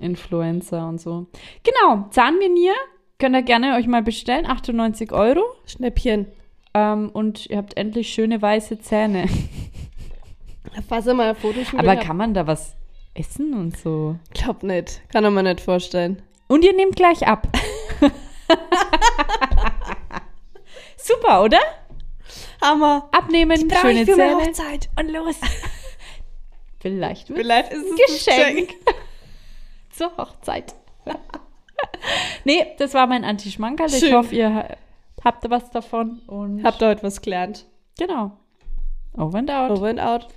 Influencer 0.00 0.88
und 0.88 1.00
so. 1.00 1.26
Genau, 1.62 2.06
Zahnvenier 2.10 2.74
könnt 3.18 3.34
ihr 3.34 3.42
gerne 3.42 3.76
euch 3.76 3.86
mal 3.86 4.02
bestellen. 4.02 4.46
98 4.46 5.12
Euro. 5.12 5.42
Schnäppchen. 5.66 6.26
Ähm, 6.74 7.10
und 7.10 7.46
ihr 7.46 7.58
habt 7.58 7.76
endlich 7.76 8.08
schöne 8.12 8.40
weiße 8.40 8.78
Zähne. 8.80 9.28
Fass 10.88 11.06
mal 11.06 11.34
Fotoshooting. 11.34 11.78
Aber 11.80 11.92
ab. 11.92 12.00
kann 12.00 12.16
man 12.16 12.34
da 12.34 12.46
was 12.46 12.76
essen 13.14 13.54
und 13.54 13.76
so? 13.78 14.16
Glaub 14.34 14.62
nicht. 14.62 15.00
Kann 15.10 15.24
er 15.24 15.30
mir 15.30 15.42
nicht 15.42 15.60
vorstellen. 15.60 16.22
Und 16.48 16.64
ihr 16.64 16.74
nehmt 16.74 16.96
gleich 16.96 17.26
ab. 17.26 17.48
Super, 20.96 21.42
oder? 21.42 21.60
Hammer. 22.62 23.08
Abnehmen, 23.12 23.68
Brauch 23.68 23.80
schöne 23.80 24.02
ich 24.02 24.10
für 24.10 24.16
Zähne. 24.16 24.36
Hochzeit. 24.36 24.88
Und 24.98 25.08
los. 25.08 25.36
Vielleicht 26.80 27.28
wird 27.28 27.38
Vielleicht 27.38 27.72
ist 27.72 27.84
es 27.84 27.90
ein 27.90 27.96
Geschenk. 28.54 28.74
zur 29.90 30.16
Hochzeit. 30.16 30.74
nee, 32.44 32.66
das 32.78 32.94
war 32.94 33.06
mein 33.06 33.24
Anti-Schmankerl. 33.24 33.92
Ich 33.92 34.12
hoffe, 34.12 34.34
ihr 34.34 34.54
ha- 34.54 34.76
habt 35.24 35.48
was 35.50 35.70
davon. 35.70 36.20
Und 36.26 36.62
Habt 36.64 36.80
ihr 36.82 36.88
heute 36.88 37.02
was 37.02 37.20
gelernt? 37.22 37.66
genau. 37.98 38.32
Over 39.16 39.38
and 39.38 39.50
out. 39.50 39.70
Over 39.70 39.88
and 39.88 40.00
out. 40.00 40.28